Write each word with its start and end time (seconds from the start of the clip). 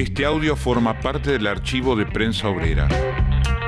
Este 0.00 0.24
audio 0.24 0.56
forma 0.56 0.98
parte 0.98 1.30
del 1.30 1.46
archivo 1.46 1.94
de 1.94 2.06
Prensa 2.06 2.48
Obrera. 2.48 2.88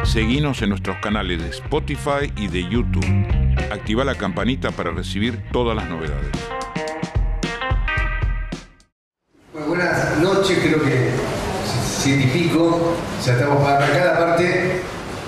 Seguinos 0.03 0.62
en 0.62 0.71
nuestros 0.71 0.97
canales 1.03 1.43
de 1.43 1.51
Spotify 1.51 2.33
y 2.39 2.49
de 2.49 2.67
YouTube. 2.71 3.05
Activa 3.70 4.02
la 4.02 4.15
campanita 4.15 4.71
para 4.71 4.92
recibir 4.92 5.42
todas 5.53 5.76
las 5.76 5.91
novedades. 5.91 6.31
Buenas 9.68 10.18
noches, 10.21 10.59
creo 10.62 10.82
que 10.82 11.11
siete 12.00 12.22
y 12.34 12.50
ya 13.22 13.32
estamos 13.34 13.62
para 13.62 13.76
arrancar. 13.76 14.16
Aparte, 14.16 14.80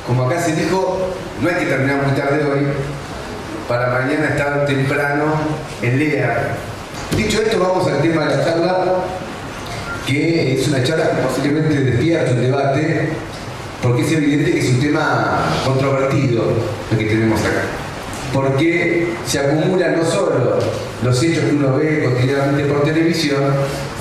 como 0.06 0.24
acá 0.24 0.40
se 0.40 0.56
dijo, 0.56 1.14
no 1.42 1.48
hay 1.50 1.56
que 1.56 1.66
terminar 1.66 2.02
muy 2.02 2.16
tarde 2.16 2.46
hoy, 2.46 2.66
para 3.68 3.90
mañana 3.90 4.28
estar 4.28 4.64
temprano 4.64 5.34
en 5.82 5.98
LEA. 5.98 6.56
Dicho 7.14 7.42
esto, 7.42 7.60
vamos 7.60 7.86
al 7.88 8.00
tema 8.00 8.24
de 8.24 8.36
la 8.38 8.42
charla, 8.42 9.04
que 10.06 10.54
es 10.54 10.68
una 10.68 10.82
charla 10.82 11.10
que 11.10 11.22
posiblemente 11.22 11.80
despierta 11.80 12.32
un 12.32 12.40
debate, 12.40 13.08
porque 13.82 14.02
es 14.02 14.12
evidente 14.12 14.52
que 14.52 14.60
es 14.60 14.68
un 14.70 14.80
tema 14.80 15.46
controvertido 15.64 16.44
lo 16.90 16.98
que 16.98 17.04
tenemos 17.04 17.40
acá. 17.40 17.62
Porque 18.32 19.08
se 19.26 19.38
acumulan 19.38 19.96
no 19.96 20.04
solo 20.04 20.58
los 21.02 21.22
hechos 21.22 21.44
que 21.44 21.54
uno 21.54 21.76
ve 21.76 22.04
cotidianamente 22.04 22.64
por 22.64 22.82
televisión, 22.82 23.42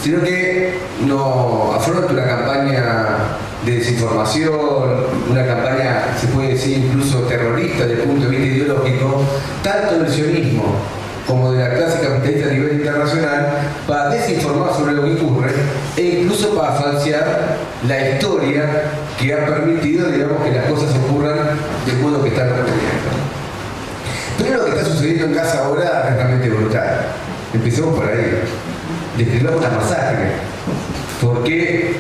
sino 0.02 0.22
que 0.22 0.80
no 1.06 1.74
afronta 1.74 2.12
una 2.12 2.26
campaña 2.26 2.84
de 3.66 3.78
desinformación, 3.78 4.52
una 5.30 5.46
campaña, 5.46 6.18
se 6.20 6.28
puede 6.28 6.50
decir, 6.50 6.80
incluso 6.80 7.20
terrorista 7.22 7.86
desde 7.86 8.04
el 8.04 8.10
punto 8.10 8.26
de 8.26 8.38
vista 8.38 8.56
ideológico, 8.56 9.22
tanto 9.64 10.00
del 10.00 10.12
sionismo 10.12 10.76
como 11.28 11.54
de 11.54 11.60
la 11.60 11.76
clase 11.76 12.02
capitalista 12.02 12.50
a 12.50 12.52
nivel 12.52 12.74
internacional, 12.74 13.48
para 13.88 14.10
desinformar 14.10 14.74
sobre 14.74 14.94
lo 14.94 15.04
que 15.04 15.14
ocurre 15.14 15.52
e 15.96 16.22
incluso 16.22 16.56
para 16.56 16.74
falsear 16.74 17.58
la 17.88 18.10
historia 18.10 18.64
que 19.20 19.34
ha 19.34 19.46
permitido, 19.46 20.10
digamos, 20.10 20.44
que 20.44 20.52
las 20.52 20.66
cosas 20.66 20.90
ocurran 20.96 21.38
de 21.86 21.94
modo 22.02 22.24
que 22.24 22.30
están 22.30 22.48
ocurriendo. 22.48 23.14
Pero 24.38 24.58
lo 24.58 24.66
que 24.66 24.72
está 24.72 24.86
sucediendo 24.86 25.26
en 25.26 25.34
casa 25.36 25.66
ahora 25.66 26.08
es 26.10 26.16
realmente 26.16 26.50
brutal. 26.50 27.06
Empecemos 27.54 27.96
por 27.96 28.08
ahí. 28.08 28.42
Describamos 29.18 29.60
una 29.60 29.70
masacre. 29.70 30.32
Porque 31.22 31.96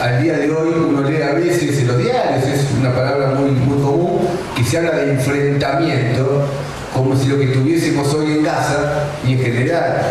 al 0.00 0.22
día 0.22 0.34
de 0.38 0.50
hoy 0.50 0.74
uno 0.88 1.08
lee 1.08 1.22
a 1.22 1.32
veces 1.32 1.78
en 1.78 1.88
los 1.88 1.98
diarios, 1.98 2.44
es 2.44 2.66
una 2.78 2.94
palabra 2.94 3.28
muy, 3.30 3.50
muy 3.52 3.82
común, 3.82 4.28
que 4.54 4.62
se 4.62 4.76
habla 4.78 4.90
de 4.90 5.12
enfrentamiento, 5.12 6.46
como 6.94 7.16
si 7.16 7.28
lo 7.28 7.38
que 7.38 7.46
tuviésemos 7.46 8.12
hoy 8.12 8.32
en 8.32 8.44
Gaza 8.44 9.04
y 9.26 9.32
en 9.32 9.40
general 9.40 10.02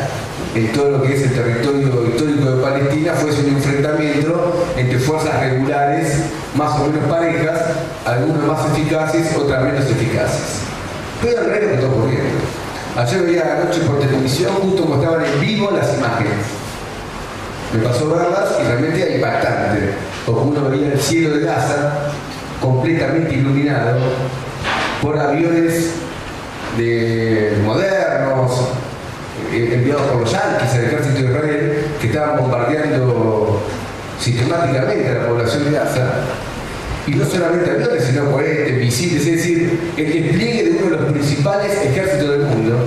en 0.55 0.71
todo 0.71 0.89
lo 0.91 1.03
que 1.03 1.13
es 1.13 1.21
el 1.23 1.33
territorio 1.33 2.07
histórico 2.07 2.51
de 2.51 2.61
Palestina 2.61 3.13
fuese 3.13 3.41
un 3.41 3.55
enfrentamiento 3.55 4.65
entre 4.77 4.99
fuerzas 4.99 5.41
regulares 5.41 6.17
más 6.55 6.79
o 6.79 6.85
menos 6.85 7.09
parejas, 7.09 7.59
algunas 8.05 8.43
más 8.43 8.71
eficaces, 8.71 9.35
otras 9.35 9.63
menos 9.63 9.83
eficaces. 9.83 10.61
Pero 11.21 11.41
lo 11.41 11.49
que 11.49 11.73
está 11.73 11.87
ocurriendo. 11.87 12.39
Ayer 12.95 13.23
veía 13.23 13.61
anoche 13.61 13.81
por 13.81 13.99
televisión, 13.99 14.53
justo 14.61 14.85
mostraban 14.85 15.25
en 15.25 15.41
vivo 15.41 15.71
las 15.71 15.93
imágenes. 15.97 16.45
Me 17.73 17.79
pasó 17.81 18.09
verlas 18.09 18.55
y 18.61 18.63
realmente 18.63 19.01
era 19.01 19.15
impactante, 19.15 19.89
porque 20.25 20.41
uno 20.41 20.69
veía 20.69 20.93
el 20.93 20.99
cielo 20.99 21.35
de 21.35 21.45
Gaza 21.45 22.11
completamente 22.61 23.33
iluminado 23.33 23.99
por 25.01 25.19
aviones 25.19 25.89
de 26.77 27.57
modernos, 27.65 28.69
enviados 29.53 30.03
por 30.03 30.21
los 30.21 30.31
yanquis 30.31 30.73
al 30.73 30.85
ejército 30.85 31.21
de 31.21 31.25
Israel, 31.25 31.85
que 31.99 32.07
estaban 32.07 32.39
bombardeando 32.39 33.61
sistemáticamente 34.19 35.09
a 35.09 35.13
la 35.13 35.27
población 35.27 35.65
de 35.65 35.71
Gaza, 35.71 36.11
y 37.07 37.11
no 37.11 37.25
solamente 37.25 37.69
aviones, 37.69 38.03
sino 38.03 38.31
cohetes, 38.31 38.77
misiles, 38.79 39.27
es 39.27 39.35
decir, 39.35 39.91
el 39.95 40.11
despliegue 40.11 40.63
de 40.63 40.71
uno 40.71 40.95
de 40.95 41.01
los 41.01 41.11
principales 41.11 41.71
ejércitos 41.83 42.29
del 42.29 42.47
mundo, 42.47 42.79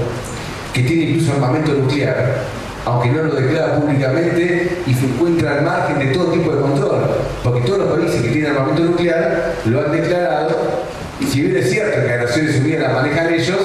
que 0.73 0.83
tiene 0.83 1.05
incluso 1.05 1.33
armamento 1.35 1.73
nuclear, 1.73 2.45
aunque 2.85 3.11
no 3.11 3.23
lo 3.25 3.35
declara 3.35 3.77
públicamente 3.77 4.79
y 4.87 4.95
se 4.95 5.05
encuentra 5.05 5.59
al 5.59 5.63
margen 5.63 5.99
de 5.99 6.07
todo 6.07 6.33
tipo 6.33 6.53
de 6.53 6.61
control, 6.63 7.05
porque 7.45 7.61
todos 7.61 7.79
los 7.79 7.99
países 7.99 8.23
que 8.23 8.29
tienen 8.31 8.53
armamento 8.53 8.83
nuclear 8.83 9.55
lo 9.67 9.81
han 9.81 9.93
declarado, 9.93 10.85
y 11.21 11.27
si 11.27 11.43
bien 11.43 11.57
es 11.57 11.71
cierto 11.71 12.01
que 12.01 12.09
las 12.09 12.27
Naciones 12.27 12.61
Unidas 12.61 12.83
la 12.83 12.89
manejan 12.95 13.35
ellos, 13.35 13.59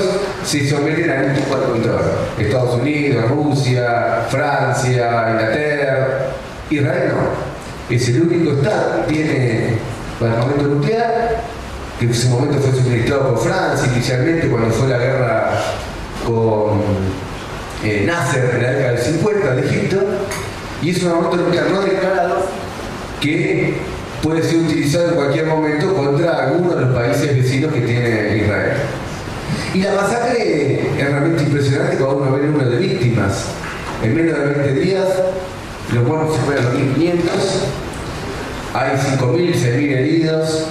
se 0.43 0.67
someten 0.67 1.09
a 1.09 1.21
de 1.21 1.41
control. 1.43 2.01
Estados 2.39 2.81
Unidos, 2.81 3.29
Rusia, 3.29 4.25
Francia, 4.29 5.29
Inglaterra, 5.33 6.29
Israel 6.69 7.11
no. 7.13 7.95
Es 7.95 8.09
el 8.09 8.23
único 8.23 8.53
Estado 8.53 9.05
que 9.05 9.13
tiene 9.13 9.77
armamento 10.19 10.63
nuclear, 10.63 11.41
que 11.99 12.05
en 12.05 12.13
su 12.13 12.29
momento 12.29 12.59
fue 12.59 12.71
suministrado 12.71 13.35
por 13.35 13.43
Francia 13.43 13.87
inicialmente 13.93 14.47
cuando 14.47 14.69
fue 14.71 14.87
la 14.87 14.97
guerra 14.97 15.51
con 16.25 16.81
eh, 17.83 18.03
Nasser 18.05 18.55
en 18.55 18.63
la 18.63 18.71
década 18.71 18.91
del 18.93 19.01
50 19.01 19.55
de 19.55 19.61
Egipto, 19.67 19.97
y 20.81 20.89
es 20.89 21.03
un 21.03 21.09
armamento 21.09 21.37
nuclear 21.37 21.69
no 21.69 21.81
declarado 21.81 22.47
que 23.21 23.77
puede 24.23 24.41
ser 24.41 24.59
utilizado 24.59 25.09
en 25.09 25.15
cualquier 25.15 25.45
momento 25.47 25.93
contra 25.93 26.45
alguno 26.45 26.73
de 26.75 26.85
los 26.85 26.95
países 26.95 27.35
vecinos 27.35 27.73
que 27.73 27.81
tiene 27.81 28.37
Israel. 28.37 28.77
Y 29.73 29.81
la 29.81 29.93
masacre 29.95 30.79
es 30.97 31.09
realmente 31.09 31.43
impresionante 31.43 31.97
cuando 31.97 32.23
uno 32.23 32.31
ve 32.31 32.45
el 32.45 32.51
número 32.51 32.69
de 32.69 32.77
víctimas. 32.77 33.47
En 34.01 34.15
menos 34.15 34.39
de 34.39 34.45
20 34.45 34.73
días, 34.79 35.07
los 35.93 36.07
muertos 36.07 36.37
fueron 36.45 36.65
a 36.65 36.69
1.500, 36.69 37.19
hay 38.73 38.91
5.000, 39.17 39.53
6.000 39.53 39.97
heridos, 39.97 40.67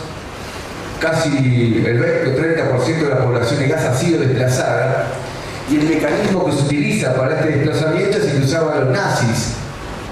casi 0.99 1.29
el 1.37 1.83
20 1.83 2.31
o 2.31 2.77
30% 2.77 3.03
de 3.03 3.09
la 3.09 3.25
población 3.25 3.61
de 3.61 3.69
Gaza 3.69 3.91
ha 3.91 3.95
sido 3.95 4.21
desplazada, 4.21 5.09
y 5.71 5.77
el 5.77 5.89
mecanismo 5.89 6.47
que 6.47 6.53
se 6.53 6.63
utiliza 6.63 7.15
para 7.15 7.39
este 7.39 7.59
desplazamiento 7.59 8.17
es 8.17 8.25
el 8.25 8.39
que 8.39 8.45
usaban 8.45 8.81
los 8.81 8.97
nazis 8.97 9.55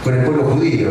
con 0.05 0.15
el 0.15 0.25
pueblo 0.25 0.45
judío. 0.45 0.91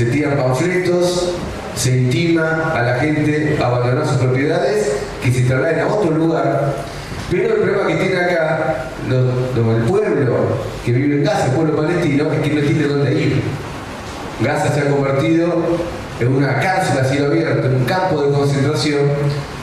Se 0.00 0.06
tiran 0.06 0.34
panfletos, 0.34 1.34
se 1.76 1.98
intima 1.98 2.72
a 2.74 2.80
la 2.80 2.94
gente 3.00 3.58
a 3.60 3.66
abandonar 3.66 4.06
sus 4.06 4.16
propiedades, 4.16 4.96
que 5.22 5.30
se 5.30 5.42
trasladen 5.42 5.80
a 5.80 5.88
otro 5.88 6.12
lugar. 6.12 6.74
Pero 7.30 7.56
el 7.56 7.60
problema 7.60 7.86
que 7.86 7.96
tiene 7.96 8.16
acá 8.16 8.86
el 9.10 9.82
pueblo 9.86 10.56
que 10.86 10.92
vive 10.92 11.16
en 11.16 11.24
Gaza, 11.24 11.48
el 11.48 11.52
pueblo 11.52 11.76
palestino, 11.76 12.32
es 12.32 12.40
que 12.40 12.48
no 12.48 12.60
tiene 12.62 12.84
dónde 12.84 13.12
ir. 13.12 13.42
Gaza 14.40 14.72
se 14.72 14.80
ha 14.80 14.84
convertido 14.88 15.52
en 16.18 16.28
una 16.34 16.58
cárcel 16.60 16.98
a 16.98 17.04
cielo 17.04 17.26
abierto, 17.26 17.66
en 17.66 17.74
un 17.74 17.84
campo 17.84 18.22
de 18.22 18.32
concentración, 18.32 19.02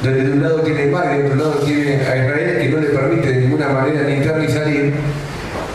donde 0.03 0.21
de 0.21 0.31
un 0.33 0.43
lado 0.43 0.59
tiene 0.59 0.83
el 0.83 0.91
mar 0.91 1.15
y 1.15 1.17
de 1.17 1.29
otro 1.29 1.35
lado 1.35 1.53
tiene 1.65 1.95
a 1.95 2.15
Israel, 2.15 2.57
que 2.59 2.69
no 2.69 2.77
le 2.77 2.87
permite 2.89 3.31
de 3.31 3.41
ninguna 3.41 3.69
manera 3.69 4.03
ni 4.03 4.13
entrar 4.13 4.37
ni 4.37 4.47
salir. 4.49 4.93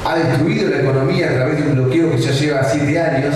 Ha 0.05 0.19
destruido 0.19 0.71
la 0.71 0.83
economía 0.83 1.31
a 1.31 1.35
través 1.35 1.57
de 1.57 1.63
un 1.65 1.75
bloqueo 1.75 2.13
que 2.13 2.19
ya 2.19 2.31
lleva 2.31 2.63
siete 2.63 3.01
años. 3.01 3.35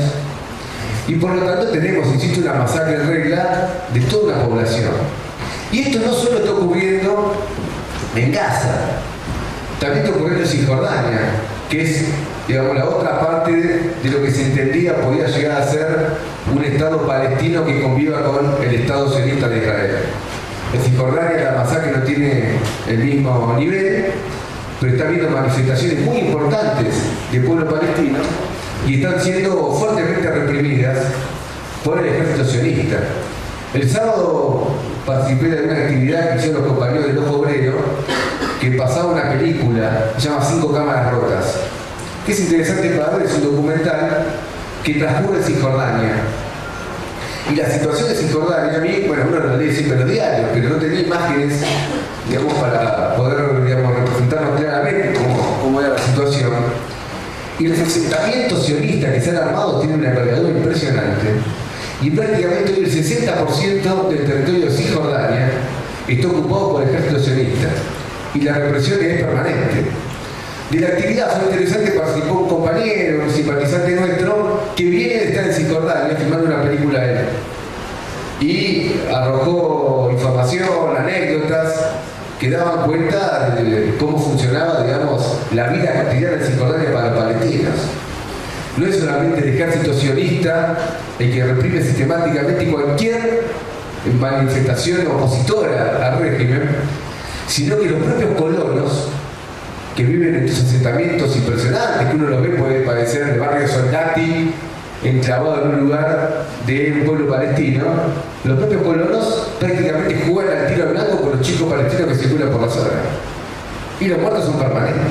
Y 1.09 1.15
por 1.15 1.35
lo 1.35 1.43
tanto 1.43 1.69
tenemos, 1.69 2.07
insisto, 2.09 2.41
una 2.41 2.55
masacre 2.55 2.97
en 2.97 3.09
regla 3.09 3.71
de 3.93 4.01
toda 4.01 4.35
una 4.35 4.45
población. 4.45 4.93
Y 5.71 5.83
esto 5.83 5.99
no 6.05 6.13
solo 6.13 6.39
está 6.39 6.53
ocurriendo 6.53 7.35
en 8.15 8.33
Gaza, 8.33 8.75
también 9.81 10.05
está 10.05 10.17
ocurriendo 10.17 10.45
en 10.45 10.51
Cisjordania, 10.51 11.21
que 11.69 11.83
es 11.83 12.07
digamos, 12.49 12.77
la 12.77 12.89
otra 12.89 13.21
parte 13.21 13.53
de 13.53 14.11
lo 14.11 14.23
que 14.23 14.31
se 14.31 14.47
entendía 14.47 15.01
podía 15.01 15.27
llegar 15.27 15.61
a 15.61 15.67
ser 15.67 15.87
un 16.55 16.65
Estado 16.65 17.07
palestino 17.07 17.65
que 17.65 17.83
conviva 17.83 18.23
con 18.23 18.63
el 18.63 18.75
Estado 18.75 19.13
sionista 19.13 19.49
de 19.49 19.59
Israel. 19.59 19.97
En 20.73 20.81
Cisjordania 20.81 21.53
la 21.53 21.63
masacre 21.63 21.93
no 21.93 22.03
tiene 22.03 22.59
el 22.89 22.99
mismo 22.99 23.55
nivel, 23.59 24.07
pero 24.81 24.93
está 24.93 25.09
habiendo 25.09 25.31
manifestaciones 25.31 26.01
muy 26.01 26.19
importantes 26.19 26.95
del 27.33 27.45
pueblo 27.45 27.69
palestino 27.69 28.19
y 28.87 29.03
están 29.03 29.21
siendo 29.21 29.73
fuertemente 29.73 30.31
reprimidas 30.31 30.99
por 31.85 31.99
el 31.99 32.07
ejército 32.07 32.45
sionista. 32.45 32.97
El 33.75 33.89
sábado 33.89 34.69
participé 35.05 35.49
de 35.49 35.63
una 35.63 35.79
actividad 35.79 36.31
que 36.31 36.39
hicieron 36.39 36.63
los 36.63 36.73
compañeros 36.73 37.07
del 37.07 37.19
Ojo 37.19 37.39
Obrero 37.39 37.77
que 38.61 38.71
pasaba 38.73 39.13
una 39.13 39.31
película, 39.31 40.13
se 40.17 40.29
llama 40.29 40.45
Cinco 40.45 40.73
Cámaras 40.73 41.13
Rotas, 41.13 41.57
que 42.25 42.33
es 42.33 42.41
interesante 42.41 42.91
para 42.91 43.17
ver, 43.17 43.27
es 43.27 43.35
un 43.35 43.45
documental 43.45 44.25
que 44.83 44.95
transcurre 44.95 45.39
en 45.39 45.45
Cisjordania. 45.45 46.15
Y 47.53 47.55
la 47.55 47.71
situación 47.71 48.09
de 48.09 48.15
Cisjordania, 48.15 48.79
a 48.79 48.81
mí, 48.81 49.05
bueno, 49.07 49.25
uno 49.29 49.39
lo 49.39 49.57
lee 49.57 49.73
siempre 49.73 49.95
en 49.95 50.01
los 50.01 50.11
diarios, 50.11 50.51
pero 50.53 50.71
no 50.71 50.77
tenía 50.77 51.01
imágenes, 51.03 51.61
digamos, 52.29 52.55
para 52.55 53.15
poder, 53.15 53.65
digamos, 53.65 53.95
representarnos 53.95 54.61
claramente 54.61 55.13
cómo, 55.19 55.61
cómo 55.63 55.81
era 55.81 55.91
la 55.91 55.99
situación. 55.99 56.51
Y 57.59 57.69
los 57.69 57.79
asentamientos 57.79 58.67
sionistas 58.67 59.15
que 59.15 59.21
se 59.21 59.31
han 59.31 59.37
armado 59.37 59.81
tienen 59.81 60.01
una 60.01 60.11
envergadura 60.11 60.51
impresionante. 60.51 61.27
Y 62.03 62.11
prácticamente 62.11 62.79
el 62.79 62.87
60% 62.87 64.09
del 64.09 64.27
territorio 64.27 64.67
de 64.67 64.71
Cisjordania 64.71 65.51
está 66.07 66.29
ocupado 66.29 66.73
por 66.73 66.83
el 66.83 66.91
ejército 66.91 67.19
sionista. 67.21 67.69
Y 68.35 68.41
la 68.43 68.53
represión 68.55 69.03
es 69.03 69.23
permanente. 69.23 69.85
De 70.71 70.81
la 70.81 70.89
actividad 70.89 71.41
fue 71.41 71.53
interesante, 71.53 71.93
participó 71.93 72.35
un 72.41 72.49
compañero, 72.49 73.23
un 73.25 73.31
simpatizante 73.31 73.93
nuestro, 73.93 74.61
que 74.77 74.85
viene 74.85 75.15
de 75.15 75.25
estar 75.29 75.45
en 75.47 75.53
Cisjordania 75.55 76.17
filmando 76.17 76.47
una 76.47 76.63
película 76.63 77.05
él. 77.05 77.19
Y 78.41 79.01
arrojó 79.11 80.11
información, 80.13 80.69
anécdotas, 80.99 81.73
que 82.39 82.51
daban 82.51 82.87
cuenta 82.87 83.55
de 83.57 83.95
cómo 83.99 84.19
funcionaba, 84.19 84.83
digamos, 84.83 85.39
la 85.55 85.69
vida 85.69 86.05
cotidiana 86.05 86.37
en 86.37 86.45
Cisjordania 86.45 86.93
para 86.93 87.15
palestinos. 87.15 87.75
No 88.77 88.87
es 88.87 88.99
solamente 88.99 89.41
el 89.41 89.55
ejército 89.55 89.95
sionista 89.95 90.77
el 91.19 91.33
que 91.33 91.45
reprime 91.45 91.83
sistemáticamente 91.83 92.71
cualquier 92.71 93.45
manifestación 94.21 95.07
opositora 95.07 96.07
al 96.07 96.19
régimen, 96.21 96.69
sino 97.49 97.79
que 97.79 97.87
los 97.87 98.03
propios 98.03 98.31
colonos 98.37 99.09
que 99.97 100.05
viven 100.05 100.35
en 100.35 100.45
estos 100.45 100.67
asentamientos 100.67 101.35
impresionantes, 101.37 102.09
que 102.09 102.17
uno 102.17 102.29
los 102.29 102.43
ve, 102.43 102.51
puede 102.51 102.81
parecer 102.81 103.29
el 103.31 103.41
barrio 103.41 103.67
Soldati, 103.67 104.53
enclavado 105.09 105.63
en 105.63 105.69
un 105.69 105.81
lugar 105.87 106.45
de 106.67 106.93
un 106.93 107.07
pueblo 107.07 107.29
palestino, 107.29 107.87
los 108.45 108.59
propios 108.59 108.83
colonos 108.83 109.49
prácticamente 109.59 110.25
juegan 110.29 110.59
al 110.59 110.75
tiro 110.75 110.91
blanco 110.91 111.21
con 111.21 111.31
los 111.33 111.41
chicos 111.41 111.73
palestinos 111.73 112.09
que 112.09 112.15
circulan 112.15 112.51
por 112.51 112.63
la 112.63 112.69
zona. 112.69 112.91
Y 114.01 114.07
los 114.07 114.19
muertos 114.19 114.45
son 114.45 114.59
permanentes. 114.59 115.03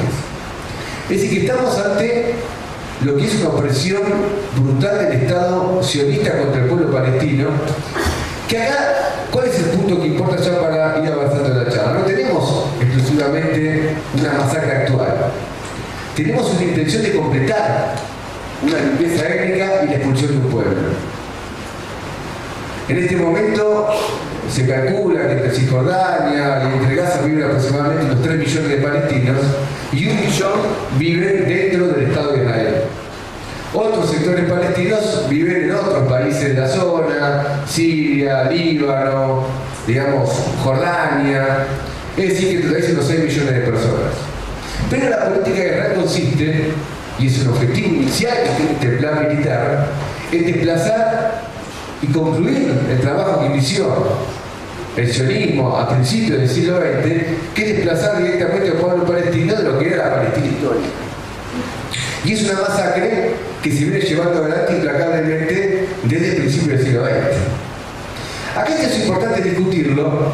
Es 1.10 1.22
decir, 1.22 1.30
que 1.30 1.46
estamos 1.46 1.78
ante 1.78 2.36
lo 3.04 3.16
que 3.16 3.26
es 3.26 3.36
una 3.36 3.50
opresión 3.50 4.02
brutal 4.56 5.00
del 5.00 5.22
Estado 5.22 5.84
sionista 5.84 6.38
contra 6.38 6.62
el 6.62 6.68
pueblo 6.68 6.92
palestino, 6.92 7.50
que 8.48 8.58
acá, 8.62 8.96
¿cuál 9.32 9.48
es 9.48 9.60
el 9.60 9.66
punto 9.66 10.02
que 10.02 10.08
importa 10.08 10.38
ya 10.38 10.60
para 10.62 11.04
ir 11.04 11.12
avanzando 11.12 11.52
en 11.52 11.64
la 11.64 11.70
charla? 11.70 12.00
No 12.00 12.06
tenemos 12.06 12.66
exclusivamente 12.80 13.96
una 14.20 14.34
masacre 14.34 14.72
actual. 14.72 15.32
Tenemos 16.16 16.54
una 16.54 16.64
intención 16.64 17.04
de 17.04 17.12
completar 17.16 17.96
una 18.64 18.80
limpieza 18.80 19.28
étnica 19.28 19.84
y 19.84 19.88
la 19.88 19.96
expulsión 19.96 20.32
de 20.32 20.38
un 20.38 20.52
pueblo. 20.52 20.72
En 22.88 22.98
este 22.98 23.16
momento 23.16 23.90
se 24.52 24.68
calcula 24.68 25.28
que 25.28 25.34
entre 25.34 25.52
Cisjordania 25.52 26.70
y 26.70 26.78
entre 26.78 26.96
Gaza 26.96 27.22
viven 27.22 27.46
aproximadamente 27.46 28.06
unos 28.06 28.22
3 28.22 28.38
millones 28.38 28.70
de 28.70 28.78
palestinos 28.78 29.42
y 29.92 30.08
un 30.08 30.22
millón 30.22 30.60
viven 31.00 31.48
dentro 31.48 31.88
del 31.88 32.10
Estado 32.10 32.34
de 32.34 32.44
Israel. 32.44 32.76
Otros 33.74 34.10
sectores 34.10 34.50
palestinos 34.50 35.26
viven 35.30 35.64
en 35.64 35.76
otros 35.76 36.08
países 36.08 36.56
de 36.56 36.62
la 36.62 36.68
zona, 36.68 37.44
Siria, 37.68 38.46
Líbano, 38.46 39.48
digamos, 39.86 40.30
Jordania, 40.64 41.66
es 42.16 42.30
decir, 42.30 42.62
que 42.62 42.68
todavía 42.68 42.90
unos 42.92 43.08
6 43.08 43.20
millones 43.20 43.54
de 43.54 43.60
personas. 43.62 44.14
Pero 44.90 45.10
la 45.10 45.26
política 45.26 45.60
de 45.60 45.68
Israel 45.68 45.94
consiste, 45.96 46.72
y 47.20 47.28
es 47.28 47.40
un 47.40 47.54
objetivo 47.54 47.88
inicial 47.88 48.38
que 48.44 48.50
tiene 48.50 48.72
este 48.74 48.88
plan 48.98 49.28
militar, 49.28 49.88
en 50.32 50.46
desplazar 50.46 51.42
y 52.02 52.08
concluir 52.08 52.74
el 52.90 53.00
trabajo 53.00 53.42
que 53.42 53.46
inició 53.48 53.88
el 54.98 55.12
sionismo 55.12 55.78
a 55.78 55.90
principios 55.90 56.40
del 56.40 56.50
siglo 56.50 56.78
XX, 56.78 57.54
que 57.54 57.70
es 57.70 57.78
desplazar 57.78 58.22
directamente 58.22 58.70
al 58.70 58.78
pueblo 58.78 59.06
palestino 59.06 59.56
de 59.56 59.64
lo 59.64 59.80
que 59.80 59.88
era 59.88 59.98
la 59.98 60.16
Palestina 60.16 60.48
histórica. 60.48 60.88
Y 62.24 62.34
es 62.34 62.44
una 62.50 62.62
masacre 62.62 63.32
que 63.62 63.72
se 63.72 63.86
viene 63.86 64.00
llevando 64.00 64.42
adelante 64.42 64.74
implacablemente 64.74 65.88
desde 66.04 66.30
el 66.30 66.36
principio 66.38 66.78
del 66.78 66.86
siglo 66.86 67.06
XX. 67.06 68.58
Acá 68.58 68.74
es 68.82 69.00
importante 69.00 69.42
discutirlo 69.42 70.32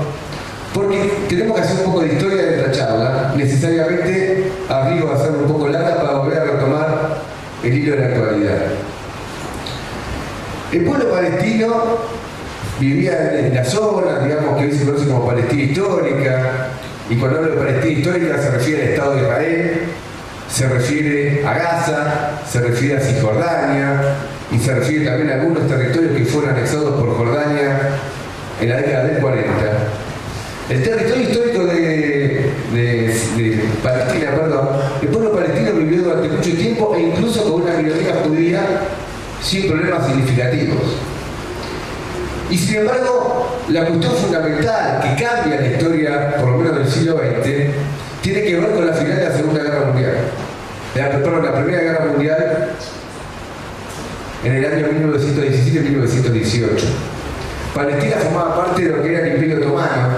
porque 0.74 1.12
tenemos 1.28 1.58
que 1.58 1.64
hacer 1.64 1.78
un 1.80 1.92
poco 1.92 2.02
de 2.02 2.14
historia 2.14 2.44
de 2.44 2.56
esta 2.56 2.72
charla, 2.72 3.34
necesariamente 3.36 4.41
arriba 4.82 5.18
ser 5.18 5.32
un 5.32 5.48
poco 5.48 5.68
larga 5.68 5.96
para 5.98 6.14
volver 6.18 6.40
a 6.40 6.44
retomar 6.44 7.18
el 7.64 7.74
hilo 7.74 7.96
de 7.96 8.02
la 8.02 8.08
actualidad. 8.08 8.58
El 10.72 10.86
pueblo 10.86 11.12
palestino 11.12 11.74
vivía 12.80 13.40
en 13.40 13.56
la 13.56 13.66
zona, 13.66 14.20
digamos 14.20 14.58
que 14.58 14.66
hoy 14.66 14.72
se 14.72 14.86
conoce 14.86 15.08
como 15.08 15.28
Palestina 15.28 15.64
histórica, 15.64 16.68
y 17.10 17.16
cuando 17.16 17.40
hablo 17.40 17.52
de 17.52 17.58
Palestina 17.58 18.00
histórica 18.00 18.42
se 18.42 18.52
refiere 18.52 18.84
al 18.84 18.90
Estado 18.90 19.16
de 19.16 19.22
Israel, 19.22 19.82
se 20.50 20.68
refiere 20.68 21.46
a 21.46 21.54
Gaza, 21.54 22.32
se 22.50 22.62
refiere 22.62 22.98
a 22.98 23.02
Cisjordania, 23.02 24.16
y 24.52 24.60
se 24.60 24.76
refiere 24.76 25.06
también 25.06 25.30
a 25.30 25.34
algunos 25.36 25.68
territorios 25.68 26.16
que 26.16 26.26
fueron 26.26 26.56
anexados 26.56 27.02
por 27.02 27.18
Jordania 27.18 27.80
en 28.60 28.70
la 28.70 28.78
década 28.78 29.04
del 29.06 29.18
40. 29.22 29.50
El 30.70 30.84
territorio 30.84 31.31
Palestina, 33.84 34.32
perdón, 34.36 34.70
el 35.02 35.08
pueblo 35.08 35.32
palestino 35.32 35.72
vivió 35.74 36.04
durante 36.04 36.30
mucho 36.30 36.52
tiempo 36.52 36.96
e 36.96 37.02
incluso 37.02 37.44
con 37.44 37.64
una 37.64 37.74
minoría 37.74 38.16
judía 38.24 38.62
sin 39.42 39.70
problemas 39.70 40.06
significativos. 40.08 40.98
Y 42.52 42.58
sin 42.58 42.78
embargo, 42.78 43.60
la 43.70 43.86
cuestión 43.86 44.14
fundamental 44.14 45.02
que 45.02 45.24
cambia 45.24 45.62
la 45.62 45.68
historia, 45.68 46.36
por 46.38 46.50
lo 46.50 46.58
menos 46.58 46.78
del 46.78 46.88
siglo 46.88 47.18
XX, 47.18 47.72
tiene 48.22 48.44
que 48.44 48.60
ver 48.60 48.72
con 48.72 48.86
la 48.86 48.94
final 48.94 49.16
de 49.16 49.24
la 49.24 49.36
Segunda 49.36 49.64
Guerra 49.64 49.86
Mundial. 49.88 50.16
La, 50.96 51.10
perdón, 51.10 51.46
la 51.46 51.56
Primera 51.56 51.82
Guerra 51.82 52.06
Mundial 52.06 52.70
en 54.44 54.56
el 54.56 54.66
año 54.66 54.88
1917-1918. 54.88 56.68
Palestina 57.74 58.16
formaba 58.18 58.66
parte 58.66 58.84
de 58.84 58.90
lo 58.90 59.02
que 59.02 59.14
era 59.14 59.26
el 59.26 59.34
Imperio 59.36 59.58
Otomano, 59.58 60.10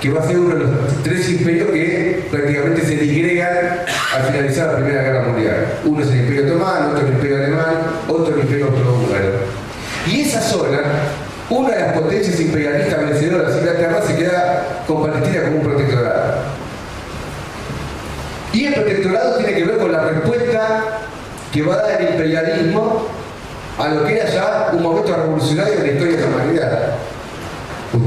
que 0.00 0.10
va 0.10 0.20
a 0.20 0.26
ser 0.26 0.38
uno 0.38 0.54
de 0.54 0.60
los 0.60 1.02
tres 1.02 1.28
imperios 1.28 1.70
que 1.70 2.28
prácticamente 2.30 2.82
se 2.82 2.96
disgregan 2.96 3.80
al 4.14 4.22
finalizar 4.24 4.68
la 4.68 4.76
Primera 4.76 5.02
Guerra 5.02 5.22
Mundial. 5.22 5.66
Uno 5.84 6.02
es 6.02 6.10
el 6.10 6.20
Imperio 6.20 6.46
Otomano, 6.46 6.90
otro 6.90 7.06
el 7.06 7.12
Imperio 7.14 7.36
Alemán, 7.36 7.74
otro 8.06 8.34
el 8.34 8.40
Imperio 8.40 8.66
Austrohúngaro. 8.66 9.32
Y 10.06 10.20
esa 10.20 10.40
zona, 10.40 10.80
una 11.50 11.70
de 11.70 11.80
las 11.80 11.92
potencias 11.94 12.40
imperialistas 12.40 13.00
vencedoras, 13.00 13.56
Inglaterra, 13.56 14.02
se 14.06 14.16
queda 14.16 14.84
con 14.86 15.02
Palestina 15.02 15.42
como 15.42 15.56
un 15.56 15.62
protectorado. 15.62 16.34
Y 18.52 18.66
el 18.66 18.74
protectorado 18.74 19.36
tiene 19.38 19.54
que 19.54 19.64
ver 19.64 19.78
con 19.78 19.92
la 19.92 20.04
respuesta 20.04 20.84
que 21.52 21.62
va 21.62 21.74
a 21.74 21.82
dar 21.82 22.00
el 22.00 22.10
imperialismo 22.10 23.06
a 23.78 23.88
lo 23.88 24.04
que 24.04 24.16
era 24.16 24.30
ya 24.30 24.70
un 24.72 24.82
momento 24.82 25.14
revolucionario 25.14 25.74
en 25.74 25.82
la 25.82 25.92
historia 25.92 26.16
de 26.16 26.22
la 26.22 26.28
humanidad. 26.28 26.94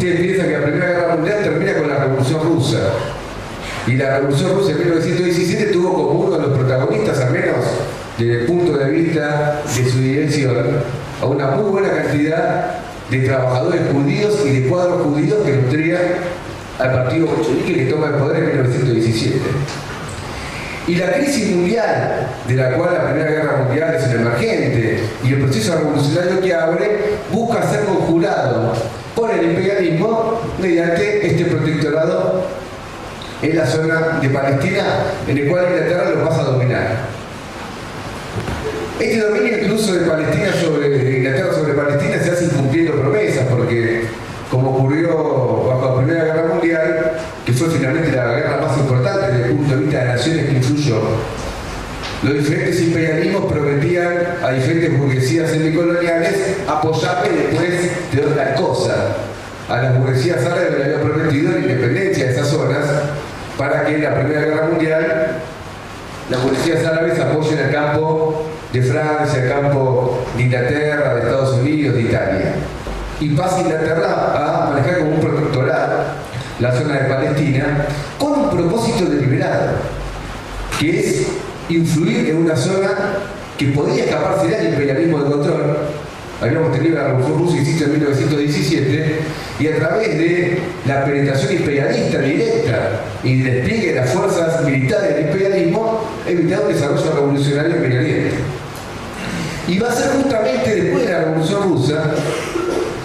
Ustedes 0.02 0.20
piensan 0.20 0.48
que 0.48 0.58
la 0.58 0.64
Primera 0.66 0.88
Guerra 0.88 1.16
Mundial 1.16 1.44
termina 1.44 1.74
con 1.76 1.88
la 1.88 1.98
Revolución 2.00 2.42
Rusa. 2.42 2.80
Y 3.86 3.92
la 3.98 4.18
Revolución 4.18 4.56
Rusa 4.56 4.72
en 4.72 4.80
1917 4.80 5.66
tuvo 5.68 5.94
como 5.94 6.10
uno 6.22 6.38
de 6.40 6.48
los 6.48 6.58
protagonistas, 6.58 7.20
al 7.20 7.32
menos 7.32 7.58
desde 8.18 8.40
el 8.40 8.46
punto 8.48 8.80
de 8.80 8.90
vista 8.90 9.62
de 9.64 9.90
su 9.92 10.00
dirección, 10.00 10.56
a 11.22 11.26
una 11.28 11.52
muy 11.52 11.70
buena 11.70 11.92
cantidad 11.92 12.78
de 13.12 13.20
trabajadores 13.20 13.82
judíos 13.92 14.40
y 14.44 14.62
de 14.62 14.70
cuadros 14.70 15.04
judíos 15.04 15.38
que 15.46 15.52
nutrían 15.52 16.02
al 16.80 16.94
partido 16.94 17.28
bolchevique 17.28 17.76
que 17.76 17.92
toma 17.92 18.08
el 18.08 18.14
poder 18.16 18.38
en 18.38 18.50
1917. 18.54 19.40
Y 20.88 20.96
la 20.96 21.12
crisis 21.12 21.56
mundial, 21.56 22.28
de 22.48 22.56
la 22.56 22.72
cual 22.72 22.96
la 22.96 23.04
Primera 23.04 23.30
Guerra 23.30 23.66
Mundial 23.66 23.94
es 23.94 24.04
el 24.06 24.22
emergente, 24.22 25.00
y 25.24 25.28
el 25.28 25.42
proceso 25.42 25.76
revolucionario 25.76 26.42
que 26.42 26.56
abre, 26.56 27.00
busca 27.32 27.70
ser 27.70 27.82
conjurado 27.82 28.74
por 29.22 29.32
el 29.32 29.52
imperialismo 29.52 30.42
mediante 30.60 31.28
este 31.28 31.46
protectorado 31.46 32.44
en 33.44 33.56
la 33.56 33.68
zona 33.68 34.20
de 34.20 34.30
Palestina, 34.30 34.84
en 35.28 35.38
el 35.38 35.48
cual 35.48 35.66
Inglaterra 35.70 36.10
lo 36.10 36.28
pasa 36.28 36.42
a 36.42 36.46
dominar. 36.46 36.98
Este 39.00 39.20
dominio 39.20 39.60
incluso 39.60 39.94
de 39.94 40.08
Palestina 40.08 40.52
sobre 40.54 41.18
Inglaterra 41.20 41.54
sobre 41.54 41.74
Palestina 41.74 42.18
se 42.20 42.32
hace 42.32 42.46
incumpliendo 42.46 42.94
promesas, 42.94 43.46
porque 43.48 44.06
como 44.50 44.76
ocurrió 44.76 45.10
bajo 45.68 45.86
la 45.86 46.04
Primera 46.04 46.26
Guerra 46.26 46.48
Mundial, 46.56 47.12
que 47.46 47.54
fue 47.54 47.70
finalmente 47.70 48.12
la 48.16 48.34
guerra 48.34 48.58
más 48.60 48.76
importante 48.76 49.28
desde 49.28 49.52
el 49.52 49.56
punto 49.56 49.76
de 49.76 49.82
vista 49.82 50.00
de 50.00 50.06
naciones 50.06 50.46
que 50.48 50.54
influyó, 50.54 51.00
los 52.24 52.36
diferentes 52.36 52.80
imperialismos 52.82 53.52
prometían 53.52 54.14
a 54.44 54.52
diferentes 54.52 54.96
burguesías 54.98 55.50
semicoloniales 55.50 56.58
apoyarle 56.68 57.30
después 57.32 57.92
de 58.12 58.26
otra 58.26 58.54
cosa. 58.56 59.16
A 59.68 59.82
las 59.82 59.98
burguesías 59.98 60.46
árabes 60.46 60.78
le 60.78 60.84
había 60.84 61.02
prometido 61.02 61.54
la 61.54 61.60
independencia 61.60 62.26
de 62.26 62.32
esas 62.32 62.48
zonas 62.48 62.86
para 63.58 63.86
que 63.86 63.96
en 63.96 64.04
la 64.04 64.14
Primera 64.14 64.42
Guerra 64.42 64.68
Mundial 64.68 65.38
las 66.30 66.44
burguesías 66.44 66.86
árabes 66.86 67.20
apoyen 67.20 67.58
el 67.58 67.72
campo 67.72 68.46
de 68.72 68.82
Francia, 68.84 69.44
el 69.44 69.50
campo 69.50 70.24
de 70.38 70.44
Inglaterra, 70.44 71.16
de 71.16 71.22
Estados 71.22 71.56
Unidos, 71.56 71.96
de 71.96 72.02
Italia. 72.04 72.54
Y 73.20 73.30
pasa 73.30 73.62
Inglaterra 73.62 74.34
a 74.36 74.70
manejar 74.70 75.00
como 75.00 75.16
un 75.16 75.22
protectorado 75.22 76.04
la 76.60 76.72
zona 76.72 77.00
de 77.00 77.10
Palestina 77.10 77.86
con 78.20 78.34
un 78.34 78.50
propósito 78.52 79.06
deliberado, 79.06 79.72
que 80.80 81.00
es 81.00 81.28
influir 81.76 82.30
en 82.30 82.38
una 82.38 82.56
zona 82.56 82.90
que 83.58 83.68
podía 83.68 84.06
escaparse 84.06 84.48
del 84.48 84.70
imperialismo 84.70 85.20
de 85.20 85.32
control. 85.32 85.78
Habíamos 86.42 86.74
tenido 86.74 86.96
la 86.96 87.08
Revolución 87.08 87.40
Rusa, 87.40 87.58
insisto, 87.58 87.86
en 87.86 87.92
1917, 87.92 89.16
y 89.60 89.68
a 89.68 89.76
través 89.76 90.18
de 90.18 90.60
la 90.88 91.06
penetración 91.06 91.54
imperialista 91.54 92.18
directa 92.20 93.02
y 93.24 93.34
el 93.34 93.44
despliegue 93.44 93.88
de 93.90 93.96
las 93.96 94.10
fuerzas 94.10 94.64
militares 94.66 95.16
del 95.16 95.28
imperialismo, 95.28 96.04
evitando 96.28 96.70
el 96.70 96.74
desarrollo 96.74 97.12
revolucionario 97.14 97.76
imperialista. 97.76 98.38
Y 99.68 99.78
va 99.78 99.90
a 99.90 99.94
ser 99.94 100.10
justamente 100.22 100.76
después 100.76 101.06
de 101.06 101.14
la 101.14 101.20
Revolución 101.20 101.64
Rusa 101.64 102.04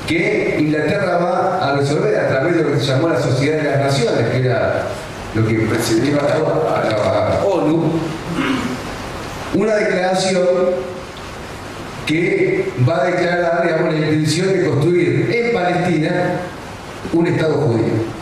que 0.07 0.57
Inglaterra 0.59 1.19
va 1.19 1.69
a 1.73 1.77
resolver 1.77 2.19
a 2.19 2.29
través 2.29 2.57
de 2.57 2.63
lo 2.63 2.73
que 2.73 2.81
se 2.81 2.87
llamó 2.87 3.09
la 3.09 3.21
Sociedad 3.21 3.59
de 3.59 3.71
las 3.71 3.79
Naciones, 3.81 4.31
que 4.31 4.47
era 4.47 4.87
lo 5.35 5.47
que 5.47 5.55
lleva 5.55 6.23
a 6.23 6.85
la 6.89 7.45
ONU, 7.45 7.93
una 9.55 9.75
declaración 9.77 10.47
que 12.07 12.73
va 12.89 13.03
a 13.03 13.07
declarar 13.07 13.83
la 13.91 13.97
intención 13.97 14.53
de 14.53 14.65
construir 14.65 15.31
en 15.33 15.53
Palestina 15.53 16.41
un 17.13 17.27
Estado 17.27 17.55
judío. 17.55 18.17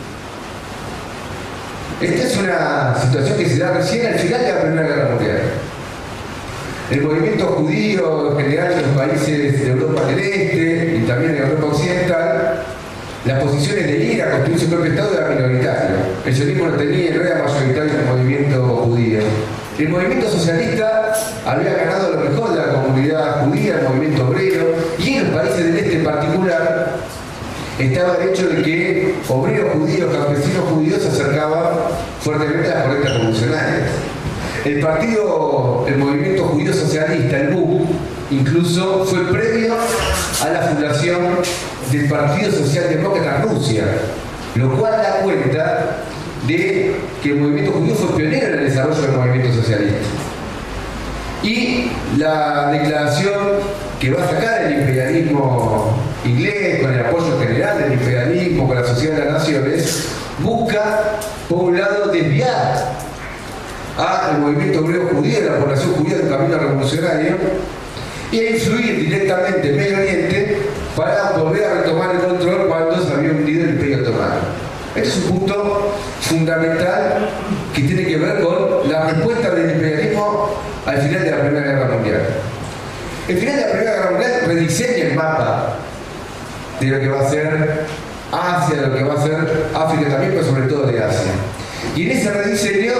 Esta 2.01 2.23
es 2.23 2.37
una 2.37 2.95
situación 2.99 3.37
que 3.37 3.49
se 3.49 3.59
da 3.59 3.71
recién 3.71 4.07
al 4.07 4.19
final 4.19 4.41
de 4.41 4.53
la 4.53 4.61
Primera 4.61 4.87
Guerra 4.87 5.09
Mundial. 5.15 5.39
El 6.91 7.01
movimiento 7.01 7.47
judío 7.47 8.31
en 8.31 8.45
general 8.45 8.73
en 8.73 8.81
los 8.81 8.91
países 8.91 9.65
de 9.65 9.71
Europa 9.71 10.05
del 10.05 10.19
Este 10.19 10.97
y 10.97 11.07
también 11.07 11.35
en 11.35 11.43
Europa 11.43 11.65
Occidental, 11.67 12.63
las 13.25 13.43
posiciones 13.43 13.87
de 13.87 13.97
ir 13.97 14.21
a 14.21 14.31
construir 14.31 14.59
su 14.59 14.69
propio 14.69 14.91
Estado 14.91 15.17
era 15.17 15.29
minoritario. 15.29 15.95
El 16.25 16.35
sionismo 16.35 16.67
no 16.67 16.77
tenía, 16.77 17.15
no 17.15 17.21
era 17.23 17.43
mayoritario 17.43 17.91
el 17.91 18.05
movimiento 18.05 18.67
judío. 18.67 19.19
El 19.77 19.89
movimiento 19.89 20.29
socialista 20.29 21.13
había 21.45 21.73
ganado 21.73 22.13
lo 22.13 22.29
mejor 22.29 22.53
de 22.53 22.65
la 22.65 22.71
comunidad 22.71 23.45
judía, 23.45 23.79
el 23.79 23.89
movimiento 23.89 24.27
obrero, 24.29 24.73
y 24.97 25.15
en 25.15 25.23
los 25.25 25.41
países 25.41 25.65
del 25.65 25.75
este 25.75 25.97
en 25.97 26.03
particular 26.05 26.95
estaba 27.77 28.15
el 28.15 28.29
hecho 28.29 28.47
de 28.47 28.61
que 28.63 29.15
obreros 29.27 29.73
judíos, 29.73 30.15
campesinos 30.15 30.69
judíos 30.69 31.01
se 31.01 31.09
acercaban 31.09 31.73
fuertemente 32.21 32.71
a 32.71 32.75
las 32.75 32.83
corrientes 32.85 33.13
revolucionarias. 33.15 33.89
El 34.63 34.79
partido, 34.79 35.85
el 35.85 35.97
movimiento 35.97 36.45
judío 36.45 36.73
socialista, 36.73 37.37
el 37.37 37.49
BUC, 37.49 37.89
incluso 38.31 39.03
fue 39.03 39.29
previo 39.29 39.75
a 40.41 40.49
la 40.51 40.61
fundación 40.61 41.21
del 41.91 42.07
Partido 42.07 42.49
Socialdemócrata 42.49 43.41
Rusia, 43.41 43.83
lo 44.55 44.77
cual 44.77 44.93
da 44.93 45.19
cuenta 45.21 45.97
de 46.47 46.95
que 47.21 47.29
el 47.29 47.35
movimiento 47.37 47.71
judío 47.71 47.95
fue 47.95 48.17
pionero 48.17 48.47
en 48.47 48.59
el 48.59 48.65
desarrollo 48.69 49.01
del 49.01 49.11
movimiento 49.11 49.53
socialista. 49.53 49.97
Y 51.43 51.91
la 52.17 52.71
declaración 52.71 53.33
que 53.99 54.11
va 54.11 54.23
a 54.23 54.29
sacar 54.29 54.63
el 54.63 54.79
imperialismo 54.79 55.95
inglés, 56.25 56.81
con 56.81 56.93
el 56.93 57.05
apoyo 57.05 57.39
general 57.39 57.77
del 57.77 57.93
imperialismo, 57.93 58.67
con 58.67 58.81
la 58.81 58.87
Sociedad 58.87 59.17
de 59.17 59.25
las 59.25 59.33
Naciones, 59.33 60.05
busca, 60.39 61.17
por 61.47 61.65
un 61.65 61.79
lado, 61.79 62.11
desviar 62.11 62.95
al 63.97 64.39
movimiento 64.39 64.79
obrero 64.79 65.07
judío, 65.13 65.37
a 65.39 65.53
la 65.53 65.59
población 65.59 65.93
judía 65.93 66.17
del 66.17 66.29
camino 66.29 66.57
revolucionario, 66.57 67.35
a 68.31 68.35
influir 68.35 68.99
directamente 69.01 69.69
en 69.69 69.77
Medio 69.77 69.97
Oriente 69.97 70.57
para 70.95 71.31
volver 71.37 71.63
a 71.63 71.73
retomar 71.81 72.15
el 72.15 72.21
control 72.21 72.67
cuando 72.67 73.05
se 73.05 73.13
había 73.13 73.31
hundido 73.31 73.63
el 73.63 73.69
Imperio 73.71 73.99
Otomano. 73.99 74.65
Este 74.95 75.09
es 75.09 75.17
un 75.17 75.39
punto 75.39 75.93
fundamental 76.25 77.29
que 77.73 77.81
tiene 77.83 78.05
que 78.05 78.17
ver 78.17 78.41
con 78.41 78.89
la 78.91 79.11
respuesta 79.11 79.51
del 79.51 79.71
imperialismo 79.71 80.55
al 80.85 80.97
final 80.97 81.23
de 81.23 81.31
la 81.31 81.37
Primera 81.37 81.65
Guerra 81.67 81.87
Mundial. 81.95 82.21
El 83.27 83.37
final 83.37 83.55
de 83.55 83.61
la 83.61 83.71
Primera 83.71 83.91
Guerra 83.91 84.11
Mundial 84.11 84.31
rediseña 84.47 85.07
el 85.07 85.15
mapa 85.15 85.75
de 86.79 86.87
lo 86.87 86.99
que 86.99 87.07
va 87.07 87.21
a 87.21 87.29
ser 87.29 87.85
Asia, 88.31 88.75
de 88.81 88.87
lo 88.87 88.95
que 88.95 89.03
va 89.03 89.13
a 89.13 89.23
ser 89.23 89.69
África 89.73 90.09
también, 90.09 90.33
pero 90.33 90.45
sobre 90.45 90.67
todo 90.67 90.87
de 90.87 91.03
Asia. 91.03 91.31
Y 91.95 92.09
en 92.09 92.17
ese 92.17 92.31
rediseño 92.31 92.93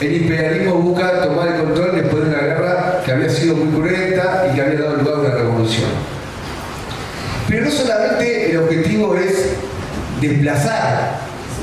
el 0.00 0.22
imperialismo 0.22 0.74
busca 0.74 1.22
tomar 1.22 1.48
el 1.48 1.62
control 1.62 2.02
después 2.02 2.24
de 2.24 2.30
una 2.30 2.40
guerra 2.40 3.02
que 3.04 3.12
había 3.12 3.30
sido 3.30 3.54
muy 3.54 3.68
cruenta 3.80 4.48
y 4.50 4.56
que 4.56 4.60
había 4.60 4.80
dado 4.80 4.96
lugar 4.96 5.14
a 5.14 5.18
una 5.20 5.34
revolución. 5.34 5.90
Pero 7.48 7.64
no 7.64 7.70
solamente 7.70 8.50
el 8.50 8.58
objetivo 8.58 9.16
es 9.16 9.50
desplazar 10.20 11.21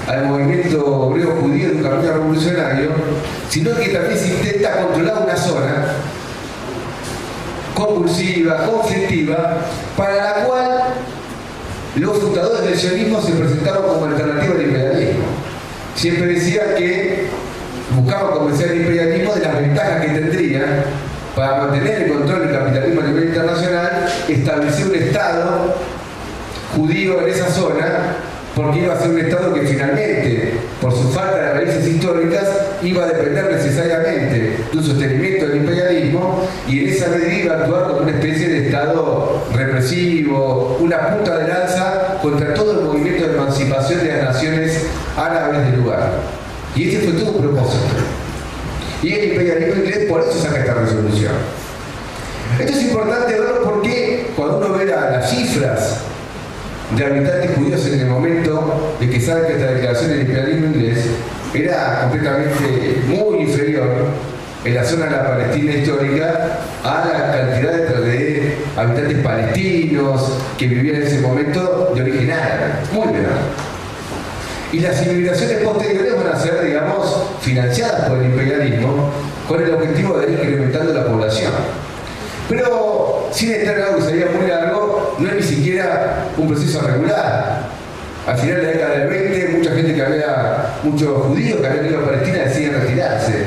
al 0.09 0.25
movimiento 0.25 0.83
obrero 0.85 1.35
judío 1.39 1.69
de 1.69 1.75
un 1.75 1.83
camino 1.83 2.13
revolucionario, 2.13 2.89
sino 3.47 3.75
que 3.75 3.89
también 3.89 4.17
se 4.17 4.27
intenta 4.29 4.81
controlar 4.81 5.21
una 5.23 5.37
zona 5.37 5.85
compulsiva, 7.75 8.65
conflictiva, 8.65 9.57
para 9.95 10.15
la 10.15 10.33
cual 10.45 10.83
los 11.95 12.17
fundadores 12.17 12.63
del 12.63 12.77
sionismo 12.77 13.21
se 13.21 13.33
presentaron 13.33 13.83
como 13.83 14.05
alternativa 14.05 14.55
al 14.55 14.61
imperialismo. 14.63 15.25
Siempre 15.95 16.25
decían 16.27 16.65
que 16.75 17.27
buscaban 17.95 18.31
convencer 18.31 18.71
al 18.71 18.77
imperialismo 18.77 19.35
de 19.35 19.41
las 19.41 19.61
ventajas 19.61 20.05
que 20.05 20.11
tendría 20.11 20.85
para 21.35 21.57
mantener 21.57 22.01
el 22.01 22.13
control 22.13 22.47
del 22.47 22.57
capitalismo 22.57 23.01
a 23.01 23.03
nivel 23.05 23.25
internacional, 23.25 24.11
establecer 24.27 24.87
un 24.87 24.95
Estado 24.95 25.75
judío 26.75 27.21
en 27.21 27.29
esa 27.29 27.51
zona 27.51 28.15
porque 28.59 28.79
iba 28.79 28.93
a 28.93 28.99
ser 28.99 29.11
un 29.11 29.19
Estado 29.19 29.53
que 29.53 29.61
finalmente, 29.61 30.53
por 30.81 30.91
su 30.91 31.07
falta 31.13 31.37
de 31.37 31.53
raíces 31.53 31.87
históricas, 31.87 32.45
iba 32.81 33.05
a 33.05 33.07
depender 33.07 33.49
necesariamente 33.53 34.57
de 34.69 34.77
un 34.77 34.83
sostenimiento 34.83 35.47
del 35.47 35.57
imperialismo 35.59 36.45
y 36.67 36.81
en 36.81 36.89
esa 36.89 37.07
medida 37.07 37.33
iba 37.35 37.55
a 37.55 37.57
actuar 37.59 37.83
como 37.87 37.99
una 38.01 38.11
especie 38.11 38.49
de 38.49 38.67
Estado 38.67 39.45
represivo, 39.55 40.77
una 40.81 41.15
punta 41.15 41.37
de 41.37 41.47
lanza 41.47 42.17
contra 42.21 42.53
todo 42.53 42.81
el 42.81 42.85
movimiento 42.87 43.27
de 43.27 43.33
emancipación 43.35 44.03
de 44.03 44.13
las 44.17 44.23
naciones 44.23 44.85
árabes 45.15 45.71
del 45.71 45.79
lugar. 45.81 46.11
Y 46.75 46.89
ese 46.89 46.99
fue 46.99 47.13
todo 47.13 47.31
un 47.31 47.41
propósito. 47.41 47.85
Y 49.01 49.13
el 49.13 49.31
imperialismo 49.31 49.75
inglés 49.83 50.05
por 50.09 50.19
eso 50.19 50.33
saca 50.33 50.59
esta 50.59 50.73
resolución. 50.73 51.31
Esto 52.59 52.73
es 52.73 52.83
importante 52.83 53.39
verlo 53.39 53.63
porque 53.63 54.31
cuando 54.35 54.57
uno 54.57 54.73
ve 54.73 54.85
las 54.85 55.29
cifras 55.31 56.09
de 56.95 57.05
habitantes 57.05 57.55
judíos 57.55 57.85
en 57.85 57.99
el 57.99 58.07
momento 58.07 58.95
de 58.99 59.05
que 59.05 59.11
que 59.11 59.17
esta 59.17 59.35
declaración 59.35 60.09
del 60.09 60.21
imperialismo 60.21 60.67
inglés 60.67 61.05
era 61.53 62.01
completamente 62.01 63.01
muy 63.07 63.41
inferior 63.41 64.07
en 64.65 64.75
la 64.75 64.83
zona 64.83 65.05
de 65.05 65.11
la 65.11 65.29
Palestina 65.29 65.73
histórica 65.73 66.59
a 66.83 67.05
la 67.05 67.31
cantidad 67.31 67.73
de, 67.73 68.57
habitantes 68.75 69.23
palestinos 69.23 70.31
que 70.57 70.67
vivían 70.67 70.97
en 70.97 71.03
ese 71.03 71.19
momento 71.19 71.91
de 71.95 72.01
origen 72.01 72.31
muy 72.91 73.07
menor. 73.07 73.31
Y 74.71 74.79
las 74.79 75.05
inmigraciones 75.05 75.57
posteriores 75.59 76.15
van 76.15 76.35
a 76.35 76.39
ser, 76.39 76.63
digamos, 76.63 77.23
financiadas 77.41 78.07
por 78.07 78.19
el 78.19 78.25
imperialismo 78.25 79.11
con 79.47 79.63
el 79.63 79.73
objetivo 79.73 80.17
de 80.19 80.31
ir 80.31 80.39
incrementando 80.39 80.93
la 80.93 81.05
población. 81.05 81.51
Pero 82.47 83.27
sin 83.31 83.51
estar 83.51 83.75
algo 83.75 83.97
que 83.97 84.03
sería 84.03 84.27
muy 84.37 84.47
largo, 84.47 84.98
un 86.37 86.47
proceso 86.47 86.81
regular. 86.81 87.61
Al 88.27 88.37
final 88.37 88.57
de 88.57 88.63
la 88.63 88.69
década 88.69 88.97
del 88.97 89.07
20, 89.09 89.57
mucha 89.57 89.71
gente 89.71 89.95
que 89.95 90.01
había, 90.01 90.73
muchos 90.83 91.25
judíos 91.25 91.61
que 91.61 91.67
habían 91.67 91.85
ido 91.87 91.99
a 91.99 92.05
Palestina 92.05 92.37
deciden 92.39 92.81
retirarse, 92.81 93.43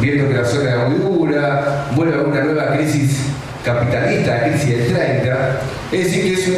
viendo 0.00 0.28
que 0.28 0.34
la 0.34 0.44
zona 0.44 0.70
era 0.70 0.84
muy 0.88 0.98
dura, 0.98 1.86
vuelve 1.94 2.14
a 2.14 2.22
una 2.22 2.40
nueva 2.42 2.76
crisis 2.76 3.18
capitalista, 3.64 4.36
la 4.36 4.42
crisis 4.44 4.68
del 4.68 4.92
30. 4.92 5.60
Es 5.92 6.04
decir, 6.04 6.22
que 6.22 6.42
es 6.42 6.48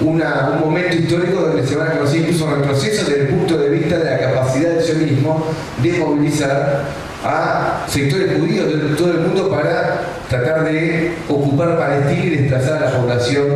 un 0.00 0.22
momento 0.60 0.96
histórico 0.96 1.40
donde 1.40 1.66
se 1.66 1.76
van 1.76 1.88
a 1.88 1.92
conocer 1.92 2.20
incluso 2.20 2.52
retrocesos 2.52 3.08
desde 3.08 3.22
el 3.22 3.28
punto 3.28 3.56
de 3.56 3.68
vista 3.68 3.98
de 3.98 4.04
la 4.04 4.18
capacidad 4.18 4.70
del 4.70 4.82
sionismo 4.82 5.46
de 5.82 5.92
movilizar 5.98 6.84
a 7.24 7.84
sectores 7.88 8.38
judíos 8.38 8.66
de 8.72 8.96
todo 8.96 9.12
el 9.12 9.20
mundo 9.20 9.48
para 9.50 10.00
tratar 10.38 10.64
de 10.64 11.12
ocupar 11.28 11.78
Palestina 11.78 12.24
y 12.24 12.30
desplazar 12.30 12.82
a 12.82 12.90
la 12.90 12.96
población 12.98 13.46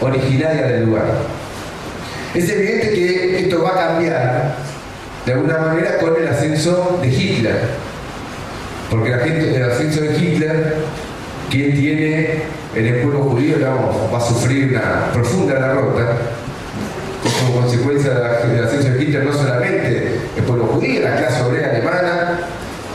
originaria 0.00 0.66
del 0.66 0.86
lugar. 0.86 1.04
Es 2.34 2.48
evidente 2.50 2.90
que 2.90 3.40
esto 3.40 3.62
va 3.62 3.70
a 3.70 3.88
cambiar 3.88 4.56
de 5.24 5.32
alguna 5.32 5.58
manera 5.58 5.98
con 5.98 6.14
el 6.20 6.28
ascenso 6.28 6.98
de 7.00 7.08
Hitler, 7.08 7.60
porque 8.90 9.12
el 9.12 9.70
ascenso 9.70 10.00
de 10.02 10.18
Hitler, 10.18 10.74
quien 11.50 11.74
tiene 11.74 12.42
en 12.74 12.86
el 12.86 13.00
pueblo 13.02 13.20
judío, 13.22 13.56
va 14.12 14.18
a 14.18 14.20
sufrir 14.20 14.70
una 14.70 15.12
profunda 15.12 15.54
derrota, 15.54 16.16
como 17.40 17.60
consecuencia 17.62 18.10
del 18.10 18.64
ascenso 18.64 18.90
de 18.90 19.02
Hitler 19.02 19.24
no 19.24 19.32
solamente 19.32 20.18
el 20.36 20.42
pueblo 20.44 20.66
judío, 20.66 21.02
la 21.02 21.16
clase 21.16 21.42
obrera 21.42 21.70
alemana, 21.70 22.23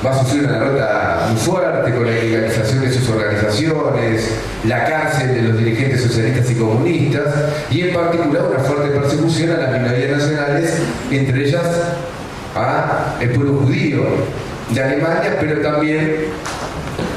va 0.06 0.12
a 0.12 0.20
sufrir 0.20 0.46
una 0.46 0.60
derrota 0.60 1.27
muy 1.29 1.38
fuerte 1.38 1.94
con 1.94 2.06
la 2.06 2.12
ilegalización 2.12 2.82
de 2.82 2.91
sus 2.91 3.10
organizaciones, 3.10 4.29
la 4.65 4.86
cárcel 4.86 5.34
de 5.34 5.41
los 5.41 5.58
dirigentes 5.58 6.01
socialistas 6.01 6.50
y 6.51 6.56
comunistas 6.56 7.25
y 7.70 7.82
en 7.82 7.94
particular 7.94 8.44
una 8.50 8.60
fuerte 8.60 8.89
persecución 8.89 9.51
a 9.51 9.58
las 9.58 9.72
minorías 9.72 10.18
nacionales, 10.18 10.77
entre 11.12 11.48
ellas 11.48 11.68
a 12.56 13.15
el 13.20 13.29
pueblo 13.32 13.60
judío 13.60 14.03
de 14.70 14.84
Alemania, 14.84 15.38
pero 15.39 15.62
también 15.62 16.25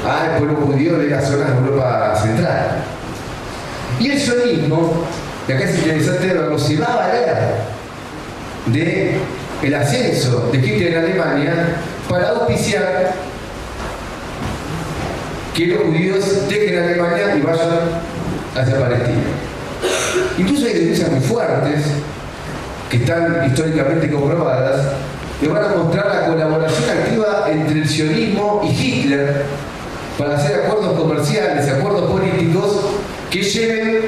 al 0.05 0.37
pueblo 0.37 0.55
judío 0.65 0.97
de 0.97 1.09
la 1.09 1.21
zona 1.21 1.45
de 1.45 1.57
Europa 1.57 2.19
Central. 2.21 2.83
Y 3.99 4.09
el 4.09 4.19
sionismo 4.19 5.05
y 5.47 5.51
acá 5.51 5.65
es 5.65 5.77
interesante 5.77 6.27
verlo, 6.27 6.57
se 6.57 6.77
va 6.77 6.85
a 6.85 6.95
valer 6.95 7.35
de 8.67 9.17
el 9.63 9.75
ascenso 9.75 10.49
de 10.51 10.57
Hitler 10.57 10.93
en 10.93 10.97
Alemania 10.99 11.53
para 12.09 12.29
auspiciar 12.29 13.13
que 15.55 15.67
los 15.67 15.83
judíos 15.83 16.49
dejen 16.49 16.83
Alemania 16.83 17.35
y 17.37 17.41
vayan 17.41 17.79
hacia 18.55 18.79
Palestina. 18.79 19.21
Incluso 20.37 20.65
hay 20.65 20.73
denuncias 20.73 21.11
muy 21.11 21.21
fuertes 21.21 21.85
que 22.89 22.97
están 22.97 23.45
históricamente 23.45 24.11
comprobadas 24.11 24.87
que 25.39 25.47
van 25.47 25.65
a 25.65 25.75
mostrar 25.75 26.07
la 26.07 26.27
colaboración 26.27 26.89
activa 26.89 27.45
entre 27.49 27.79
el 27.79 27.89
sionismo 27.89 28.61
y 28.63 28.69
Hitler 28.69 29.43
para 30.17 30.35
hacer 30.35 30.65
acuerdos 30.65 30.99
comerciales, 30.99 31.69
acuerdos 31.69 32.09
políticos 32.11 32.81
que 33.29 33.41
lleven 33.41 34.01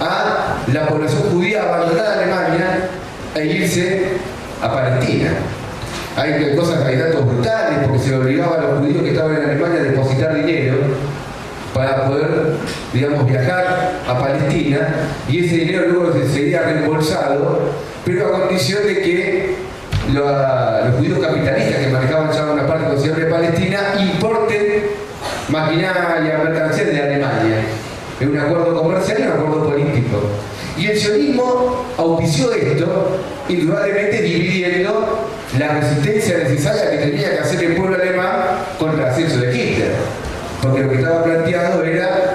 a 0.00 0.56
la 0.72 0.86
población 0.86 1.22
judía 1.32 1.62
a 1.62 1.74
abandonar 1.74 2.18
Alemania 2.18 2.88
e 3.34 3.46
irse 3.46 4.18
a 4.62 4.72
Palestina. 4.72 5.30
Hay 6.16 6.54
cosas, 6.56 6.84
hay 6.84 6.96
datos 6.96 7.24
brutales 7.24 7.78
porque 7.84 7.98
se 7.98 8.14
obligaba 8.14 8.56
a 8.56 8.60
los 8.62 8.78
judíos 8.80 9.02
que 9.02 9.10
estaban 9.10 9.36
en 9.36 9.44
Alemania 9.44 9.80
a 9.80 9.84
depositar 9.84 10.34
dinero 10.34 10.76
para 11.72 12.06
poder, 12.06 12.54
digamos, 12.92 13.26
viajar 13.26 13.92
a 14.08 14.18
Palestina 14.18 14.88
y 15.28 15.46
ese 15.46 15.56
dinero 15.56 15.86
luego 15.88 16.12
sería 16.32 16.62
reembolsado, 16.62 17.70
pero 18.04 18.26
a 18.26 18.40
condición 18.40 18.86
de 18.86 19.00
que 19.00 19.54
los 20.12 20.96
judíos 20.96 21.18
capitalistas 21.20 21.84
que 21.84 21.92
manejaban 21.92 22.32
ya 22.32 22.46
una 22.46 22.66
parte 22.66 22.86
considerable 22.86 23.24
de 23.26 23.30
Palestina 23.30 23.78
importen 24.00 24.82
maquinaria, 25.48 26.40
mercancías 26.44 26.88
de 26.88 27.02
Alemania. 27.02 27.56
Es 28.20 28.26
un 28.26 28.38
acuerdo 28.38 28.82
comercial 28.82 29.18
un 29.22 29.28
acuerdo. 29.28 29.59
Sionismo 31.00 31.84
auspició 31.96 32.52
esto, 32.52 33.16
indudablemente 33.48 34.20
dividiendo 34.20 35.26
la 35.58 35.68
resistencia 35.80 36.38
necesaria 36.38 36.90
que 36.90 36.98
tenía 36.98 37.30
que 37.32 37.38
hacer 37.38 37.64
el 37.64 37.76
pueblo 37.76 37.96
alemán 37.96 38.32
contra 38.78 39.04
el 39.04 39.10
ascenso 39.10 39.40
de 39.40 39.56
Hitler. 39.56 39.92
Porque 40.62 40.82
lo 40.82 40.90
que 40.90 40.96
estaba 40.96 41.24
planteado 41.24 41.84
era 41.84 42.34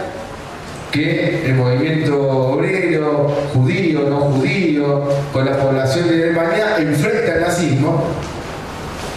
que 0.92 1.46
el 1.46 1.54
movimiento 1.56 2.20
obrero, 2.20 3.28
judío, 3.54 4.10
no 4.10 4.20
judío, 4.22 5.04
con 5.32 5.46
la 5.46 5.58
población 5.58 6.10
de 6.10 6.24
Alemania, 6.24 6.78
enfrenta 6.80 7.34
al 7.34 7.42
nazismo 7.42 8.04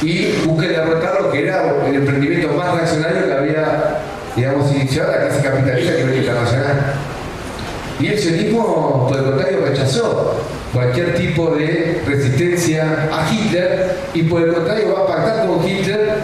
y 0.03 0.33
busque 0.45 0.69
derrotar 0.69 1.23
lo 1.23 1.31
que 1.31 1.45
era 1.45 1.75
el 1.87 1.95
emprendimiento 1.95 2.53
más 2.53 2.75
reaccionario 2.75 3.27
que 3.27 3.33
había, 3.33 4.01
digamos, 4.37 4.71
iniciado 4.73 5.11
la 5.13 5.19
clase 5.27 5.43
capitalista 5.43 5.93
a 5.93 5.97
nivel 5.97 6.19
internacional. 6.19 6.68
Y 8.01 8.07
el 8.07 8.19
sionismo, 8.19 9.07
por 9.09 9.19
el 9.19 9.25
contrario, 9.25 9.59
rechazó 9.67 10.37
cualquier 10.73 11.15
tipo 11.17 11.55
de 11.57 12.03
resistencia 12.07 13.09
a 13.13 13.33
Hitler 13.33 13.97
y 14.15 14.23
por 14.23 14.43
el 14.43 14.55
contrario 14.55 14.95
va 14.95 15.01
a 15.01 15.07
pactar 15.07 15.47
con 15.47 15.67
Hitler 15.67 16.15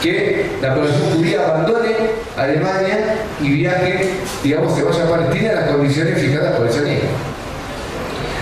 que 0.00 0.46
la 0.62 0.74
población 0.74 1.02
judía 1.14 1.44
abandone 1.44 1.94
Alemania 2.36 3.16
y 3.40 3.52
viaje, 3.52 4.10
digamos, 4.42 4.74
se 4.74 4.84
vaya 4.84 5.04
a 5.04 5.10
Palestina 5.10 5.50
en 5.50 5.56
las 5.56 5.70
condiciones 5.70 6.18
fijadas 6.18 6.56
por 6.56 6.66
el 6.66 6.72
sionismo. 6.72 7.10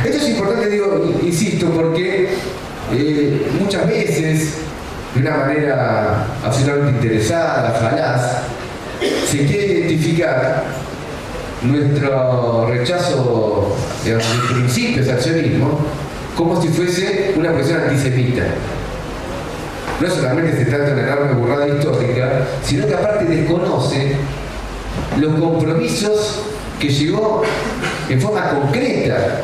Esto 0.04 0.16
es 0.18 0.28
importante, 0.30 0.68
digo, 0.68 1.18
insisto, 1.22 1.66
porque 1.70 2.28
eh, 2.92 3.46
muchas 3.58 3.86
veces, 3.86 4.54
de 5.14 5.20
una 5.20 5.36
manera 5.38 6.26
absolutamente 6.44 7.06
interesada, 7.06 7.72
falaz, 7.72 8.42
se 9.26 9.46
quiere 9.46 9.66
identificar 9.66 10.64
nuestro 11.62 12.66
rechazo 12.66 13.76
de 14.04 14.18
principios 14.54 15.08
al 15.08 15.20
sionismo 15.20 15.78
como 16.36 16.60
si 16.60 16.68
fuese 16.68 17.34
una 17.36 17.52
cuestión 17.52 17.82
antisemita. 17.82 18.44
No 20.00 20.08
solamente 20.08 20.56
se 20.56 20.64
trata 20.64 20.84
de 20.84 20.92
una 20.94 21.02
enorme 21.02 21.32
burrada 21.34 21.68
histórica, 21.68 22.46
sino 22.64 22.86
que 22.86 22.94
aparte 22.94 23.26
desconoce 23.26 24.16
los 25.18 25.38
compromisos 25.38 26.40
que 26.78 26.88
llegó 26.88 27.42
en 28.08 28.20
forma 28.20 28.48
concreta 28.48 29.42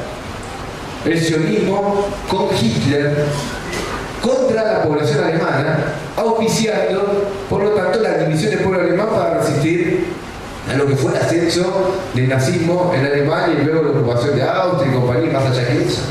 el 1.04 1.20
sionismo 1.20 2.06
con 2.28 2.46
Hitler 2.58 3.26
contra 4.22 4.72
la 4.72 4.82
población 4.82 5.22
alemana, 5.22 5.78
auspiciando, 6.16 7.28
por 7.48 7.62
lo 7.62 7.70
tanto, 7.70 8.00
la 8.00 8.18
división 8.18 8.50
del 8.52 8.60
pueblo 8.60 8.80
alemán 8.80 9.08
para 9.14 9.38
resistir 9.40 10.06
a 10.68 10.76
lo 10.76 10.86
que 10.86 10.96
fue 10.96 11.12
el 11.12 11.18
ascenso 11.18 11.94
del 12.14 12.28
nazismo 12.28 12.92
en 12.94 13.06
Alemania 13.06 13.56
y 13.60 13.64
luego 13.64 13.82
la 13.82 13.90
ocupación 13.90 14.36
de 14.36 14.42
Austria 14.42 14.90
y 14.90 14.94
compañía, 14.94 15.32
más 15.32 15.46
allá 15.46 15.68
que 15.68 15.84
eso. 15.84 16.02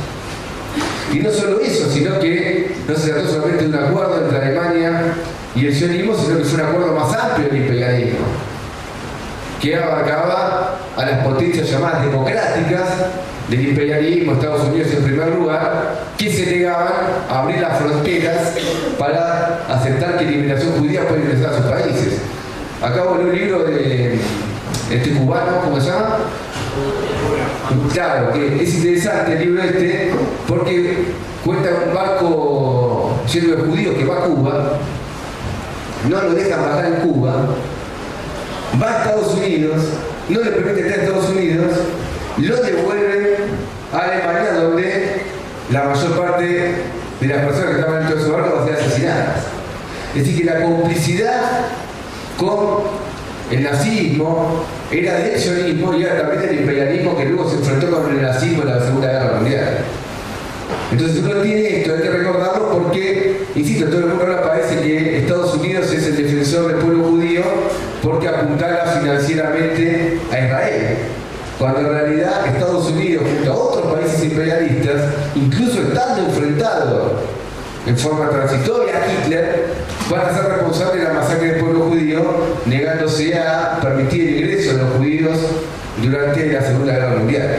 Y 1.14 1.20
no 1.20 1.32
solo 1.32 1.60
eso, 1.60 1.90
sino 1.92 2.20
que 2.20 2.76
no 2.88 2.96
se 2.96 3.12
trató 3.12 3.30
solamente 3.30 3.68
de 3.68 3.70
un 3.70 3.84
acuerdo 3.84 4.24
entre 4.24 4.38
Alemania 4.38 5.14
y 5.56 5.68
el 5.68 5.76
sionismo, 5.76 6.16
sino 6.16 6.38
que 6.38 6.44
fue 6.46 6.62
un 6.62 6.70
acuerdo 6.70 6.94
más 6.94 7.14
amplio 7.18 7.48
del 7.48 7.58
imperialismo, 7.58 8.26
que 9.62 9.76
abarcaba 9.76 10.78
a 10.96 11.06
las 11.06 11.26
potencias 11.26 11.70
llamadas 11.70 12.04
democráticas 12.04 12.90
del 13.50 13.70
imperialismo, 13.70 14.34
Estados 14.34 14.68
Unidos 14.70 14.92
en 14.94 15.04
primer 15.04 15.30
lugar, 15.30 15.96
que 16.18 16.32
se 16.32 16.46
negaban 16.46 16.94
a 17.30 17.42
abrir 17.42 17.60
las 17.60 17.78
fronteras 17.78 18.54
para 18.98 19.66
aceptar 19.70 20.18
que 20.18 20.26
la 20.26 20.32
inmigración 20.32 20.72
judía 20.80 21.08
puede 21.08 21.22
ingresar 21.22 21.54
a 21.54 21.58
sus 21.58 21.66
países. 21.66 22.20
Acabo 22.82 23.18
de 23.18 23.24
un 23.26 23.36
libro 23.36 23.64
de 23.64 24.20
este 24.92 25.12
cubano, 25.12 25.62
¿cómo 25.64 25.80
se 25.80 25.88
llama? 25.88 26.18
Claro, 27.94 28.32
que 28.34 28.64
es 28.64 28.76
interesante 28.76 29.34
el 29.34 29.40
libro 29.40 29.64
este 29.64 30.12
porque 30.48 31.06
cuenta 31.44 31.70
un 31.88 31.94
barco 31.94 33.12
lleno 33.32 33.56
de 33.56 33.62
judíos 33.64 33.96
que 33.96 34.06
va 34.06 34.18
a 34.18 34.26
Cuba, 34.26 34.72
no 36.10 36.22
lo 36.22 36.34
dejan 36.34 36.62
bajar 36.62 36.86
en 36.86 36.94
Cuba, 36.96 37.48
va 38.82 38.90
a 38.90 38.98
Estados 39.00 39.34
Unidos, 39.34 39.82
no 40.30 40.40
le 40.42 40.52
permite 40.52 40.82
estar 40.82 41.00
en 41.00 41.06
Estados 41.06 41.30
Unidos, 41.30 41.72
lo 42.38 42.56
devuelven 42.58 43.36
a 43.94 43.98
Alemania 43.98 44.54
donde 44.54 45.22
la 45.72 45.84
mayor 45.86 46.20
parte 46.20 46.76
de 47.22 47.28
las 47.28 47.46
personas 47.46 47.70
que 47.70 47.80
estaban 47.80 48.00
dentro 48.00 48.18
de 48.18 48.24
su 48.24 48.32
barco 48.32 48.56
van 48.58 48.64
a 48.64 48.66
ser 48.66 48.76
asesinadas. 48.76 49.38
Es 50.16 50.26
decir, 50.26 50.38
que 50.40 50.46
la 50.46 50.62
complicidad 50.62 51.42
con 52.38 53.05
el 53.52 53.64
nazismo 53.64 54.64
era 54.92 55.20
del 55.20 55.40
sionismo 55.40 55.94
y 55.94 56.04
era 56.04 56.22
también 56.22 56.42
del 56.42 56.60
imperialismo 56.62 57.16
que 57.16 57.26
luego 57.26 57.50
se 57.50 57.58
enfrentó 57.58 57.92
con 57.92 58.12
el 58.12 58.22
nazismo 58.22 58.64
en 58.64 58.70
la 58.70 58.84
Segunda 58.84 59.08
Guerra 59.08 59.36
Mundial. 59.36 59.78
Entonces 60.92 61.24
uno 61.24 61.42
tiene 61.42 61.82
esto, 61.82 61.94
hay 61.94 62.02
que 62.02 62.10
recordarlo 62.10 62.70
porque, 62.72 63.46
insisto, 63.56 63.86
todo 63.86 64.00
el 64.00 64.06
mundo 64.08 64.24
ahora 64.24 64.44
parece 64.44 64.80
que 64.82 65.20
Estados 65.20 65.54
Unidos 65.56 65.92
es 65.92 66.08
el 66.08 66.18
defensor 66.18 66.68
del 66.68 66.78
pueblo 66.78 67.04
judío 67.06 67.42
porque 68.02 68.28
apuntala 68.28 68.86
financieramente 69.00 70.20
a 70.32 70.40
Israel. 70.40 70.98
Cuando 71.60 71.80
en 71.82 71.90
realidad 71.90 72.48
Estados 72.48 72.90
Unidos, 72.90 73.24
junto 73.36 73.52
a 73.52 73.56
otros 73.56 73.94
países 73.94 74.24
imperialistas, 74.24 75.02
incluso 75.36 75.82
estando 75.82 76.26
enfrentado 76.26 77.20
en 77.86 77.98
forma 77.98 78.30
transitoria 78.30 78.94
Hitler, 79.08 79.66
van 80.10 80.22
a 80.22 80.34
ser 80.34 80.46
responsables 80.46 81.04
de 81.04 81.04
la 81.04 81.14
masacre 81.14 81.52
del 81.52 81.60
pueblo 81.60 81.86
judío, 81.86 82.22
negándose 82.66 83.38
a 83.38 83.80
permitir 83.82 84.28
el 84.28 84.40
ingreso 84.40 84.74
de 84.74 84.84
los 84.84 84.94
judíos 84.98 85.38
durante 86.02 86.52
la 86.52 86.62
Segunda 86.62 86.94
Guerra 86.94 87.16
Mundial. 87.18 87.58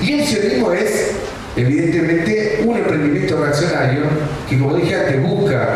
Y 0.00 0.12
el 0.14 0.26
sionismo 0.26 0.72
es, 0.72 1.12
evidentemente, 1.56 2.62
un 2.64 2.76
emprendimiento 2.76 3.40
reaccionario 3.40 4.02
que, 4.48 4.58
como 4.58 4.76
dije 4.76 4.96
antes, 4.96 5.22
busca 5.22 5.68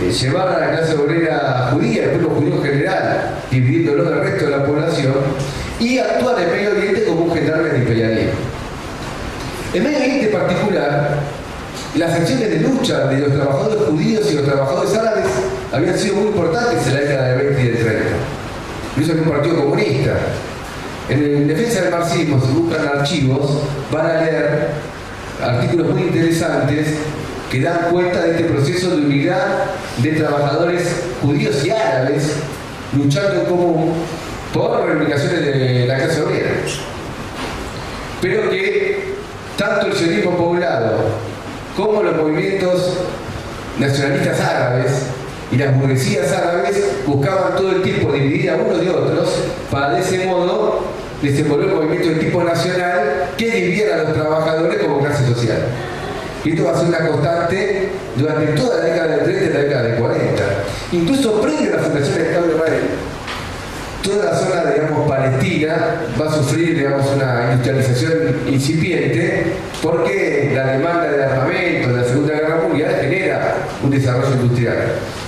eh, 0.00 0.10
llevar 0.12 0.48
a 0.48 0.60
la 0.60 0.70
clase 0.70 0.94
obrera 0.94 1.70
judía, 1.72 2.04
el 2.04 2.10
pueblo 2.10 2.30
judío 2.30 2.54
en 2.54 2.62
general, 2.62 3.34
dividiéndolo 3.50 4.04
del 4.04 4.20
resto 4.20 4.44
de 4.44 4.50
la 4.52 4.64
población, 4.64 5.14
y 5.80 5.98
actuar 5.98 6.40
en 6.40 6.50
Medio 6.50 6.70
Oriente 6.70 7.04
como 7.04 7.22
un 7.22 7.34
gendarme 7.34 7.68
de 7.70 7.78
imperialismo. 7.78 8.32
En 9.74 9.82
Medio 9.82 9.98
Oriente 9.98 10.26
en 10.26 10.32
particular, 10.32 11.19
las 11.96 12.12
acciones 12.12 12.50
de 12.50 12.60
lucha 12.60 13.06
de 13.06 13.18
los 13.18 13.32
trabajadores 13.32 13.82
judíos 13.88 14.30
y 14.30 14.36
los 14.36 14.44
trabajadores 14.44 14.94
árabes 14.94 15.24
habían 15.72 15.98
sido 15.98 16.16
muy 16.16 16.26
importantes 16.28 16.86
en 16.86 16.94
la 16.94 17.00
década 17.00 17.28
de 17.28 17.44
20 17.44 17.62
y 17.62 17.68
de 17.68 17.76
30. 17.76 18.02
Incluso 18.90 19.12
en 19.12 19.20
un 19.20 19.28
partido 19.28 19.56
comunista. 19.56 20.12
En, 21.08 21.48
defensa 21.48 21.82
del 21.82 21.90
marxismo, 21.90 22.40
si 22.40 22.52
buscan 22.52 22.86
archivos, 22.86 23.62
van 23.90 24.06
a 24.06 24.22
leer 24.22 24.68
artículos 25.42 25.92
muy 25.92 26.02
interesantes 26.02 26.86
que 27.50 27.60
dan 27.60 27.90
cuenta 27.90 28.22
de 28.22 28.30
este 28.32 28.44
proceso 28.44 28.90
de 28.90 29.02
unidad 29.06 29.46
de 29.98 30.12
trabajadores 30.12 30.84
judíos 31.20 31.64
y 31.64 31.70
árabes 31.70 32.34
luchando 32.96 33.40
en 33.40 33.46
común 33.46 33.94
por 34.54 34.86
reivindicaciones 34.86 35.44
de 35.44 35.86
la 35.88 35.96
clase 35.96 36.22
obrera. 36.22 36.50
Pero 38.20 38.50
que 38.50 39.14
tanto 39.56 39.86
el 39.86 39.94
sionismo 39.94 40.36
poblado 40.36 41.30
cómo 41.76 42.02
los 42.02 42.16
movimientos 42.16 42.98
nacionalistas 43.78 44.40
árabes 44.40 44.92
y 45.50 45.56
las 45.56 45.76
burguesías 45.78 46.30
árabes 46.32 46.84
buscaban 47.06 47.56
todo 47.56 47.70
el 47.70 47.82
tiempo 47.82 48.12
dividir 48.12 48.50
a 48.50 48.56
unos 48.56 48.80
de 48.80 48.90
otros 48.90 49.28
para 49.70 49.94
de 49.94 50.00
ese 50.00 50.26
modo 50.26 50.80
desenvolver 51.22 51.66
un 51.68 51.74
movimiento 51.74 52.08
de 52.08 52.14
tipo 52.16 52.42
nacional 52.42 53.30
que 53.36 53.50
dividiera 53.50 53.96
a 53.96 54.02
los 54.04 54.12
trabajadores 54.14 54.82
como 54.82 55.00
clase 55.00 55.26
social. 55.26 55.60
Y 56.44 56.50
esto 56.50 56.64
va 56.64 56.72
a 56.72 56.78
ser 56.78 56.88
una 56.88 57.06
constante 57.06 57.88
durante 58.16 58.52
toda 58.52 58.78
la 58.78 58.84
década 58.84 59.16
del 59.16 59.24
30 59.24 59.44
y 59.44 59.52
la 59.52 59.60
década 59.60 59.82
del 59.82 59.94
40. 59.96 60.42
Incluso 60.92 61.40
previo 61.40 61.72
a 61.72 61.76
la 61.76 61.82
fundación 61.82 62.14
del 62.14 62.26
Estado 62.26 62.46
de 62.46 62.54
Israel, 62.54 62.82
toda 64.02 64.32
la 64.32 64.38
zona, 64.38 64.70
digamos, 64.70 65.08
palestina 65.08 65.96
va 66.20 66.26
a 66.26 66.34
sufrir, 66.34 66.76
digamos, 66.76 67.06
una 67.14 67.50
industrialización 67.52 68.36
incipiente 68.48 69.44
porque 69.82 70.52
la 70.54 70.72
demanda 70.72 71.10
de 71.10 71.24
armamento 71.24 71.88
de 71.88 71.96
la 71.96 72.04
Segunda 72.04 72.34
Guerra 72.34 72.60
Mundial 72.66 72.96
genera 73.00 73.56
un 73.82 73.90
desarrollo 73.90 74.34
industrial. 74.34 74.76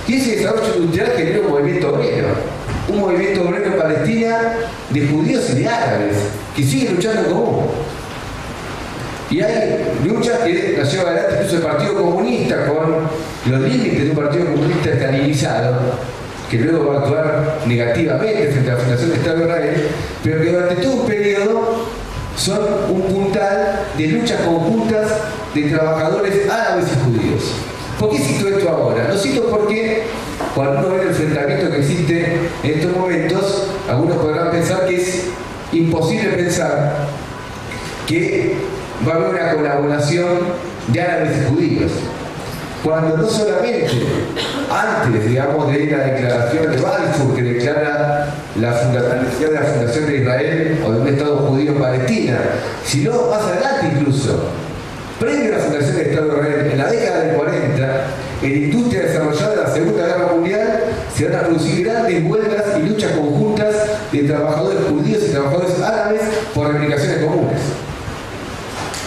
Y 0.07 0.15
ese 0.15 0.37
desarrollo 0.37 0.75
industrial 0.77 1.11
genera 1.15 1.39
un 1.41 1.49
movimiento 1.49 1.93
obrero, 1.93 2.27
un 2.89 2.99
movimiento 2.99 3.41
obrero 3.43 3.65
en 3.65 3.77
Palestina 3.77 4.37
de 4.89 5.07
judíos 5.07 5.49
y 5.51 5.59
de 5.59 5.67
árabes, 5.67 6.17
que 6.55 6.63
siguen 6.63 6.95
luchando 6.95 7.21
en 7.21 7.27
común. 7.27 7.65
Y 9.29 9.41
hay 9.41 9.95
luchas 10.05 10.39
que 10.39 10.75
la 10.77 10.83
lleva 10.83 11.09
adelante 11.09 11.35
incluso 11.35 11.55
el 11.55 11.61
Partido 11.63 11.93
Comunista 11.95 12.67
con 12.67 13.07
los 13.51 13.61
límites 13.61 14.03
de 14.03 14.09
un 14.11 14.15
Partido 14.15 14.45
Comunista 14.45 14.89
estalinizado, 14.89 15.79
que 16.57 16.59
luego 16.59 16.85
va 16.85 16.95
a 16.95 16.99
actuar 16.99 17.57
negativamente 17.65 18.47
frente 18.51 18.69
a 18.69 18.73
la 18.75 18.79
Fundación 18.79 19.09
del 19.09 19.19
Estado 19.19 19.37
de 19.37 19.43
Israel, 19.43 19.87
pero 20.23 20.41
que 20.41 20.51
durante 20.51 20.75
todo 20.75 20.93
un 20.93 21.07
periodo 21.07 21.85
son 22.35 22.59
un 22.89 23.01
puntal 23.01 23.79
de 23.97 24.07
luchas 24.07 24.41
conjuntas 24.41 25.11
de 25.55 25.61
trabajadores 25.63 26.47
árabes 26.47 26.85
y 26.85 27.05
judíos. 27.05 27.51
¿Por 27.99 28.11
qué 28.11 28.19
cito 28.19 28.47
esto 28.49 28.69
ahora? 28.69 29.07
Lo 29.07 29.17
cito 29.17 29.47
porque 29.49 30.03
cuando 30.53 30.79
uno 30.79 30.89
ve 30.89 31.01
el 31.01 31.07
enfrentamiento 31.07 31.71
que 31.71 31.77
existe 31.79 32.37
en 32.63 32.71
estos 32.71 32.95
momentos, 32.95 33.67
algunos 33.89 34.17
podrán 34.17 34.51
pensar 34.51 34.85
que 34.85 34.95
es 34.97 35.25
imposible 35.71 36.29
pensar 36.33 37.07
que 38.05 38.57
va 39.07 39.13
a 39.13 39.15
haber 39.15 39.29
una 39.29 39.55
colaboración 39.55 40.27
de 40.89 41.01
árabes 41.01 41.31
y 41.35 41.49
judíos. 41.49 41.91
Cuando 42.83 43.15
no 43.15 43.29
solamente 43.29 43.87
antes, 44.69 45.29
digamos, 45.29 45.71
de 45.71 45.85
la 45.85 45.97
declaración 45.99 46.71
de 46.71 46.81
Balfour, 46.81 47.35
que 47.35 47.43
declara 47.43 48.33
la, 48.59 48.71
necesidad 49.21 49.49
de 49.49 49.55
la 49.55 49.61
fundación 49.61 50.05
de 50.07 50.17
Israel 50.17 50.81
o 50.85 50.91
de 50.91 50.99
un 50.99 51.07
Estado 51.07 51.37
judío 51.37 51.79
Palestina, 51.79 52.39
sino 52.83 53.27
más 53.29 53.41
adelante 53.43 53.91
incluso, 53.95 54.49
previo 55.17 55.53
a 55.53 55.57
la 55.57 55.63
fundación 55.63 55.95
del 55.95 56.07
Estado 56.07 56.27
de 56.27 56.39
Israel, 56.39 56.71
en 56.71 56.77
la 56.77 56.87
década 56.87 57.19
del 57.19 57.35
40, 57.37 58.05
en 58.41 58.49
la 58.49 58.57
industria 58.57 59.01
desarrollada 59.03 59.49
de 59.49 59.55
la 59.55 59.73
Segunda 59.73 60.05
Guerra 60.05 60.27
Mundial, 60.33 60.83
se 61.15 61.29
van 61.29 61.35
a 61.35 61.43
producir 61.43 61.85
grandes 61.85 62.23
huelgas 62.25 62.63
y 62.77 62.89
luchas 62.89 63.11
conjuntas 63.13 63.75
de 64.11 64.23
trabajadores 64.23 64.79
judíos 64.89 65.23
y 65.25 65.31
trabajadores 65.31 65.81
árabes 65.81 66.21
por 66.53 66.67
reivindicaciones 66.67 67.23
comunes. 67.23 67.61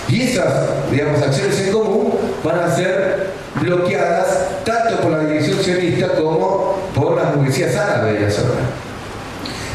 Y 0.08 0.22
esas, 0.22 0.90
digamos, 0.90 1.20
acciones 1.20 1.60
en 1.60 1.72
común 1.72 2.14
van 2.42 2.60
a 2.60 2.74
ser 2.74 3.45
bloqueadas 3.60 4.64
tanto 4.64 5.00
por 5.00 5.12
la 5.12 5.20
dirección 5.20 5.58
sionista 5.62 6.08
como 6.14 6.76
por 6.94 7.16
las 7.16 7.34
burguesías 7.34 7.74
árabes 7.76 8.14
de 8.14 8.20
la 8.20 8.30
zona. 8.30 8.60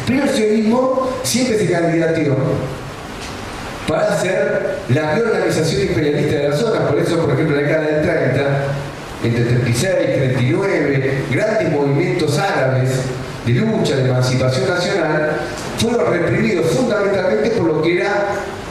Pero 0.08 0.24
el 0.24 0.30
sionismo 0.30 1.10
siempre 1.24 1.58
se 1.58 1.72
candidateó 1.72 2.36
para 3.88 4.14
hacer 4.14 4.80
la 4.90 5.16
reorganización 5.16 5.82
imperialista 5.88 6.36
de 6.36 6.50
la 6.50 6.56
zona. 6.56 6.88
Por 6.88 7.00
eso, 7.00 7.18
por 7.20 7.34
ejemplo, 7.34 7.58
en 7.58 7.64
la 7.64 7.68
década 7.68 7.88
del 7.88 8.02
30, 8.02 8.42
entre 9.24 9.44
36 9.44 9.92
y 10.02 10.18
39, 10.18 11.24
grandes 11.32 11.72
movimientos 11.72 12.40
árabes 12.40 12.90
de 13.46 13.54
lucha, 13.54 13.96
de 13.96 14.10
emancipación 14.10 14.70
nacional, 14.70 15.38
fueron 15.78 16.12
reprimidos 16.12 16.68
fundamentalmente 16.68 17.52
por 17.52 17.68
lo 17.68 17.82
que 17.82 18.00
era 18.00 18.28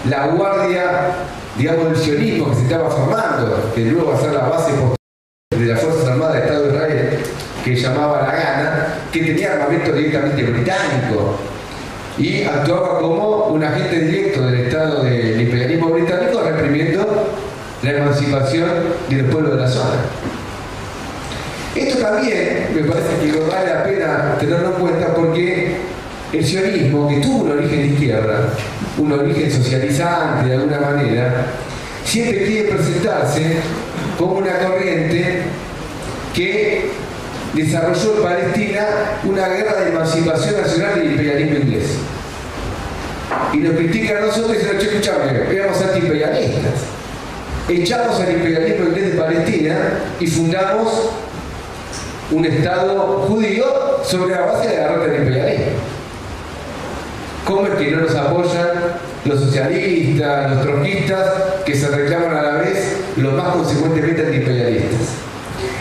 la 0.09 0.27
guardia, 0.29 1.13
digamos, 1.59 1.87
del 1.87 1.97
sionismo 1.97 2.51
que 2.51 2.57
se 2.57 2.63
estaba 2.63 2.91
formando, 2.91 3.73
que 3.75 3.81
luego 3.83 4.11
va 4.11 4.17
a 4.17 4.21
ser 4.21 4.33
la 4.33 4.49
base 4.49 4.73
de 5.61 5.67
las 5.67 5.81
Fuerzas 5.81 6.09
Armadas 6.09 6.35
del 6.35 6.43
Estado 6.45 6.63
de 6.63 6.75
Israel, 6.75 7.19
que 7.65 7.77
llamaba 7.77 8.23
La 8.23 8.33
Gana, 8.33 8.87
que 9.13 9.21
tenía 9.21 9.53
armamento 9.53 9.93
directamente 9.93 10.43
británico 10.43 11.39
y 12.19 12.45
actuaba 12.45 12.99
como 12.99 13.47
un 13.47 13.63
agente 13.63 14.01
directo 14.01 14.47
del 14.47 14.61
Estado 14.67 15.05
del 15.05 15.41
imperialismo 15.41 15.91
británico 15.91 16.41
reprimiendo 16.43 17.31
la 17.83 17.91
emancipación 17.91 18.71
del 19.09 19.25
pueblo 19.27 19.51
de 19.51 19.63
la 19.63 19.69
zona. 19.69 19.97
Esto 21.75 21.99
también 21.99 22.69
me 22.75 22.83
parece 22.83 23.09
que 23.23 23.41
vale 23.41 23.75
la 23.75 23.85
pena 23.85 24.37
tenerlo 24.39 24.75
en 24.75 24.81
cuenta 24.81 25.15
porque 25.15 25.77
el 26.33 26.45
sionismo, 26.45 27.09
que 27.09 27.21
tuvo 27.21 27.45
un 27.45 27.53
origen 27.53 27.79
de 27.81 27.87
izquierda, 27.87 28.49
un 28.99 29.13
origen 29.13 29.51
socializante 29.51 30.49
de 30.49 30.55
alguna 30.55 30.81
manera, 30.81 31.47
siempre 32.05 32.45
quiere 32.45 32.69
presentarse 32.71 33.57
como 34.21 34.35
una 34.35 34.59
corriente 34.59 35.39
que 36.35 36.91
desarrolló 37.55 38.17
en 38.19 38.23
Palestina 38.23 38.87
una 39.25 39.49
guerra 39.49 39.81
de 39.81 39.89
emancipación 39.89 40.61
nacional 40.61 40.97
del 40.97 41.13
imperialismo 41.13 41.57
inglés. 41.57 41.87
Y 43.55 43.57
nos 43.59 43.77
critican 43.77 44.19
a 44.19 44.21
nosotros 44.27 44.57
y 44.57 44.59
dicen, 44.59 44.79
escuchame, 44.79 45.57
éramos 45.57 45.81
antiimperialistas. 45.81 46.75
Echamos 47.67 48.21
al 48.21 48.33
imperialismo 48.33 48.89
inglés 48.89 49.13
de 49.15 49.19
Palestina 49.19 49.77
y 50.21 50.27
fundamos 50.27 51.11
un 52.31 52.45
Estado 52.45 53.25
judío 53.27 53.65
sobre 54.05 54.35
la 54.35 54.43
base 54.43 54.69
de 54.69 54.77
la 54.77 54.83
derrota 54.83 55.07
del 55.07 55.23
imperialismo. 55.23 55.73
¿Cómo 57.47 57.67
es 57.67 57.75
que 57.75 57.91
no 57.91 58.03
nos 58.03 58.15
apoyan 58.15 58.69
los 59.25 59.41
socialistas, 59.41 60.51
los 60.51 60.63
tronquistas, 60.63 61.27
que 61.65 61.75
se 61.75 61.89
reclaman 61.89 62.37
a 62.37 62.43
la 62.43 62.53
vez 62.59 62.97
los 63.17 63.35
consecuentemente 64.01 64.23
antiimperialistas? 64.23 65.09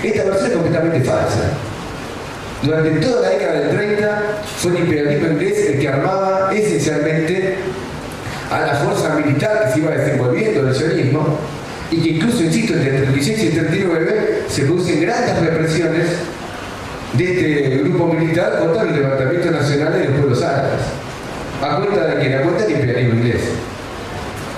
Esta 0.04 0.24
versión 0.24 0.48
es 0.48 0.54
completamente 0.54 1.02
falsa. 1.02 1.52
Durante 2.62 2.90
toda 3.00 3.22
la 3.22 3.30
década 3.30 3.60
del 3.60 3.78
30 3.78 4.22
fue 4.58 4.72
el 4.72 4.80
imperialismo 4.80 5.28
inglés 5.30 5.70
el 5.70 5.80
que 5.80 5.88
armaba 5.88 6.54
esencialmente 6.54 7.56
a 8.52 8.60
la 8.60 8.74
fuerza 8.76 9.16
militar 9.16 9.66
que 9.66 9.74
se 9.74 9.80
iba 9.80 9.92
desenvolviendo 9.92 10.68
el 10.68 10.76
sionismo 10.76 11.40
y 11.92 12.02
que 12.02 12.10
incluso, 12.10 12.44
insisto, 12.44 12.74
entre 12.74 12.98
el 12.98 13.04
36 13.04 13.44
y 13.44 13.48
el 13.48 13.54
39 13.54 14.44
se 14.48 14.64
producen 14.64 15.02
grandes 15.02 15.40
represiones 15.40 16.06
de 17.14 17.24
este 17.24 17.78
grupo 17.78 18.14
militar 18.14 18.60
contra 18.60 18.84
los 18.84 18.96
levantamientos 18.96 19.52
nacionales 19.52 20.00
de 20.00 20.06
los 20.06 20.18
pueblos 20.18 20.44
árabes 20.44 20.82
a 21.62 21.76
cuenta 21.76 22.08
de 22.08 22.22
que 22.22 22.30
la 22.30 22.42
cuenta 22.42 22.64
del 22.64 22.72
imperialismo 22.74 23.20
inglés. 23.20 23.42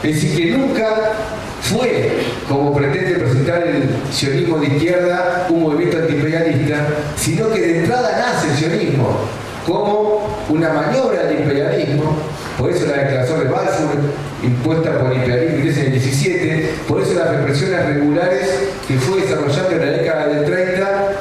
Es 0.03 0.15
decir, 0.15 0.35
que 0.35 0.57
nunca 0.57 1.13
fue, 1.61 2.23
como 2.47 2.73
pretende 2.73 3.19
presentar 3.19 3.67
el 3.67 3.89
sionismo 4.11 4.57
de 4.57 4.67
izquierda, 4.67 5.47
un 5.49 5.63
movimiento 5.63 5.97
antiimperialista, 5.97 6.87
sino 7.15 7.49
que 7.51 7.61
de 7.61 7.79
entrada 7.79 8.17
nace 8.17 8.51
el 8.51 8.57
sionismo 8.57 9.19
como 9.65 10.27
una 10.49 10.73
maniobra 10.73 11.23
del 11.23 11.41
imperialismo, 11.41 12.17
por 12.57 12.71
eso 12.71 12.87
la 12.87 13.03
declaración 13.03 13.39
de 13.41 13.45
Balfour, 13.45 13.97
impuesta 14.43 14.97
por 14.97 15.11
el 15.11 15.17
imperialismo 15.19 15.59
en 15.59 15.85
el 15.85 15.91
17, 15.91 16.69
por 16.87 17.01
eso 17.01 17.13
las 17.13 17.29
represiones 17.29 17.85
regulares 17.85 18.49
que 18.87 18.95
fue 18.95 19.21
desarrollando 19.21 19.71
en 19.71 19.79
la 19.79 19.97
década 19.97 20.27
del 20.27 20.45
30 20.45 21.11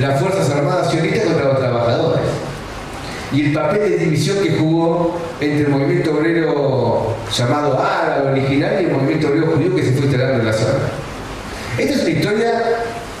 las 0.00 0.18
Fuerzas 0.18 0.48
Armadas 0.50 0.90
sionistas 0.90 1.19
y 3.32 3.46
el 3.46 3.52
papel 3.52 3.90
de 3.90 3.98
división 3.98 4.38
que 4.42 4.50
jugó 4.50 5.16
entre 5.40 5.60
el 5.60 5.68
movimiento 5.68 6.12
obrero 6.16 7.16
llamado 7.32 7.80
árabe 7.80 8.32
original 8.32 8.78
y 8.80 8.84
el 8.86 8.92
movimiento 8.92 9.28
obrero 9.28 9.52
judío 9.52 9.76
que 9.76 9.84
se 9.84 9.92
fue 9.92 10.06
instalando 10.06 10.40
en 10.40 10.46
la 10.46 10.52
zona. 10.52 10.78
Esta 11.78 11.94
es 11.94 12.00
una 12.00 12.10
historia 12.10 12.62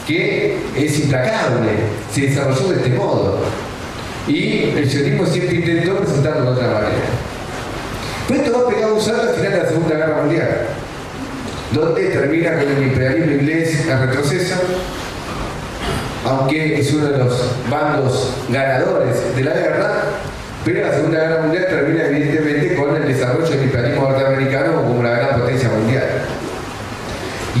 que 0.06 0.58
es 0.76 0.98
implacable, 1.00 1.70
se 2.12 2.22
desarrolló 2.22 2.68
de 2.68 2.76
este 2.76 2.90
modo 2.90 3.38
y 4.26 4.72
el 4.76 4.90
sionismo 4.90 5.24
siempre 5.26 5.56
intentó 5.56 5.96
presentarlo 5.96 6.44
de 6.46 6.50
otra 6.50 6.66
manera. 6.66 6.90
Pero 8.26 8.42
esto 8.42 8.58
va 8.58 8.68
a 8.68 8.74
pegar 8.74 8.92
un 8.92 9.00
salto 9.00 9.28
al 9.28 9.34
final 9.34 9.52
de 9.52 9.58
la 9.58 9.68
Segunda 9.68 9.94
Guerra 9.96 10.22
Mundial, 10.22 10.66
donde 11.72 12.04
termina 12.06 12.58
con 12.58 12.68
el 12.68 12.82
imperialismo 12.82 13.32
inglés 13.32 13.86
en 13.88 14.00
retroceso 14.00 14.56
aunque 16.30 16.78
es 16.78 16.92
uno 16.92 17.08
de 17.08 17.18
los 17.18 17.42
bandos 17.68 18.32
ganadores 18.48 19.34
de 19.34 19.42
la 19.42 19.52
guerra, 19.52 19.92
pero 20.64 20.86
la 20.86 20.94
Segunda 20.94 21.20
Guerra 21.20 21.42
Mundial 21.42 21.66
termina 21.68 22.04
evidentemente 22.06 22.76
con 22.76 22.96
el 22.96 23.08
desarrollo 23.08 23.48
del 23.48 23.64
imperialismo 23.64 24.08
norteamericano 24.08 24.76
como 24.76 25.00
una 25.00 25.10
gran 25.10 25.40
potencia 25.40 25.68
mundial. 25.70 26.04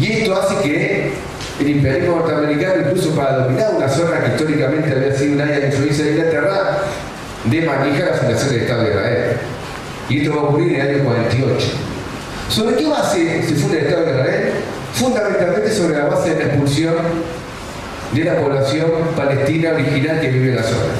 Y 0.00 0.12
esto 0.12 0.36
hace 0.36 0.56
que 0.62 1.12
el 1.58 1.68
imperialismo 1.68 2.16
norteamericano, 2.16 2.82
incluso 2.82 3.14
para 3.16 3.38
dominar 3.38 3.74
una 3.76 3.88
zona 3.88 4.20
que 4.20 4.30
históricamente 4.32 4.92
había 4.92 5.16
sido 5.16 5.34
un 5.34 5.40
área 5.40 5.58
de 5.58 5.66
influencia 5.66 6.04
de 6.04 6.10
Inglaterra, 6.12 6.78
de 7.44 7.60
manija 7.62 8.04
la 8.06 8.14
fundación 8.14 8.50
del 8.50 8.60
Estado 8.60 8.82
de 8.82 8.90
Israel. 8.90 9.24
Y 10.08 10.18
esto 10.20 10.36
va 10.36 10.42
a 10.42 10.44
ocurrir 10.44 10.74
en 10.74 10.80
el 10.80 10.94
año 10.94 11.04
48. 11.04 11.66
¿Sobre 12.48 12.76
qué 12.76 12.86
base 12.86 13.42
se 13.42 13.54
funda 13.54 13.78
el 13.78 13.86
Estado 13.86 14.04
de 14.04 14.10
Israel? 14.12 14.52
Fundamentalmente 14.92 15.72
sobre 15.72 15.96
la 15.96 16.04
base 16.06 16.30
de 16.30 16.36
la 16.36 16.44
expulsión 16.44 16.94
de 18.12 18.24
la 18.24 18.40
población 18.40 18.90
palestina 19.16 19.70
original 19.70 20.20
que 20.20 20.28
vive 20.28 20.50
en 20.50 20.56
la 20.56 20.62
zona. 20.62 20.94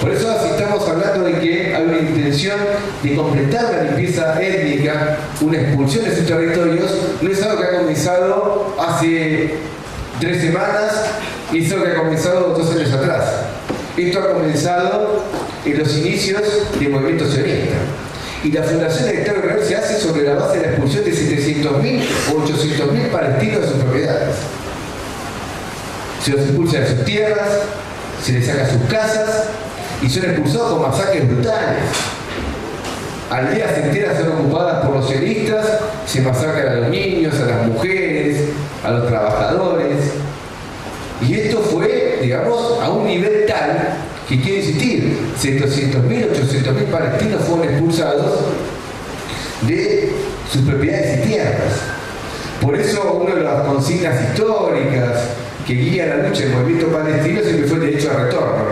Por 0.00 0.10
eso 0.10 0.34
estamos 0.46 0.88
hablando 0.88 1.24
de 1.24 1.40
que 1.40 1.74
hay 1.74 1.82
una 1.82 1.98
intención 1.98 2.58
de 3.02 3.14
completar 3.14 3.66
una 3.66 3.82
limpieza 3.82 4.40
étnica, 4.40 5.18
una 5.42 5.60
expulsión 5.60 6.06
de 6.06 6.16
sus 6.16 6.26
territorios, 6.26 6.90
no 7.20 7.30
es 7.30 7.42
algo 7.42 7.60
que 7.60 7.66
ha 7.66 7.78
comenzado 7.80 8.76
hace 8.80 9.56
tres 10.18 10.40
semanas 10.40 11.04
y 11.52 11.66
es 11.66 11.72
algo 11.72 11.84
que 11.84 11.90
ha 11.90 11.96
comenzado 11.96 12.54
dos 12.54 12.74
años 12.74 12.92
atrás. 12.92 13.24
Esto 13.98 14.20
ha 14.20 14.32
comenzado 14.32 15.22
en 15.66 15.78
los 15.78 15.94
inicios 15.98 16.42
del 16.78 16.88
movimiento 16.88 17.26
sionista. 17.26 17.76
Y 18.42 18.52
la 18.52 18.62
fundación 18.62 19.06
del 19.06 19.18
Estado 19.18 19.38
Israel 19.40 19.60
se 19.68 19.76
hace 19.76 20.00
sobre 20.00 20.22
la 20.22 20.34
base 20.34 20.58
de 20.58 20.64
la 20.64 20.70
expulsión 20.70 21.04
de 21.04 21.12
700.000 21.12 22.02
o 22.32 22.46
800.000 22.46 23.10
palestinos 23.10 23.60
de 23.60 23.68
sus 23.68 23.76
propiedades. 23.76 24.36
Se 26.22 26.32
los 26.32 26.40
expulsa 26.42 26.80
de 26.80 26.88
sus 26.88 27.04
tierras, 27.04 27.48
se 28.22 28.32
les 28.32 28.46
saca 28.46 28.68
sus 28.68 28.82
casas 28.90 29.44
y 30.02 30.08
son 30.08 30.24
expulsados 30.24 30.72
con 30.72 30.82
masacres 30.90 31.28
brutales. 31.28 31.82
Aldeas 33.30 33.78
enteras 33.78 34.18
son 34.18 34.32
ocupadas 34.32 34.84
por 34.84 34.96
los 34.96 35.08
sionistas, 35.08 35.66
se 36.06 36.20
masacran 36.20 36.68
a 36.68 36.74
los 36.74 36.88
niños, 36.88 37.34
a 37.40 37.46
las 37.46 37.66
mujeres, 37.66 38.48
a 38.84 38.90
los 38.90 39.08
trabajadores. 39.08 39.96
Y 41.26 41.34
esto 41.34 41.60
fue, 41.60 42.18
digamos, 42.22 42.80
a 42.82 42.90
un 42.90 43.06
nivel 43.06 43.46
tal 43.46 43.96
que 44.28 44.40
quiere 44.40 44.58
insistir, 44.58 45.18
700.000, 45.40 46.30
800.000 46.32 46.84
palestinos 46.90 47.42
fueron 47.44 47.68
expulsados 47.68 48.40
de 49.62 50.12
sus 50.52 50.62
propiedades 50.62 51.18
y 51.18 51.28
tierras. 51.28 51.74
Por 52.60 52.76
eso 52.76 53.12
una 53.12 53.34
de 53.34 53.42
las 53.42 53.62
consignas 53.62 54.22
históricas 54.22 55.18
que 55.70 55.76
guía 55.76 56.06
la 56.06 56.28
lucha 56.28 56.42
del 56.42 56.52
movimiento 56.52 56.88
palestino 56.88 57.40
siempre 57.42 57.66
fue 57.68 57.78
el 57.78 57.84
derecho 57.92 58.10
a 58.10 58.24
retorno. 58.24 58.64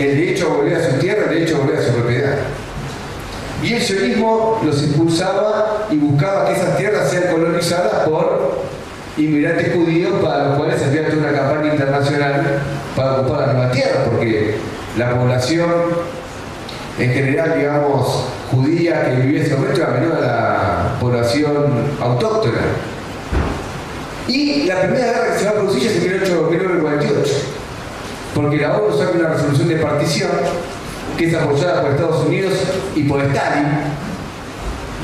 El 0.00 0.16
derecho 0.16 0.50
a 0.50 0.56
volver 0.56 0.74
a 0.74 0.90
su 0.90 0.98
tierra, 0.98 1.22
el 1.28 1.38
derecho 1.38 1.56
a 1.56 1.58
volver 1.60 1.78
a 1.78 1.82
su 1.82 1.92
propiedad. 1.92 2.34
Y 3.62 3.74
el 3.74 3.80
sionismo 3.80 4.60
los 4.64 4.82
impulsaba 4.82 5.86
y 5.88 5.98
buscaba 5.98 6.46
que 6.46 6.54
esas 6.54 6.76
tierras 6.76 7.08
sean 7.08 7.32
colonizadas 7.32 8.08
por 8.08 8.60
inmigrantes 9.16 9.72
judíos 9.72 10.14
para 10.20 10.48
los 10.48 10.58
cuales 10.58 10.80
se 10.80 10.86
había 10.86 11.06
hecho 11.06 11.18
una 11.18 11.30
campaña 11.30 11.74
internacional 11.74 12.60
para 12.96 13.20
ocupar 13.20 13.46
la 13.46 13.52
nueva 13.52 13.70
tierra, 13.70 14.04
porque 14.06 14.56
la 14.98 15.16
población 15.16 15.70
en 16.98 17.12
general, 17.12 17.54
digamos, 17.56 18.24
judía 18.50 19.04
que 19.04 19.16
vivía 19.22 19.40
en 19.40 19.46
ese 19.46 19.54
momento 19.54 19.80
era 19.80 19.90
menor 19.92 20.16
a 20.16 20.20
la 20.20 20.98
población 20.98 21.54
autóctona. 22.00 22.62
Y 24.26 24.64
la 24.64 24.80
primera 24.82 25.06
guerra 25.06 25.32
que 25.32 25.38
se 25.38 25.44
va 25.44 25.50
a 25.50 25.54
producir 25.54 25.86
es 25.86 25.92
en 26.26 26.50
1948, 26.50 27.32
porque 28.34 28.56
la 28.58 28.76
ONU 28.76 28.96
saca 28.96 29.10
una 29.18 29.28
resolución 29.28 29.68
de 29.68 29.76
partición 29.76 30.30
que 31.16 31.28
es 31.28 31.34
apoyada 31.34 31.82
por 31.82 31.90
Estados 31.90 32.26
Unidos 32.26 32.54
y 32.94 33.04
por 33.04 33.20
Stalin, 33.22 33.68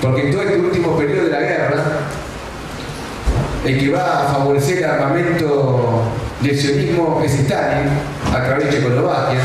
porque 0.01 0.27
en 0.27 0.33
todo 0.33 0.43
este 0.43 0.59
último 0.59 0.97
periodo 0.97 1.25
de 1.25 1.31
la 1.31 1.41
guerra, 1.41 1.85
el 3.67 3.79
que 3.79 3.91
va 3.91 4.23
a 4.23 4.33
favorecer 4.35 4.79
el 4.79 4.85
armamento 4.85 6.03
del 6.41 6.59
sionismo 6.59 7.21
es 7.25 7.35
Stalin, 7.35 7.91
a 8.33 8.45
través 8.45 8.67
de 8.67 8.79
Checoslovaquia, 8.79 9.41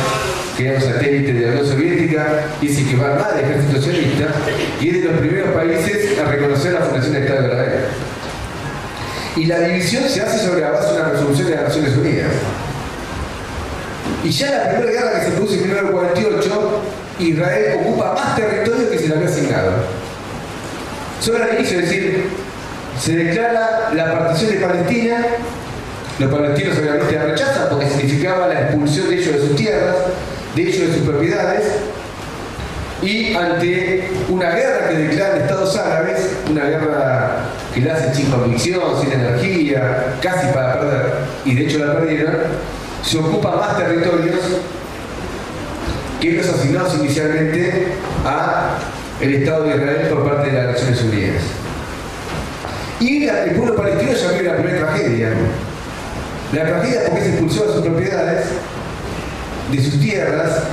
que 0.56 0.68
era 0.68 0.78
un 0.78 0.82
satélite 0.82 1.34
de 1.34 1.42
la 1.42 1.52
Unión 1.54 1.66
Soviética, 1.66 2.46
y 2.62 2.68
es 2.68 2.78
el 2.78 2.90
que 2.90 2.96
va 2.96 3.08
a 3.08 3.12
armar 3.14 3.32
el 3.38 3.46
ejército 3.46 3.82
sionista, 3.82 4.28
y 4.80 4.90
es 4.90 5.02
de 5.02 5.10
los 5.10 5.20
primeros 5.20 5.50
países 5.52 6.20
a 6.20 6.26
reconocer 6.26 6.74
la 6.74 6.82
fundación 6.82 7.14
del 7.14 7.24
Estado 7.24 7.42
de 7.42 7.48
Israel. 7.48 7.86
Y 9.36 9.46
la 9.46 9.60
división 9.60 10.04
se 10.08 10.22
hace 10.22 10.46
sobre 10.46 10.62
la 10.62 10.72
base 10.72 10.94
de 10.94 11.02
una 11.02 11.10
resolución 11.10 11.48
de 11.48 11.56
las 11.56 11.64
Naciones 11.64 11.98
Unidas. 11.98 12.32
Y 14.24 14.30
ya 14.30 14.52
la 14.52 14.70
primera 14.70 14.92
guerra 14.92 15.20
que 15.20 15.26
se 15.26 15.32
produce 15.32 15.56
en 15.56 15.62
1948, 15.64 16.82
Israel 17.20 17.80
ocupa 17.80 18.14
más 18.14 18.36
territorio 18.36 18.90
que 18.90 19.00
se 19.00 19.08
le 19.08 19.16
había 19.16 19.28
asignado. 19.28 19.72
Solo 21.20 21.44
al 21.44 21.56
inicio, 21.56 21.80
es 21.80 21.86
decir, 21.86 22.30
se 23.00 23.16
declara 23.16 23.92
la 23.94 24.20
partición 24.20 24.52
de 24.52 24.58
Palestina, 24.58 25.26
los 26.20 26.32
palestinos 26.32 26.78
obviamente 26.78 27.16
la 27.16 27.24
rechazan 27.24 27.70
porque 27.70 27.90
significaba 27.90 28.48
la 28.48 28.62
expulsión 28.62 29.10
de 29.10 29.16
ellos 29.16 29.34
de 29.34 29.48
sus 29.48 29.56
tierras, 29.56 29.96
de 30.56 30.62
ellos 30.62 30.90
de 30.90 30.94
sus 30.98 31.08
propiedades, 31.08 31.64
y 33.02 33.34
ante 33.36 34.10
una 34.30 34.52
guerra 34.52 34.90
que 34.90 34.96
declaran 34.96 35.42
Estados 35.42 35.76
Árabes, 35.76 36.30
una 36.50 36.66
guerra 36.66 37.38
que 37.74 37.82
la 37.82 37.96
hacen 37.96 38.14
sin 38.14 38.30
convicción, 38.30 38.82
sin 39.02 39.12
energía, 39.12 40.16
casi 40.22 40.48
para 40.54 40.80
perder, 40.80 41.14
y 41.46 41.56
de 41.56 41.66
hecho 41.66 41.80
la 41.80 41.94
perdieron, 41.94 42.36
se 43.04 43.18
ocupa 43.18 43.56
más 43.56 43.78
territorios 43.78 44.40
que 46.22 46.32
los 46.34 46.48
asignados 46.48 46.96
inicialmente 46.96 47.88
a 48.26 48.78
el 49.20 49.36
Estado 49.36 49.64
de 49.64 49.76
Israel 49.76 50.08
por 50.10 50.24
parte 50.24 50.52
de 50.52 50.58
las 50.58 50.74
Naciones 50.74 51.02
Unidas. 51.02 51.44
Y 53.00 53.26
el 53.26 53.56
pueblo 53.56 53.76
palestino 53.76 54.14
ya 54.14 54.32
vive 54.32 54.44
la 54.44 54.56
primera 54.56 54.88
tragedia. 54.88 55.30
La 56.54 56.66
tragedia 56.66 57.02
porque 57.10 57.22
se 57.22 57.30
expulsó 57.32 57.66
de 57.66 57.74
sus 57.74 57.82
propiedades, 57.82 58.46
de 59.72 59.84
sus 59.84 60.00
tierras, 60.00 60.64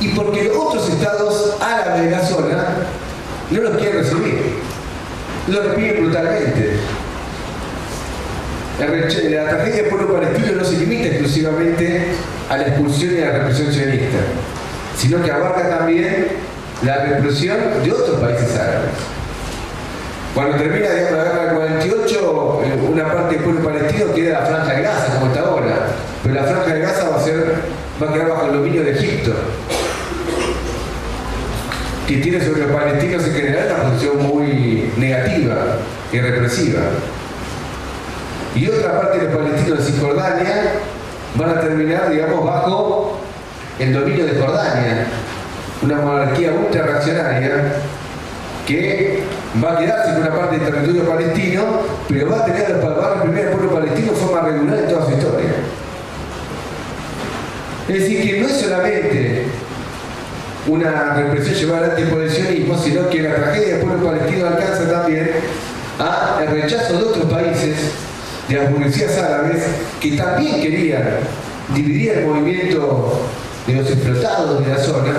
y 0.00 0.08
porque 0.08 0.44
los 0.44 0.56
otros 0.56 0.88
estados 0.90 1.56
árabes 1.60 2.04
de 2.04 2.10
la 2.10 2.24
zona 2.24 2.64
no 3.50 3.60
los 3.60 3.76
quieren 3.76 3.98
recibir. 3.98 4.47
Los 5.48 5.64
repiten 5.64 6.04
brutalmente. 6.04 6.76
La, 8.78 8.86
tragedia 8.86 9.82
del 9.82 9.86
pueblo 9.86 10.14
palestino 10.20 10.52
no 10.52 10.64
se 10.64 10.76
limita 10.76 11.08
exclusivamente 11.08 12.12
a 12.48 12.58
la 12.58 12.66
expulsión 12.68 13.14
y 13.16 13.22
a 13.22 13.26
la 13.26 13.38
represión 13.38 13.72
sionista, 13.72 14.18
sino 14.96 15.22
que 15.22 15.32
abarca 15.32 15.78
también 15.78 16.28
la 16.84 17.04
represión 17.04 17.56
de 17.82 17.90
otros 17.90 18.20
países 18.20 18.54
árabes. 18.56 18.90
Cuando 20.34 20.58
termina 20.58 20.88
la 20.88 20.94
guerra 20.94 21.44
del 21.46 21.56
48, 21.56 22.62
eh, 22.64 22.88
una 22.88 23.12
parte 23.12 23.34
del 23.34 23.44
pueblo 23.44 23.64
palestino 23.64 24.14
queda 24.14 24.40
la 24.40 24.46
franja 24.46 24.74
de 24.74 24.82
Gaza, 24.82 25.14
como 25.14 25.26
está 25.32 25.40
ahora, 25.40 25.88
pero 26.22 26.34
la 26.34 26.44
franja 26.44 26.74
de 26.74 26.80
Gaza 26.80 27.08
va 27.08 27.16
a, 27.16 27.24
ser, 27.24 27.54
va 28.00 28.10
a 28.10 28.12
quedar 28.12 28.28
bajo 28.28 28.46
el 28.46 28.52
dominio 28.52 28.84
de 28.84 28.92
Egipto, 28.92 29.32
que 32.08 32.16
tiene 32.16 32.42
sobre 32.42 32.62
los 32.62 32.72
palestinos 32.72 33.22
en 33.26 33.34
general 33.34 33.68
una 33.68 33.90
posición 33.90 34.26
muy 34.26 34.90
negativa 34.96 35.76
y 36.10 36.18
represiva. 36.18 36.80
Y 38.56 38.66
otra 38.66 38.98
parte 38.98 39.18
de 39.18 39.24
los 39.26 39.36
palestinos 39.36 39.78
de 39.78 39.92
Cisjordania 39.92 40.72
van 41.34 41.50
a 41.50 41.60
terminar, 41.60 42.10
digamos, 42.10 42.46
bajo 42.46 43.20
el 43.78 43.92
dominio 43.92 44.24
de 44.24 44.40
Jordania, 44.40 45.06
una 45.82 45.96
monarquía 46.00 46.52
ultra 46.52 46.82
reaccionaria 46.82 47.74
que 48.66 49.22
va 49.62 49.74
a 49.74 49.78
quedarse 49.78 50.12
en 50.12 50.22
una 50.22 50.34
parte 50.34 50.58
del 50.58 50.72
territorio 50.72 51.06
palestino, 51.06 51.62
pero 52.08 52.30
va 52.30 52.38
a 52.38 52.44
tener 52.46 52.82
va 52.82 53.06
a 53.06 53.14
reprimir 53.16 53.48
al 53.48 53.50
pueblo 53.52 53.74
palestino 53.74 54.12
de 54.12 54.18
forma 54.18 54.48
regular 54.48 54.78
en 54.78 54.88
toda 54.88 55.04
su 55.04 55.12
historia. 55.12 55.50
Es 57.86 58.00
decir, 58.00 58.22
que 58.22 58.40
no 58.40 58.48
es 58.48 58.60
solamente 58.60 59.44
una 60.66 61.14
represión 61.14 61.54
llevada 61.54 61.86
adelante 61.86 62.14
por 62.14 62.30
sionismo, 62.30 62.78
sino 62.78 63.08
que 63.08 63.22
la 63.22 63.34
tragedia 63.34 63.76
del 63.76 63.86
pueblo 63.86 64.10
palestino 64.10 64.46
alcanza 64.48 64.90
también 64.90 65.30
a 65.98 66.40
el 66.42 66.62
rechazo 66.62 66.98
de 66.98 67.04
otros 67.04 67.24
países, 67.32 67.76
de 68.48 68.56
las 68.56 68.70
burguesías 68.70 69.18
árabes, 69.18 69.62
que 70.00 70.16
también 70.16 70.60
querían 70.60 71.04
dividir 71.74 72.12
el 72.12 72.26
movimiento 72.26 73.20
de 73.66 73.74
los 73.74 73.90
explotados 73.90 74.64
de 74.64 74.72
la 74.72 74.78
zona 74.78 75.12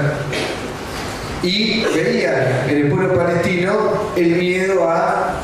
y 1.43 1.83
veían 1.95 2.67
en 2.67 2.77
el 2.77 2.87
pueblo 2.89 3.15
palestino 3.15 3.73
el 4.15 4.35
miedo 4.35 4.89
a 4.89 5.35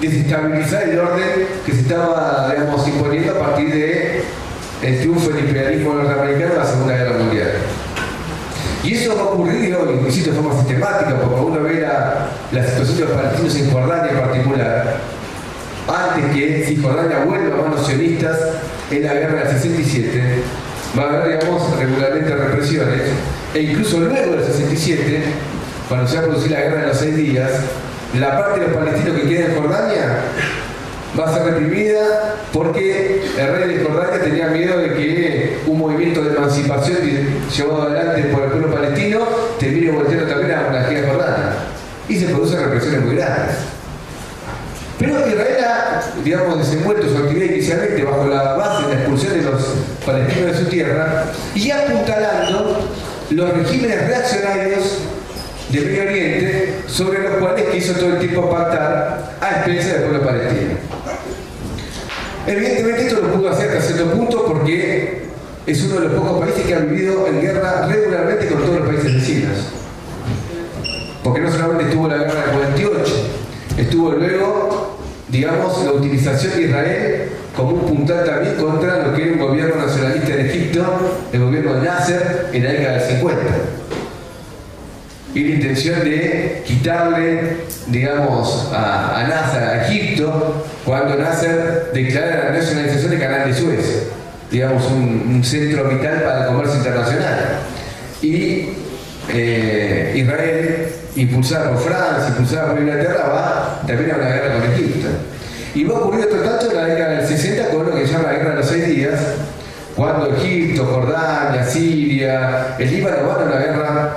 desestabilizar 0.00 0.88
el 0.88 0.98
orden 0.98 1.46
que 1.64 1.72
se 1.72 1.80
estaba 1.80 2.52
digamos, 2.54 2.86
imponiendo 2.86 3.32
a 3.32 3.38
partir 3.38 3.72
del 3.72 4.22
el 4.82 5.00
triunfo 5.00 5.30
del 5.30 5.40
imperialismo 5.46 5.94
norteamericano 5.94 6.52
en 6.52 6.58
la 6.58 6.66
Segunda 6.66 6.96
Guerra 6.96 7.18
Mundial. 7.18 7.50
Y 8.88 8.94
eso 8.94 9.14
va 9.14 9.20
a 9.20 9.24
ocurrir 9.26 9.68
de 9.68 10.32
forma 10.32 10.54
sistemática, 10.54 11.20
porque 11.20 11.40
uno 11.42 11.62
ve 11.62 11.86
la, 12.52 12.66
situación 12.66 12.96
de 12.96 13.04
los 13.04 13.12
palestinos 13.12 13.56
en 13.56 13.70
Jordania 13.70 14.12
en 14.12 14.18
particular, 14.18 14.96
antes 15.86 16.34
que 16.34 16.64
Cisjordania 16.66 17.18
vuelva 17.26 17.54
a 17.54 17.68
manos 17.68 17.86
sionistas 17.86 18.38
en 18.90 19.02
la 19.02 19.12
guerra 19.12 19.44
del 19.44 19.48
67, 19.60 20.42
va 20.98 21.02
a 21.02 21.08
haber, 21.08 21.38
digamos, 21.38 21.78
regularmente 21.78 22.34
represiones, 22.34 23.02
e 23.52 23.60
incluso 23.60 24.00
luego 24.00 24.36
del 24.36 24.46
67, 24.46 25.22
cuando 25.86 26.08
se 26.08 26.16
va 26.16 26.22
a 26.22 26.24
producir 26.24 26.52
la 26.52 26.60
guerra 26.60 26.80
de 26.80 26.86
los 26.86 26.96
seis 26.96 27.14
días, 27.14 27.50
la 28.18 28.38
parte 28.38 28.60
de 28.60 28.68
los 28.68 28.76
palestinos 28.78 29.20
que 29.20 29.28
queda 29.28 29.46
en 29.48 29.54
Jordania 29.54 30.18
va 31.18 31.24
a 31.24 31.34
ser 31.34 31.44
reprimida 31.44 32.34
porque 32.52 33.22
el 33.38 33.52
rey 33.52 33.74
de 33.74 33.84
Jordania 33.84 34.22
tenía 34.22 34.48
miedo 34.48 34.78
de 34.78 34.94
que 34.94 35.58
un 35.66 35.78
movimiento 35.78 36.22
de 36.22 36.36
emancipación 36.36 36.98
llevado 37.56 37.82
adelante 37.82 38.24
por 38.32 38.44
el 38.44 38.50
pueblo 38.50 38.74
palestino 38.74 39.20
termine 39.58 39.92
volteando 39.92 40.26
también 40.26 40.52
a 40.52 40.62
la 40.62 40.68
monarquía 40.68 41.08
jordana. 41.08 41.52
Y 42.08 42.16
se 42.16 42.26
producen 42.26 42.60
represiones 42.60 43.02
muy 43.02 43.16
grandes. 43.16 43.56
Pero 44.98 45.28
Israel 45.28 45.64
ha, 45.64 46.02
digamos, 46.24 46.58
desenvuelto 46.58 47.08
su 47.08 47.18
actividad 47.18 47.54
inicialmente 47.54 48.02
bajo 48.02 48.26
la 48.26 48.54
base 48.54 48.88
de 48.88 48.94
la 48.94 49.00
expulsión 49.00 49.32
de 49.34 49.42
los 49.42 49.62
palestinos 50.04 50.52
de 50.52 50.58
su 50.58 50.64
tierra 50.66 51.24
y 51.54 51.70
apuntalando 51.70 52.88
los 53.30 53.52
regímenes 53.52 54.08
reaccionarios 54.08 54.98
de 55.70 55.80
Medio 55.82 56.02
Oriente 56.02 56.74
sobre 56.86 57.22
los 57.22 57.32
cuales 57.34 57.66
quiso 57.70 57.92
todo 57.92 58.14
el 58.14 58.18
tiempo 58.18 58.50
pactar 58.50 59.36
a 59.40 59.50
expensa 59.50 59.92
del 59.92 60.02
pueblo 60.04 60.22
palestino. 60.24 60.77
Evidentemente 62.48 63.06
esto 63.06 63.20
lo 63.20 63.34
pudo 63.34 63.50
hacer 63.50 63.76
hasta 63.76 63.92
cierto 63.92 64.10
punto 64.12 64.46
porque 64.46 65.22
es 65.66 65.84
uno 65.84 66.00
de 66.00 66.08
los 66.08 66.12
pocos 66.14 66.40
países 66.40 66.66
que 66.66 66.74
ha 66.74 66.78
vivido 66.78 67.26
en 67.26 67.40
guerra 67.42 67.86
regularmente 67.86 68.46
con 68.46 68.62
todos 68.62 68.80
los 68.80 68.88
países 68.88 69.14
vecinos. 69.14 69.56
Porque 71.22 71.40
no 71.42 71.52
solamente 71.52 71.84
estuvo 71.84 72.08
la 72.08 72.16
guerra 72.16 72.40
del 72.40 72.50
48, 72.52 73.14
estuvo 73.76 74.12
luego, 74.12 74.98
digamos, 75.28 75.84
la 75.84 75.92
utilización 75.92 76.54
de 76.54 76.62
Israel 76.62 77.28
como 77.54 77.70
un 77.70 77.80
puntal 77.80 78.24
también 78.24 78.54
contra 78.54 79.06
lo 79.06 79.14
que 79.14 79.24
era 79.24 79.32
un 79.32 79.38
gobierno 79.40 79.84
nacionalista 79.84 80.32
en 80.32 80.46
Egipto, 80.46 80.84
el 81.32 81.40
gobierno 81.40 81.74
de 81.74 81.82
Nasser, 81.82 82.46
en 82.52 82.64
la 82.64 82.72
década 82.72 82.98
del 82.98 83.16
50 83.16 83.42
y 85.34 85.44
la 85.44 85.54
intención 85.54 86.00
de 86.00 86.62
quitarle, 86.66 87.58
digamos, 87.88 88.70
a, 88.72 89.20
a 89.20 89.28
Nasser, 89.28 89.62
a 89.62 89.86
Egipto, 89.86 90.64
cuando 90.88 91.16
Nasser 91.16 91.90
declara 91.92 92.44
la 92.44 92.58
nacionalización 92.58 93.10
del 93.10 93.20
Canal 93.20 93.52
de 93.52 93.54
Suez, 93.54 94.04
digamos, 94.50 94.90
un, 94.90 95.44
centro 95.44 95.86
vital 95.86 96.22
para 96.22 96.40
el 96.40 96.46
comercio 96.46 96.76
internacional. 96.78 97.58
Y 98.22 98.70
eh, 99.28 100.14
Israel, 100.16 100.88
impulsado 101.14 101.74
por 101.74 101.82
Francia, 101.82 102.28
impulsado 102.30 102.70
por 102.70 102.80
Inglaterra, 102.80 103.28
va 103.28 103.82
también 103.86 104.12
a 104.12 104.16
una 104.16 104.28
guerra 104.28 104.54
con 104.54 104.72
Egipto. 104.72 105.08
Y 105.74 105.84
va 105.84 105.94
a 105.94 106.00
ocurrir 106.00 106.24
otro 106.24 106.40
tanto 106.40 106.70
en 106.70 106.76
la 106.78 106.84
década 106.86 107.10
del 107.18 107.26
60 107.28 107.68
con 107.68 107.84
lo 107.84 107.94
que 107.94 108.06
se 108.06 108.12
llama 108.14 108.32
la 108.32 108.38
Guerra 108.38 108.50
de 108.52 108.56
los 108.56 108.66
Seis 108.66 108.86
Días, 108.86 109.20
cuando 109.94 110.34
Egipto, 110.36 110.86
Jordania, 110.86 111.66
Siria, 111.66 112.76
el 112.78 112.90
Líbano 112.90 113.28
van 113.28 113.40
a 113.42 113.44
una 113.44 113.58
guerra 113.58 114.16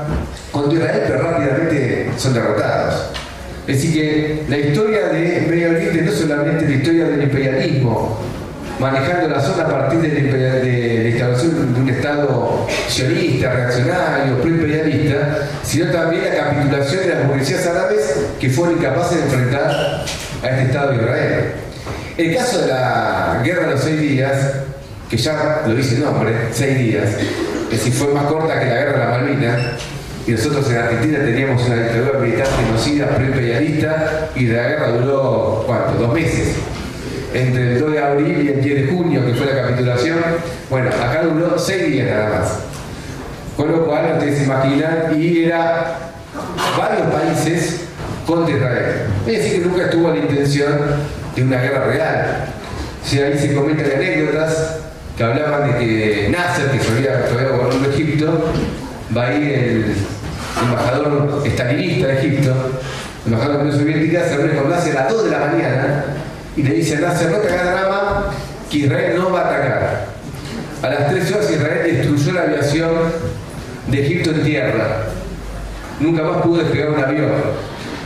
contra 0.54 0.80
Israel, 0.80 1.04
pero 1.06 1.22
rápidamente 1.22 2.12
son 2.16 2.34
derrotados. 2.34 3.12
Es 3.68 3.76
decir, 3.76 3.94
que 3.94 4.44
la 4.50 4.58
historia 4.58 5.08
de 5.10 5.46
Medio 5.48 5.70
Oriente 5.70 6.02
no 6.02 6.12
es 6.12 6.18
solamente 6.18 6.68
la 6.68 6.76
historia 6.76 7.06
del 7.06 7.24
imperialismo, 7.24 8.18
manejando 8.80 9.28
la 9.30 9.40
zona 9.40 9.64
a 9.64 9.68
partir 9.70 10.00
de 10.00 11.04
la 11.04 11.10
instalación 11.10 11.74
de 11.74 11.82
un 11.82 11.90
Estado 11.90 12.68
sionista, 12.88 13.54
reaccionario, 13.54 14.42
pro-imperialista, 14.42 15.48
sino 15.64 15.92
también 15.92 16.24
la 16.24 16.44
capitulación 16.44 17.02
de 17.02 17.16
las 17.16 17.28
burguesías 17.28 17.68
árabes 17.68 18.16
que 18.40 18.50
fueron 18.50 18.78
incapaces 18.80 19.18
de 19.18 19.24
enfrentar 19.26 20.06
a 20.44 20.50
este 20.50 20.64
Estado 20.64 20.92
de 20.92 20.96
Israel. 20.96 21.52
El 22.18 22.36
caso 22.36 22.62
de 22.62 22.68
la 22.68 23.42
guerra 23.44 23.68
de 23.68 23.72
los 23.72 23.82
seis 23.82 24.00
días, 24.02 24.54
que 25.08 25.18
ya 25.18 25.62
lo 25.68 25.76
dice 25.76 25.96
el 25.96 26.04
nombre, 26.04 26.34
seis 26.52 26.78
días, 26.80 27.10
es 27.66 27.78
decir, 27.78 27.94
fue 27.94 28.14
más 28.14 28.26
corta 28.26 28.60
que 28.60 28.66
la 28.66 28.76
guerra 28.76 28.92
de 28.92 29.00
la 29.00 29.10
Malvinas, 29.12 29.58
y 30.28 30.32
nosotros 30.32 30.70
en 30.70 30.78
Argentina 30.78 31.20
teníamos 31.20 31.66
una 31.66 31.76
dictadura 31.76 32.20
militar 32.20 32.48
genocida, 32.64 33.08
pre-imperialista, 33.10 34.30
y 34.36 34.48
la 34.48 34.68
guerra 34.68 34.88
duró, 34.90 35.64
¿cuánto? 35.66 35.94
Dos 36.00 36.14
meses. 36.14 36.56
Entre 37.34 37.74
el 37.74 37.80
2 37.80 37.92
de 37.92 38.00
abril 38.00 38.42
y 38.46 38.48
el 38.50 38.62
10 38.62 38.76
de 38.76 38.88
junio, 38.94 39.26
que 39.26 39.34
fue 39.34 39.48
la 39.48 39.62
capitulación, 39.62 40.20
bueno, 40.70 40.90
acá 40.90 41.24
duró 41.24 41.58
seis 41.58 41.88
días 41.88 42.10
nada 42.10 42.40
más. 42.40 42.60
Con 43.58 43.72
lo 43.72 43.86
cual, 43.86 44.14
ustedes 44.14 44.40
se 44.40 44.44
imaginan, 44.44 45.20
y 45.20 45.46
era 45.46 45.98
varios 46.78 47.08
países 47.08 47.82
contra 48.28 48.56
Israel. 48.56 48.86
Es 49.26 49.38
decir, 49.38 49.62
que 49.62 49.68
nunca 49.68 49.84
estuvo 49.86 50.10
la 50.10 50.18
intención 50.18 50.72
de 51.36 51.44
una 51.44 51.62
guerra 51.62 51.86
real. 51.86 52.46
Si 53.04 53.20
ahí 53.20 53.38
se 53.40 53.56
comentan 53.56 53.86
anécdotas 53.86 54.78
que 55.18 55.24
hablaban 55.24 55.72
de 55.72 55.78
que 55.80 56.30
Nasser, 56.30 56.70
que 56.72 56.78
todavía, 56.78 57.26
todavía 57.26 57.50
gobernando 57.50 57.90
Egipto, 57.90 58.52
va 59.16 59.28
a 59.28 59.34
ir 59.34 59.54
el 59.54 59.96
embajador 60.62 61.42
estalinista 61.46 62.08
de 62.08 62.20
Egipto, 62.20 62.54
el 63.26 63.34
embajador 63.34 63.58
de 63.58 63.64
la 63.64 63.70
Unión 63.70 63.80
Soviética, 63.80 64.24
se 64.26 64.38
reúne 64.38 64.56
con 64.56 64.70
Nasser 64.70 64.98
a 64.98 65.04
las 65.04 65.14
2 65.14 65.26
de 65.26 65.32
la 65.32 65.40
mañana 65.40 66.06
y 66.56 66.64
le 66.64 66.74
dice 66.74 66.98
a 66.98 67.00
Nasser, 67.02 67.32
no 67.32 67.38
te 67.38 67.50
hagas 67.50 67.72
drama, 67.72 68.26
que 68.70 68.78
Israel 68.78 69.16
no 69.18 69.32
va 69.32 69.42
a 69.42 69.46
atacar. 69.46 70.06
A 70.82 70.90
las 70.90 71.10
3 71.10 71.32
horas 71.32 71.52
Israel 71.52 71.82
destruyó 71.84 72.34
la 72.34 72.42
aviación 72.44 72.92
de 73.88 74.02
Egipto 74.02 74.32
en 74.32 74.44
tierra. 74.44 75.04
Nunca 76.00 76.24
más 76.24 76.42
pudo 76.42 76.64
despegar 76.64 76.90
un 76.90 77.04
avión. 77.04 77.32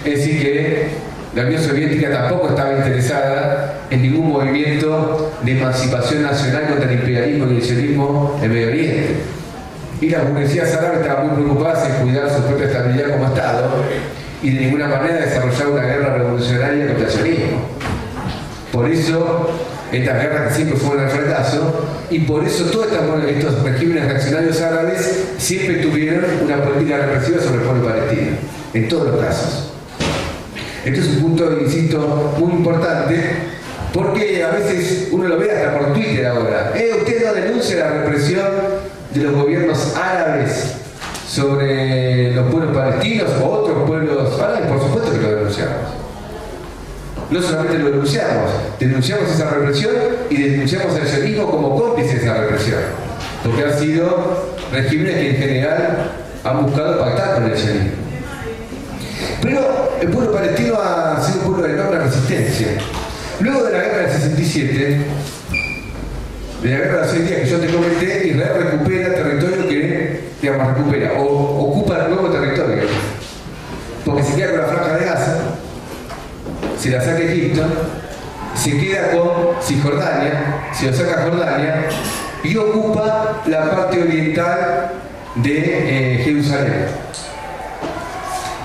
Es 0.04 0.20
decir 0.20 0.42
que 0.42 0.90
la 1.36 1.44
Unión 1.44 1.62
Soviética 1.62 2.12
tampoco 2.12 2.50
estaba 2.50 2.74
interesada 2.74 3.82
en 3.90 4.02
ningún 4.02 4.30
movimiento 4.30 5.32
de 5.44 5.52
emancipación 5.58 6.24
nacional 6.24 6.68
contra 6.68 6.90
el 6.90 6.96
imperialismo 6.96 7.52
y 7.52 7.58
el 7.58 7.64
sionismo 7.64 8.40
en 8.42 8.52
Medio 8.52 8.68
Oriente 8.68 9.16
y 10.02 10.10
las 10.10 10.28
burguesías 10.28 10.74
árabes 10.76 11.02
estaban 11.02 11.28
muy 11.28 11.44
preocupadas 11.44 11.90
en 11.90 11.96
cuidar 12.04 12.30
su 12.30 12.44
propia 12.44 12.68
estabilidad 12.68 13.12
como 13.12 13.28
Estado 13.28 13.70
y 14.42 14.50
de 14.52 14.62
ninguna 14.62 14.88
manera 14.88 15.16
desarrollar 15.16 15.68
una 15.68 15.82
guerra 15.82 16.18
revolucionaria 16.18 16.88
contra 16.88 17.06
el 17.06 17.12
sionismo. 17.12 17.70
Por 18.72 18.90
eso, 18.90 19.50
estas 19.92 20.22
guerras 20.22 20.50
que 20.50 20.56
siempre 20.56 20.78
fueron 20.78 21.06
al 21.06 21.10
fracaso, 21.10 21.86
y 22.10 22.20
por 22.20 22.44
eso 22.44 22.66
todos 22.66 22.88
estos 23.28 23.64
regímenes 23.64 24.06
reaccionarios 24.06 24.62
árabes 24.62 25.24
siempre 25.38 25.78
tuvieron 25.78 26.26
una 26.44 26.64
política 26.64 26.98
represiva 26.98 27.42
sobre 27.42 27.62
el 27.62 27.62
pueblo 27.62 27.88
palestino, 27.88 28.38
en 28.74 28.88
todos 28.90 29.08
los 29.08 29.26
casos. 29.26 29.72
Este 30.84 31.00
es 31.00 31.08
un 31.08 31.22
punto, 31.22 31.58
insisto, 31.60 32.36
muy 32.38 32.52
importante, 32.52 33.16
porque 33.94 34.44
a 34.44 34.52
veces 34.52 35.08
uno 35.12 35.28
lo 35.28 35.38
ve 35.38 35.52
hasta 35.52 35.80
por 35.80 35.94
Twitter 35.94 36.28
ahora. 36.28 36.74
Eh, 36.76 36.92
usted 37.00 37.26
no 37.26 37.34
denuncia 37.34 37.78
la 37.78 37.90
represión 38.02 38.46
de 39.16 39.24
los 39.24 39.36
gobiernos 39.36 39.96
árabes 39.96 40.74
sobre 41.28 42.34
los 42.36 42.52
pueblos 42.52 42.76
palestinos 42.76 43.30
o 43.42 43.46
otros 43.46 43.88
pueblos 43.88 44.40
árabes, 44.40 44.68
por 44.68 44.82
supuesto 44.82 45.12
que 45.12 45.18
lo 45.18 45.36
denunciamos. 45.36 45.76
No 47.32 47.42
solamente 47.42 47.80
lo 47.80 47.90
denunciamos, 47.92 48.52
denunciamos 48.80 49.32
esa 49.32 49.50
represión 49.50 49.94
y 50.30 50.42
denunciamos 50.42 50.96
al 50.96 51.08
sionismo 51.08 51.50
como 51.50 51.76
cómplice 51.76 52.16
de 52.16 52.24
esa 52.24 52.34
represión, 52.36 52.80
porque 53.44 53.64
han 53.64 53.80
sido 53.80 54.56
regímenes 54.72 55.16
que 55.16 55.30
en 55.30 55.36
general 55.38 56.12
han 56.44 56.66
buscado 56.66 57.00
pactar 57.00 57.36
con 57.36 57.46
el 57.46 57.58
sionismo. 57.58 57.92
Pero 59.42 59.98
el 60.02 60.10
pueblo 60.10 60.34
palestino 60.34 60.76
ha 60.80 61.22
sido 61.24 61.40
un 61.40 61.46
pueblo 61.46 61.64
de 61.64 61.74
enorme 61.74 62.00
resistencia. 62.00 62.68
Luego 63.40 63.64
de 63.64 63.72
la 63.72 63.80
guerra 63.80 63.98
del 63.98 64.12
67, 64.12 64.98
de 66.66 66.72
la 66.72 66.78
guerra 66.80 67.02
de 67.06 67.12
seis 67.12 67.28
días 67.28 67.42
que 67.42 67.48
yo 67.48 67.60
te 67.60 67.68
comenté, 67.68 68.28
Israel 68.28 68.72
recupera 68.72 69.14
territorio 69.14 69.68
que, 69.68 70.20
digamos, 70.42 70.76
recupera, 70.76 71.14
o 71.14 71.70
ocupa 71.70 72.08
nuevo 72.08 72.28
territorio. 72.30 72.84
Porque 74.04 74.24
se 74.24 74.36
queda 74.36 74.50
con 74.50 74.62
la 74.62 74.68
franja 74.68 74.98
de 74.98 75.06
Gaza, 75.06 75.38
se 76.80 76.90
la 76.90 77.02
saca 77.02 77.20
Egipto, 77.20 77.62
se 78.56 78.78
queda 78.80 79.12
con 79.12 79.62
Cisjordania, 79.62 80.72
se 80.74 80.88
lo 80.88 80.94
saca 80.94 81.22
Jordania 81.30 81.88
y 82.44 82.58
ocupa 82.58 83.44
la 83.46 83.70
parte 83.70 84.02
oriental 84.02 84.92
de 85.36 85.60
eh, 85.60 86.24
Jerusalén. 86.24 86.88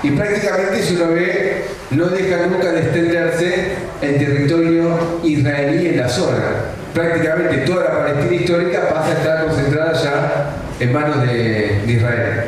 Y 0.01 0.09
prácticamente, 0.09 0.81
si 0.81 0.95
uno 0.95 1.13
ve, 1.13 1.65
no 1.91 2.07
deja 2.07 2.47
nunca 2.47 2.71
de 2.71 2.79
extenderse 2.79 3.73
el 4.01 4.17
territorio 4.17 5.19
israelí 5.23 5.89
en 5.89 5.97
la 5.97 6.09
zona 6.09 6.70
prácticamente 6.93 7.57
toda 7.59 7.83
la 7.85 7.99
Palestina 7.99 8.41
histórica 8.41 8.89
pasa 8.89 9.11
a 9.11 9.13
estar 9.13 9.45
concentrada 9.45 9.93
ya 9.93 10.55
en 10.79 10.93
manos 10.93 11.21
de, 11.23 11.83
Israel. 11.87 12.43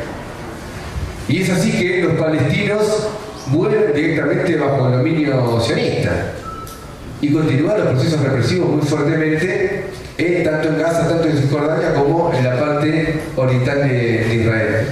Y 1.28 1.42
es 1.42 1.50
así 1.50 1.72
que 1.72 2.02
los 2.02 2.12
palestinos 2.14 3.08
vuelven 3.46 3.92
directamente 3.94 4.56
bajo 4.56 4.86
el 4.88 4.92
dominio 4.98 5.60
sionista 5.60 6.32
y 7.20 7.32
continúan 7.32 7.78
los 7.78 7.88
procesos 7.88 8.20
represivos 8.20 8.68
muy 8.68 8.82
fuertemente, 8.82 9.86
tanto 10.44 10.68
en 10.68 10.78
Gaza, 10.78 11.08
tanto 11.08 11.28
en 11.28 11.38
Cisjordania 11.38 11.94
como 11.94 12.32
en 12.34 12.44
la 12.44 12.58
parte 12.58 13.20
oriental 13.36 13.88
de, 13.88 14.34
Israel. 14.34 14.88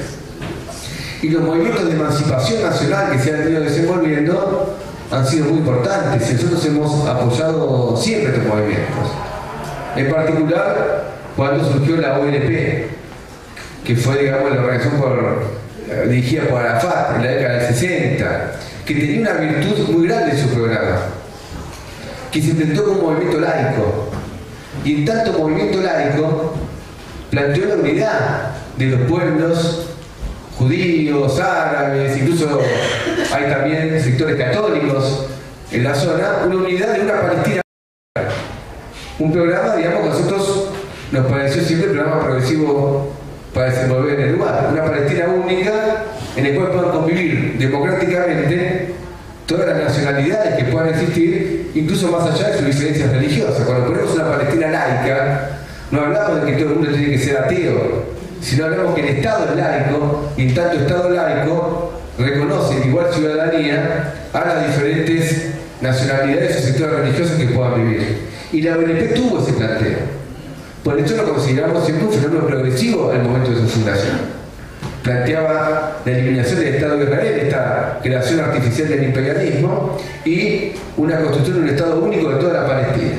Y 1.21 1.29
los 1.29 1.43
movimientos 1.43 1.87
de 1.87 1.93
emancipación 1.93 2.63
nacional 2.63 3.13
que 3.13 3.19
se 3.19 3.35
han 3.35 3.51
ido 3.51 3.61
desenvolviendo 3.61 4.77
han 5.11 5.27
sido 5.27 5.47
muy 5.47 5.59
importantes 5.59 6.33
nosotros 6.33 6.65
hemos 6.65 7.07
apoyado 7.07 7.97
siempre 7.97 8.33
estos 8.33 8.47
movimientos. 8.47 9.32
En 9.97 10.11
particular, 10.11 11.05
cuando 11.37 11.65
surgió 11.65 11.97
la 11.97 12.19
OLP, 12.19 12.87
que 13.85 13.97
fue, 13.97 14.19
digamos, 14.19 14.53
la 14.53 14.61
organización 14.61 15.01
por, 15.01 15.43
eh, 15.91 16.07
dirigida 16.09 16.45
por 16.45 16.61
Arafat 16.63 17.17
en 17.17 17.25
la 17.25 17.31
década 17.31 17.55
del 17.59 17.75
60, 17.75 18.53
que 18.87 18.95
tenía 18.95 19.21
una 19.21 19.33
virtud 19.33 19.89
muy 19.89 20.07
grande 20.07 20.31
en 20.31 20.39
su 20.39 20.49
programa, 20.49 20.99
que 22.31 22.41
se 22.41 22.49
intentó 22.49 22.85
como 22.85 23.03
movimiento 23.03 23.41
laico. 23.41 24.11
Y 24.85 24.95
en 24.95 25.05
tanto 25.05 25.39
movimiento 25.39 25.81
laico, 25.81 26.55
planteó 27.31 27.67
la 27.67 27.75
unidad 27.75 28.51
de 28.79 28.87
los 28.87 29.01
pueblos 29.03 29.89
judíos, 30.59 31.39
árabes, 31.39 32.17
incluso 32.17 32.61
hay 33.35 33.51
también 33.51 34.01
sectores 34.03 34.37
católicos 34.37 35.27
en 35.71 35.85
la 35.85 35.95
zona, 35.95 36.45
una 36.47 36.57
unidad 36.57 36.95
de 36.95 37.01
una 37.03 37.21
Palestina 37.21 37.62
un 39.19 39.33
programa, 39.33 39.77
digamos, 39.77 40.07
nosotros 40.07 40.69
nos 41.11 41.27
pareció 41.27 41.63
siempre 41.63 41.91
el 41.91 41.97
programa 41.97 42.23
progresivo 42.23 43.13
para 43.55 43.71
desenvolver 43.71 44.21
en 44.21 44.27
el 44.29 44.33
lugar. 44.33 44.69
Una 44.73 44.85
Palestina 44.85 45.27
única 45.29 46.05
en 46.37 46.47
el 46.47 46.55
cual 46.57 46.71
puedan 46.71 46.91
convivir 46.91 47.59
democráticamente 47.59 48.95
todas 49.47 49.67
las 49.67 49.79
nacionalidades 49.85 50.55
que 50.57 50.65
puedan 50.65 50.89
existir, 50.89 51.71
incluso 51.75 52.11
más 52.11 52.31
allá 52.31 52.49
de 52.49 52.59
sus 52.59 52.67
diferencias 52.67 53.13
religiosas. 53.13 53.65
Cuando 53.67 53.87
ponemos 53.87 54.15
una 54.15 54.31
Palestina 54.31 54.69
laica, 54.69 55.51
no 55.91 56.01
hablamos 56.01 56.45
de 56.45 56.53
que 56.53 56.59
todo 56.59 56.71
el 56.71 56.75
mundo 56.77 56.91
tiene 56.93 57.13
que 57.13 57.19
ser 57.19 57.39
ateo, 57.39 58.05
sino 58.41 58.65
hablamos 58.65 58.95
que 58.95 59.01
el 59.03 59.17
Estado 59.17 59.51
es 59.51 59.57
laico 59.57 60.33
y 60.37 60.43
en 60.43 60.55
tanto 60.55 60.79
Estado 60.79 61.11
laico 61.11 61.93
reconoce 62.19 62.87
igual 62.87 63.13
ciudadanía 63.13 64.15
a 64.33 64.41
las 64.41 64.67
diferentes 64.67 65.51
nacionalidades 65.81 66.57
o 66.57 66.61
sectores 66.61 67.01
religiosos 67.01 67.37
que 67.37 67.47
puedan 67.47 67.75
vivir. 67.75 68.33
Y 68.53 68.63
la 68.63 68.77
ONP 68.77 69.15
tuvo 69.15 69.41
ese 69.41 69.55
planteo. 69.55 69.99
Por 70.85 70.99
eso 70.99 71.17
lo 71.17 71.33
consideramos 71.33 71.85
siempre 71.85 72.07
un 72.07 72.13
fenómeno 72.13 72.47
progresivo 72.47 73.11
al 73.11 73.23
momento 73.23 73.51
de 73.51 73.57
su 73.57 73.69
fundación 73.69 74.43
planteaba 75.03 76.01
la 76.05 76.13
eliminación 76.13 76.61
del 76.61 76.75
Estado 76.75 76.97
de 76.97 77.05
Israel, 77.05 77.41
esta 77.41 77.99
creación 78.03 78.41
artificial 78.41 78.89
del 78.89 79.05
imperialismo 79.05 79.99
y 80.25 80.73
una 80.97 81.21
construcción 81.21 81.57
de 81.57 81.63
un 81.63 81.69
Estado 81.69 82.01
único 82.01 82.31
de 82.31 82.37
toda 82.37 82.63
la 82.63 82.69
Palestina. 82.69 83.13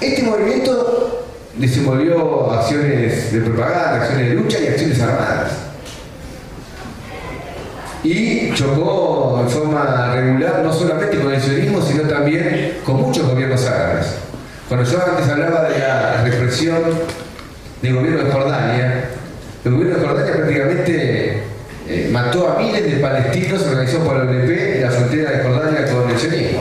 Este 0.00 0.22
movimiento 0.22 1.26
desenvolvió 1.56 2.52
acciones 2.52 3.32
de 3.32 3.40
propaganda, 3.40 4.02
acciones 4.02 4.28
de 4.28 4.34
lucha 4.34 4.58
y 4.60 4.68
acciones 4.68 5.00
armadas. 5.00 5.67
Y 8.04 8.52
chocó 8.54 9.40
en 9.42 9.48
forma 9.48 10.14
regular 10.14 10.60
no 10.62 10.72
solamente 10.72 11.18
con 11.18 11.32
el 11.34 11.40
sionismo, 11.40 11.82
sino 11.82 12.02
también 12.02 12.78
con 12.84 12.96
muchos 13.02 13.28
gobiernos 13.28 13.66
árabes. 13.66 14.06
Cuando 14.68 14.88
yo 14.88 14.98
antes 15.04 15.28
hablaba 15.28 15.68
de 15.68 15.78
la 15.78 16.22
represión 16.22 16.82
del 17.82 17.94
gobierno 17.94 18.24
de 18.24 18.30
Jordania, 18.30 19.04
el 19.64 19.72
gobierno 19.72 19.98
de 19.98 20.06
Jordania 20.06 20.32
prácticamente 20.32 21.42
eh, 21.88 22.08
mató 22.12 22.48
a 22.48 22.60
miles 22.60 22.84
de 22.84 22.98
palestinos 22.98 23.62
organizados 23.62 24.06
por 24.06 24.16
la 24.16 24.30
ONP 24.30 24.50
en 24.50 24.82
la 24.82 24.90
frontera 24.90 25.30
de 25.30 25.42
Jordania 25.42 25.86
con 25.90 26.10
el 26.10 26.18
sionismo. 26.18 26.60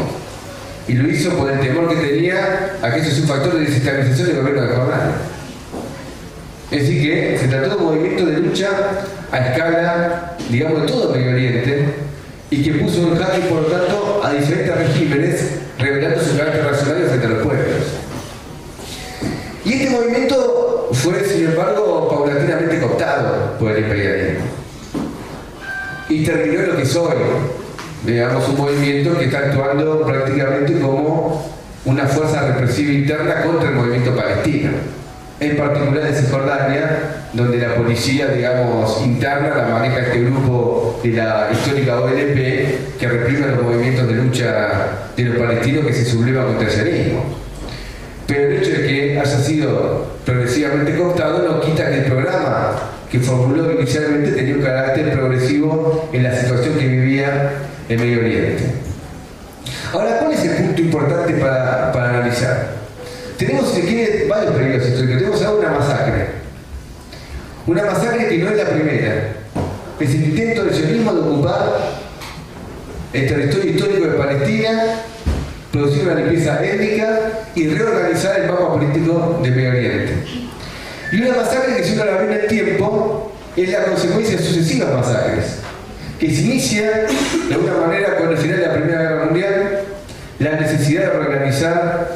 Y 0.87 0.93
lo 0.93 1.09
hizo 1.09 1.31
por 1.37 1.51
el 1.51 1.59
temor 1.59 1.89
que 1.89 1.95
tenía 1.97 2.77
a 2.81 2.91
que 2.91 3.01
eso 3.01 3.11
es 3.11 3.19
un 3.19 3.27
factor 3.27 3.55
de 3.55 3.65
desestabilización 3.65 4.27
del 4.27 4.37
gobierno 4.37 4.61
de 4.61 4.67
Jordania. 4.69 5.15
Es 6.71 6.81
decir, 6.81 7.01
que 7.01 7.37
se 7.37 7.47
trató 7.47 7.69
de 7.69 7.75
un 7.75 7.83
movimiento 7.83 8.25
de 8.25 8.39
lucha 8.39 8.69
a 9.31 9.37
escala, 9.39 10.37
digamos, 10.49 10.81
de 10.81 10.87
todo 10.87 11.13
Medio 11.13 11.31
Oriente 11.31 11.85
y 12.49 12.63
que 12.63 12.71
puso 12.79 13.01
un 13.01 13.17
jaque, 13.17 13.41
por 13.49 13.63
lo 13.63 13.67
tanto, 13.67 14.21
a 14.23 14.33
diferentes 14.33 14.75
regímenes, 14.75 15.51
revelando 15.77 16.23
su 16.23 16.37
carácter 16.37 16.65
racional 16.65 17.03
frente 17.03 17.25
a 17.25 17.29
los 17.29 17.43
pueblos. 17.43 17.83
Y 19.65 19.73
este 19.73 19.89
movimiento 19.89 20.89
fue, 20.93 21.23
sin 21.25 21.47
embargo, 21.47 22.07
paulatinamente 22.09 22.79
cooptado 22.79 23.57
por 23.59 23.71
el 23.71 23.83
imperialismo. 23.83 24.45
Y 26.07 26.23
terminó 26.23 26.61
en 26.61 26.67
lo 26.69 26.77
que 26.77 26.83
es 26.83 26.95
hoy, 26.95 27.15
digamos, 28.05 28.47
un 28.47 28.57
movimiento 28.57 29.17
que 29.17 29.25
está 29.25 29.39
actuando 29.39 30.05
prácticamente 30.05 30.79
como 30.79 31.51
una 31.83 32.05
fuerza 32.05 32.47
represiva 32.47 32.93
interna 32.93 33.43
contra 33.43 33.69
el 33.69 33.75
movimiento 33.75 34.15
palestino. 34.15 34.71
En 35.39 35.55
particular 35.55 36.07
en 36.07 36.15
Cisjordania, 36.15 36.99
donde 37.33 37.57
la 37.57 37.75
policía, 37.75 38.27
digamos, 38.27 39.01
interna 39.05 39.55
la 39.55 39.67
maneja 39.67 39.99
este 39.99 40.21
grupo 40.21 40.99
de 41.03 41.11
la 41.11 41.49
histórica 41.51 42.01
OLP 42.01 42.97
que 42.99 43.07
reprime 43.07 43.47
los 43.47 43.61
movimientos 43.61 44.07
de 44.07 44.15
lucha 44.15 44.87
de 45.15 45.23
los 45.23 45.37
palestinos 45.37 45.85
que 45.85 45.93
se 45.93 46.05
sublevan 46.05 46.47
contra 46.47 46.67
el 46.67 46.73
sionismo. 46.73 47.23
Pero 48.25 48.47
el 48.47 48.57
hecho 48.57 48.71
de 48.71 48.87
que 48.87 49.19
haya 49.19 49.39
sido 49.39 50.17
progresivamente 50.25 50.95
cooptado 50.97 51.47
no 51.47 51.61
quita 51.61 51.87
que 51.87 51.99
el 51.99 52.05
programa 52.05 52.71
que 53.09 53.19
formuló 53.19 53.71
inicialmente 53.71 54.31
tenía 54.31 54.55
un 54.55 54.61
carácter 54.61 55.11
progresivo 55.13 56.09
en 56.11 56.23
la 56.23 56.35
situación 56.35 56.77
que 56.77 56.87
vivía 56.87 57.51
el 57.87 57.99
Medio 57.99 58.19
Oriente. 58.19 58.63
Ahora, 59.93 60.19
¿cuál 60.19 60.33
es 60.33 60.43
el 60.43 60.65
punto 60.65 60.81
importante 60.81 61.33
para, 61.35 61.91
analizar? 61.91 62.76
Tenemos, 63.37 63.69
si 63.71 63.81
quiere, 63.81 64.27
varios 64.27 64.53
periodos 64.53 64.87
históricos. 64.87 65.17
Tenemos 65.17 65.41
ahora 65.43 65.69
una 65.69 65.79
masacre. 65.79 66.27
Una 67.67 67.83
masacre 67.85 68.27
que 68.27 68.37
no 68.39 68.49
es 68.49 68.57
la 68.57 68.69
primera. 68.69 69.33
Es 69.99 70.09
el 70.09 70.23
intento 70.23 70.63
del 70.65 70.73
sionismo 70.73 71.13
de 71.13 71.19
ocupar 71.21 71.97
el 73.13 73.27
territorio 73.27 73.71
histórico 73.71 74.07
de 74.07 74.17
Palestina 74.17 74.83
producir 75.71 76.03
una 76.03 76.15
limpieza 76.15 76.63
étnica 76.65 77.19
y 77.55 77.67
reorganizar 77.67 78.39
el 78.39 78.47
mapa 78.47 78.73
político 78.73 79.39
de 79.43 79.51
Medio 79.51 79.69
Oriente. 79.69 80.13
Y 81.11 81.21
una 81.21 81.37
masacre 81.37 81.77
que 81.77 81.83
si 81.83 81.93
uno 81.93 82.05
la 82.05 82.17
ve 82.17 82.25
en 82.25 82.41
el 82.41 82.47
tiempo 82.47 83.31
es 83.55 83.69
la 83.69 83.83
consecuencia 83.83 84.37
de 84.37 84.43
sucesivas 84.43 84.93
masacres, 84.93 85.45
que 86.19 86.33
se 86.33 86.41
inicia 86.41 87.05
de 87.47 87.53
alguna 87.53 87.87
manera 87.87 88.17
con 88.17 88.29
el 88.29 88.37
final 88.37 88.59
de 88.59 88.67
la 88.67 88.73
Primera 88.73 89.01
Guerra 89.01 89.25
Mundial, 89.25 89.79
la 90.39 90.51
necesidad 90.59 91.01
de 91.01 91.09
reorganizar 91.09 92.11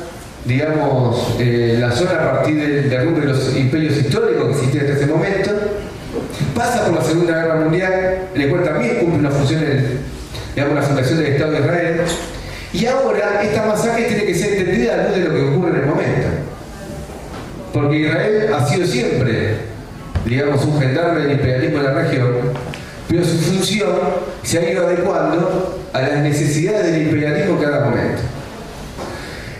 digamos, 0.46 1.36
eh, 1.40 1.78
la 1.80 1.92
zona 1.92 2.12
a 2.12 2.32
partir 2.32 2.56
de, 2.56 2.82
de 2.84 2.98
algunos 2.98 3.22
de 3.22 3.28
los 3.28 3.56
imperios 3.56 3.98
históricos 3.98 4.46
que 4.46 4.52
existían 4.52 4.86
hasta 4.86 4.98
ese 4.98 5.06
momento, 5.08 5.52
pasa 6.56 6.86
por 6.86 6.96
la 6.96 7.04
Segunda 7.04 7.42
Guerra 7.42 7.56
Mundial, 7.56 8.28
en 8.34 8.42
el 8.42 8.50
cual 8.50 8.64
también 8.64 9.00
cumple 9.00 9.20
una 9.20 9.32
función, 9.32 9.64
digamos, 10.56 10.76
la 10.76 10.82
fundación 10.82 11.20
del 11.20 11.34
Estado 11.34 11.52
de 11.52 11.60
Israel, 11.60 12.02
y 12.74 12.86
ahora 12.86 13.42
esta 13.44 13.66
masacre 13.66 14.06
tiene 14.06 14.26
que 14.26 14.36
ser 14.36 14.54
entendida 14.54 14.94
a 14.94 15.08
luz 15.08 15.18
de 15.18 15.24
lo 15.24 15.34
que 15.34 15.42
ocurre 15.42 15.70
en 15.72 15.76
el 15.76 15.86
momento. 15.86 16.28
Porque 17.74 17.98
Israel 17.98 18.54
ha 18.54 18.68
sido 18.68 18.86
siempre, 18.86 19.56
digamos, 20.26 20.64
un 20.66 20.80
gendarme 20.80 21.22
del 21.22 21.32
imperialismo 21.34 21.78
en 21.78 21.84
la 21.84 21.94
región, 21.94 22.32
pero 23.10 23.26
su 23.26 23.38
función 23.38 24.00
se 24.44 24.60
ha 24.60 24.72
ido 24.72 24.88
adecuando 24.88 25.82
a 25.94 26.02
las 26.02 26.18
necesidades 26.20 26.94
del 26.94 27.04
imperialismo 27.04 27.58
en 27.58 27.64
cada 27.64 27.86
momento. 27.86 28.22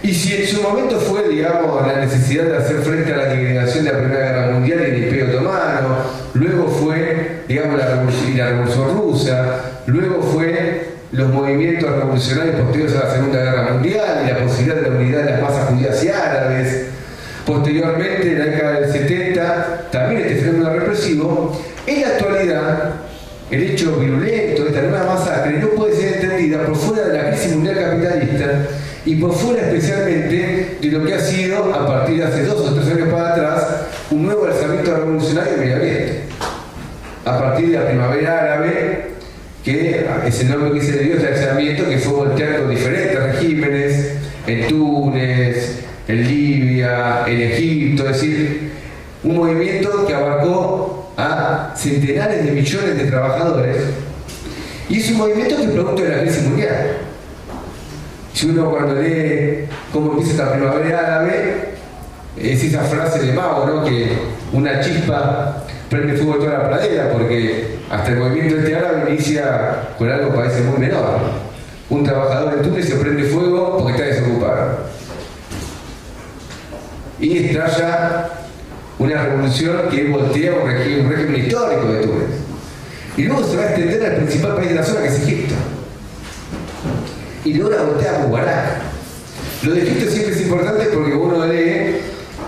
Y 0.04 0.14
si 0.16 0.36
en 0.36 0.48
su 0.48 0.64
momento 0.64 1.00
fue, 1.00 1.28
digamos, 1.30 1.86
la 1.86 2.00
necesidad 2.00 2.46
de 2.46 2.58
hacer 2.58 2.78
frente 2.78 3.14
a 3.14 3.18
la 3.18 3.26
degradación 3.26 3.86
de 3.86 3.92
la 3.92 4.00
Primera 4.00 4.32
Guerra 4.32 4.52
Mundial 4.52 4.80
y 4.80 4.84
el 4.84 5.04
Imperio 5.04 5.26
Otomano, 5.28 5.98
luego 6.34 6.68
fue, 6.68 7.44
digamos, 7.48 7.78
la 7.78 7.88
revolución, 7.88 8.98
rusa, 8.98 9.62
luego 9.86 10.24
fue 10.24 10.90
los 11.12 11.30
movimientos 11.30 11.92
revolucionarios 11.92 12.56
posteriores 12.56 12.96
a 12.96 13.06
la 13.06 13.14
Segunda 13.14 13.44
Guerra 13.44 13.74
Mundial 13.74 14.24
y 14.24 14.32
la 14.32 14.38
posibilidad 14.40 14.76
de 14.76 14.82
la 14.82 14.96
unidad 14.96 15.24
de 15.24 15.32
las 15.32 15.42
masas 15.42 15.70
judías 15.70 16.04
y 16.04 16.10
árabes. 16.10 16.86
Posteriormente, 17.46 18.32
en 18.32 18.40
la 18.40 18.46
década 18.46 18.80
del 18.80 18.92
70, 18.92 19.90
también 19.92 20.22
este 20.22 20.36
fenómeno 20.36 20.74
represivo. 20.74 21.62
En 21.86 22.02
la 22.02 22.08
actualidad, 22.08 22.94
el 23.52 23.64
hecho 23.64 23.98
violento 23.98 24.64
de 24.64 24.70
esta 24.70 24.82
nueva 24.82 25.14
masacre 25.14 25.60
no 25.60 25.68
puede 25.70 25.96
ser 25.96 26.14
entendida 26.16 26.64
por 26.66 26.76
fuera 26.76 27.08
de 27.08 27.18
la 27.18 27.30
crisis 27.30 27.54
mundial 27.54 27.76
capitalista 27.76 28.68
y 29.06 29.16
por 29.16 29.34
fuera 29.34 29.68
especialmente 29.68 30.78
de 30.80 30.88
lo 30.88 31.04
que 31.04 31.14
ha 31.14 31.20
sido, 31.20 31.74
a 31.74 31.88
partir 31.88 32.18
de 32.18 32.26
hace 32.26 32.44
dos 32.46 32.70
o 32.70 32.74
tres 32.74 32.88
años 32.88 33.10
para 33.10 33.34
atrás, 33.34 33.68
un 34.12 34.24
nuevo 34.24 34.46
alzamiento 34.46 34.96
revolucionario 34.96 35.54
en 35.54 35.60
Medio 35.60 35.76
Oriente. 35.78 36.22
A 37.26 37.40
partir 37.40 37.70
de 37.70 37.80
la 37.80 37.88
primavera 37.88 38.40
árabe, 38.40 39.12
que 39.64 40.06
ese 40.26 40.46
nombre 40.46 40.80
que 40.80 40.86
se 40.86 40.92
le 40.94 41.04
dio 41.04 41.16
este 41.16 41.28
alzamiento 41.28 41.88
que 41.88 41.98
fue 41.98 42.14
volteando 42.14 42.70
diferentes 42.70 43.24
regímenes 43.24 44.12
en 44.48 44.68
Túnez, 44.68 45.80
en 46.08 46.28
Libia, 46.28 47.24
en 47.28 47.42
Egipto, 47.42 48.06
es 48.08 48.22
decir, 48.22 48.72
un 49.24 49.36
movimiento 49.36 50.06
que 50.06 50.14
abarcó 50.14 51.12
a 51.18 51.74
centenares 51.76 52.44
de 52.44 52.52
millones 52.52 52.98
de 52.98 53.06
trabajadores 53.06 53.78
y 54.90 55.00
es 55.00 55.12
un 55.12 55.18
movimiento 55.18 55.58
que 55.58 55.64
es 55.64 55.70
producto 55.70 56.04
de 56.04 56.10
la 56.10 56.22
crisis 56.22 56.44
mundial. 56.44 57.11
Si 58.42 58.50
uno 58.50 58.72
cuando 58.72 58.96
lee 58.96 59.66
cómo 59.94 60.14
empieza 60.14 60.32
esta 60.32 60.54
primavera 60.54 60.98
árabe, 60.98 61.76
es 62.36 62.64
esa 62.64 62.82
frase 62.82 63.20
de 63.20 63.34
Mao, 63.34 63.68
¿no? 63.68 63.86
que 63.86 64.18
una 64.52 64.82
chispa 64.82 65.64
prende 65.92 66.16
fuego 66.16 66.40
toda 66.40 66.58
la 66.58 66.70
pradera, 66.70 67.12
porque 67.12 67.78
hasta 67.92 68.10
el 68.10 68.18
movimiento 68.18 68.58
este 68.58 68.76
árabe 68.76 69.12
inicia 69.12 69.90
con 69.96 70.10
algo 70.10 70.32
que 70.32 70.38
parece 70.38 70.62
muy 70.62 70.80
menor. 70.80 71.20
Un 71.92 72.04
trabajador 72.04 72.56
en 72.56 72.62
Túnez 72.64 72.88
se 72.90 72.96
prende 72.96 73.26
fuego 73.26 73.78
porque 73.78 73.92
está 73.92 74.06
desocupado. 74.06 74.88
Y 77.20 77.46
estalla 77.46 78.28
una 78.98 79.22
revolución 79.24 79.88
que 79.92 80.08
voltea 80.08 80.54
un 80.54 80.68
régimen, 80.68 81.06
un 81.06 81.12
régimen 81.12 81.46
histórico 81.46 81.94
de 81.94 82.02
Túnez. 82.02 82.30
Y 83.18 83.22
luego 83.22 83.44
se 83.44 83.58
va 83.58 83.64
a 83.66 83.66
extender 83.68 84.04
al 84.04 84.16
principal 84.16 84.56
país 84.56 84.70
de 84.70 84.76
la 84.76 84.84
zona, 84.84 85.02
que 85.02 85.08
es 85.10 85.20
Egipto. 85.28 85.54
Y 87.44 87.54
luego 87.54 87.76
la 87.76 87.84
voltea 87.84 88.12
a. 88.12 89.66
Lo 89.66 89.74
de 89.74 89.82
Egipto 89.84 90.12
siempre 90.12 90.34
es 90.34 90.42
importante 90.42 90.86
porque 90.86 91.14
uno 91.14 91.46
lee, 91.46 91.98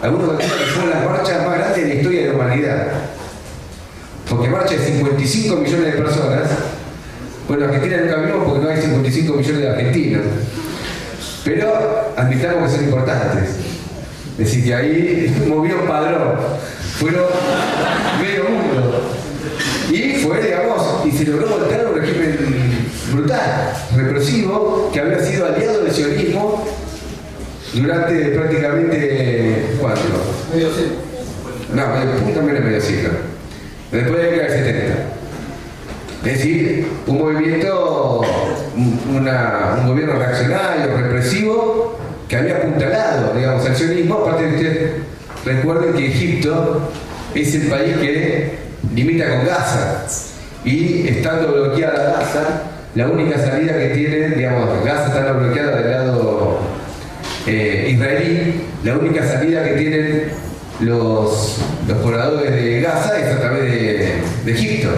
algunos 0.01 0.37
que 0.37 0.45
son 0.73 0.89
las 0.89 1.05
marchas 1.05 1.45
más 1.45 1.57
grandes 1.57 1.83
de 1.83 1.87
la 1.89 1.93
historia 1.95 2.21
de 2.21 2.27
la 2.29 2.33
humanidad 2.33 2.87
porque 4.29 4.49
marcha 4.49 4.75
de 4.75 4.85
55 4.85 5.55
millones 5.57 5.85
de 5.85 6.01
personas, 6.01 6.49
bueno, 7.47 7.65
Argentina 7.65 7.97
nunca 7.97 8.15
vimos 8.17 8.45
porque 8.45 8.63
no 8.63 8.69
hay 8.69 8.81
55 8.81 9.33
millones 9.33 9.61
de 9.61 9.69
argentinos, 9.69 10.21
pero 11.43 12.13
admitamos 12.15 12.69
que 12.69 12.75
son 12.77 12.85
importantes. 12.85 13.49
Es 14.31 14.37
decir, 14.37 14.63
que 14.63 14.73
ahí 14.73 15.45
movió 15.47 15.85
padrón, 15.85 16.35
fueron 16.97 17.25
medio 18.21 18.45
mundo. 18.49 19.01
Y 19.91 20.23
fue, 20.23 20.41
digamos, 20.41 21.05
y 21.05 21.11
se 21.11 21.25
logró 21.25 21.47
voltear 21.49 21.85
un 21.87 21.99
régimen 21.99 22.82
brutal, 23.11 23.73
represivo, 23.95 24.89
que 24.93 24.99
había 24.99 25.19
sido 25.19 25.45
aliado 25.47 25.83
del 25.83 25.91
sionismo 25.91 26.63
durante 27.73 28.29
prácticamente, 28.29 29.75
¿cuánto? 29.79 30.01
Medio 30.53 30.69
siglo. 30.69 30.93
No, 31.73 31.83
punto 32.23 32.41
menos 32.43 32.63
medio 32.63 32.81
siglo. 32.81 33.09
Después 33.91 34.15
de 34.15 34.23
la 34.23 34.31
década 34.31 34.53
del 34.53 34.65
70. 34.65 34.93
Es 36.23 36.37
decir, 36.37 36.87
un 37.07 37.17
movimiento, 37.17 38.21
un 38.75 39.87
gobierno 39.87 40.13
reaccionario, 40.13 40.97
represivo, 40.97 41.97
que 42.29 42.37
había 42.37 42.57
apuntalado, 42.57 43.33
digamos, 43.33 43.65
al 43.65 43.75
sionismo. 43.75 44.15
Aparte, 44.15 44.47
ustedes 44.47 44.91
recuerden 45.43 45.93
que 45.93 46.07
Egipto 46.07 46.89
es 47.35 47.55
el 47.55 47.67
país 47.67 47.97
que 47.97 48.51
limita 48.95 49.29
con 49.29 49.45
Gaza. 49.45 50.05
Y 50.63 51.07
estando 51.07 51.51
bloqueada 51.51 52.17
Gaza, 52.19 52.72
la 52.95 53.07
única 53.07 53.39
salida 53.39 53.73
que 53.77 53.89
tiene, 53.89 54.29
digamos, 54.29 54.85
Gaza 54.85 55.07
está 55.07 55.31
bloqueada 55.31 55.77
del 55.77 55.91
lado 55.91 56.59
eh, 57.47 57.89
israelí, 57.91 58.65
la 58.83 58.97
única 58.97 59.25
salida 59.25 59.63
que 59.63 59.73
tienen 59.73 60.31
los, 60.79 61.57
los 61.87 61.97
pobladores 61.97 62.51
de 62.51 62.81
Gaza 62.81 63.19
es 63.19 63.35
a 63.35 63.39
través 63.39 63.63
de, 63.63 64.51
Egipto. 64.51 64.89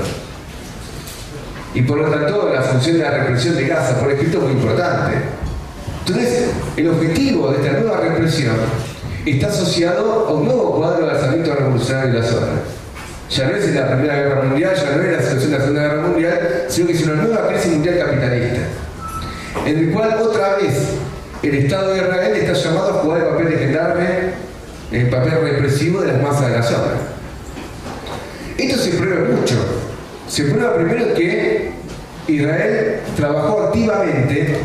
Y 1.73 1.81
por 1.83 1.99
lo 1.99 2.09
tanto, 2.09 2.51
la 2.53 2.61
función 2.61 2.97
de 2.97 3.03
la 3.03 3.11
represión 3.11 3.55
de 3.55 3.67
Gaza 3.67 3.99
por 3.99 4.11
Egipto 4.11 4.39
es 4.39 4.43
muy 4.43 4.53
importante. 4.53 5.17
Entonces, 6.05 6.49
el 6.75 6.89
objetivo 6.89 7.51
de 7.51 7.65
esta 7.65 7.79
nueva 7.79 8.01
represión 8.01 8.55
está 9.25 9.47
asociado 9.47 10.27
a 10.27 10.33
un 10.33 10.45
nuevo 10.45 10.75
cuadro 10.75 11.05
de 11.05 11.11
alzamiento 11.11 11.55
revolucionario 11.55 12.13
de 12.13 12.19
la 12.19 12.25
zona. 12.25 12.47
Ya 13.29 13.47
no 13.47 13.55
es 13.55 13.73
la 13.73 13.87
Primera 13.87 14.15
Guerra 14.15 14.43
Mundial, 14.43 14.75
ya 14.75 14.95
no 14.95 15.03
es 15.03 15.11
la 15.11 15.21
situación 15.21 15.51
de 15.51 15.57
la 15.57 15.63
Segunda 15.63 15.81
Guerra 15.81 16.01
Mundial, 16.07 16.65
sino 16.69 16.87
que 16.87 16.93
es 16.93 17.03
una 17.03 17.15
nueva 17.15 17.47
crisis 17.47 17.71
mundial 17.71 17.97
capitalista, 17.97 18.61
en 19.65 19.77
el 19.79 19.91
cual 19.91 20.21
otra 20.21 20.55
vez 20.57 20.73
el 21.41 21.55
Estado 21.55 21.93
de 21.93 21.97
Israel 21.97 22.35
está 22.35 22.53
llamado 22.53 22.89
a 22.89 22.93
jugar 23.01 23.21
el 23.21 23.27
papel 23.29 23.49
de 23.49 23.57
gendarme, 23.57 24.05
el 24.91 25.09
papel 25.09 25.41
represivo 25.41 26.01
de 26.01 26.13
las 26.13 26.21
masas 26.21 26.49
de 26.49 26.57
la 26.57 26.63
zona. 26.63 26.91
Esto 28.57 28.77
se 28.77 28.91
prueba 28.91 29.29
mucho. 29.29 29.55
Se 30.27 30.43
prueba 30.45 30.75
primero 30.75 31.13
que 31.13 31.71
Israel 32.27 32.99
trabajó 33.15 33.63
activamente 33.63 34.57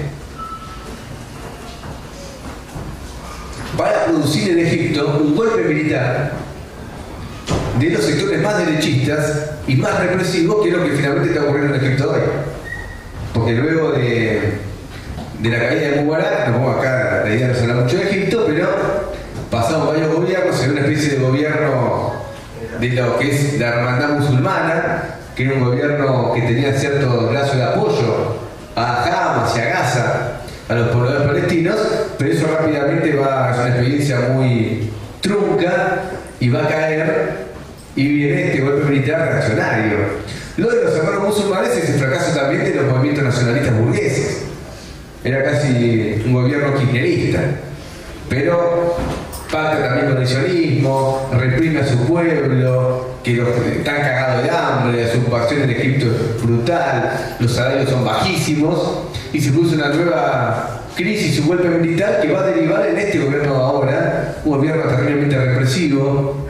para 3.76 4.04
producir 4.04 4.52
en 4.52 4.66
Egipto 4.66 5.18
un 5.22 5.34
golpe 5.34 5.62
militar 5.62 6.32
de 7.88 7.94
los 7.94 8.04
sectores 8.04 8.42
más 8.42 8.58
derechistas 8.58 9.50
y 9.66 9.76
más 9.76 9.98
represivos 9.98 10.62
que 10.62 10.70
es 10.70 10.76
lo 10.76 10.84
que 10.84 10.90
finalmente 10.90 11.30
está 11.30 11.44
ocurriendo 11.44 11.74
en 11.74 11.84
Egipto 11.84 12.10
hoy. 12.10 12.20
Porque 13.32 13.52
luego 13.52 13.92
de 13.92 14.58
la 15.42 15.58
caída 15.58 15.88
de 15.90 16.02
Mubarak, 16.02 16.48
no 16.48 16.58
pongo 16.58 16.70
acá, 16.72 17.22
la 17.24 17.34
idea 17.34 17.48
no 17.48 17.54
se 17.54 17.62
habla 17.62 17.74
mucho 17.74 17.96
de 17.96 18.02
Egipto, 18.10 18.44
pero 18.46 18.68
pasamos 19.50 19.88
varios 19.88 20.14
gobiernos 20.14 20.62
en 20.62 20.72
una 20.72 20.80
especie 20.80 21.14
de 21.14 21.24
gobierno 21.24 22.12
de 22.78 22.88
lo 22.90 23.18
que 23.18 23.30
es 23.30 23.58
la 23.58 23.68
hermandad 23.68 24.10
musulmana, 24.10 25.04
que 25.34 25.44
era 25.44 25.54
un 25.54 25.64
gobierno 25.64 26.32
que 26.34 26.42
tenía 26.42 26.72
cierto 26.78 27.30
lazo 27.32 27.56
de 27.56 27.62
apoyo 27.62 28.36
a 28.76 29.04
Hamas 29.04 29.56
y 29.56 29.60
a 29.60 29.64
Gaza, 29.64 30.32
a 30.68 30.74
los 30.74 30.88
pobladores 30.88 31.26
palestinos, 31.26 31.78
pero 32.18 32.32
eso 32.32 32.46
rápidamente 32.46 33.16
va 33.16 33.50
a 33.50 33.54
ser 33.54 33.64
una 33.64 33.74
experiencia 33.74 34.20
muy 34.30 34.90
trunca 35.20 36.02
y 36.38 36.48
va 36.48 36.64
a 36.64 36.68
caer 36.68 37.49
y 37.97 38.09
viene 38.09 38.47
este 38.47 38.61
golpe 38.61 38.84
militar 38.84 39.28
reaccionario. 39.32 39.99
Lo 40.57 40.68
de 40.68 40.84
los 40.84 40.97
hermanos 40.97 41.28
musulmanes 41.28 41.76
es 41.76 41.91
el 41.91 42.01
fracaso 42.01 42.38
también 42.38 42.64
de 42.64 42.74
los 42.74 42.86
movimientos 42.86 43.24
nacionalistas 43.24 43.78
burgueses 43.78 44.51
era 45.22 45.43
casi 45.43 46.22
un 46.24 46.32
gobierno 46.32 46.74
kirchnerista, 46.78 47.41
pero 48.28 48.97
parte 49.53 49.82
también 49.82 50.12
con 50.12 50.22
el 50.22 50.26
sionismo, 50.26 51.28
reprime 51.32 51.80
a 51.80 51.86
su 51.86 51.99
pueblo, 52.07 53.16
que 53.22 53.34
los, 53.34 53.49
están 53.49 53.97
cagados 53.97 54.45
de 54.45 54.51
hambre, 54.51 55.05
la 55.05 55.20
ocupación 55.20 55.62
en 55.62 55.70
Egipto 55.70 56.07
es 56.07 56.43
brutal, 56.43 57.36
los 57.38 57.53
salarios 57.53 57.91
son 57.91 58.05
bajísimos, 58.05 59.03
y 59.32 59.41
se 59.41 59.53
puso 59.53 59.74
una 59.74 59.88
nueva 59.88 60.80
crisis, 60.97 61.38
un 61.41 61.49
golpe 61.49 61.68
militar 61.68 62.20
que 62.22 62.32
va 62.32 62.41
a 62.41 62.47
derivar 62.47 62.86
en 62.86 62.99
este 62.99 63.18
gobierno 63.18 63.57
ahora, 63.57 64.36
un 64.45 64.57
gobierno 64.57 64.84
terriblemente 64.84 65.36
represivo, 65.36 66.49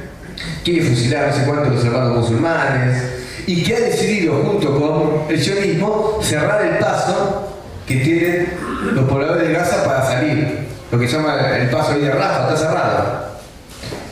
quiere 0.73 0.89
fusilar 0.89 1.29
no 1.29 1.35
sé 1.35 1.45
cuántos 1.45 1.75
los 1.75 1.85
hermanos 1.85 2.19
musulmanes, 2.19 3.03
y 3.47 3.63
que 3.63 3.77
ha 3.77 3.81
decidido 3.81 4.35
junto 4.45 4.79
con 4.79 5.31
el 5.31 5.43
sionismo 5.43 6.21
cerrar 6.23 6.65
el 6.65 6.79
paso 6.79 7.49
que 7.87 7.97
tienen 7.97 8.53
los 8.95 9.09
pobladores 9.09 9.49
de 9.49 9.53
Gaza 9.53 9.85
para 9.85 10.07
salir. 10.07 10.69
Lo 10.91 10.99
que 10.99 11.09
se 11.09 11.17
llama 11.17 11.37
el 11.57 11.71
paso 11.71 11.93
ahí 11.93 12.01
de 12.01 12.11
Rafa, 12.11 12.53
está 12.53 12.57
cerrado. 12.57 13.31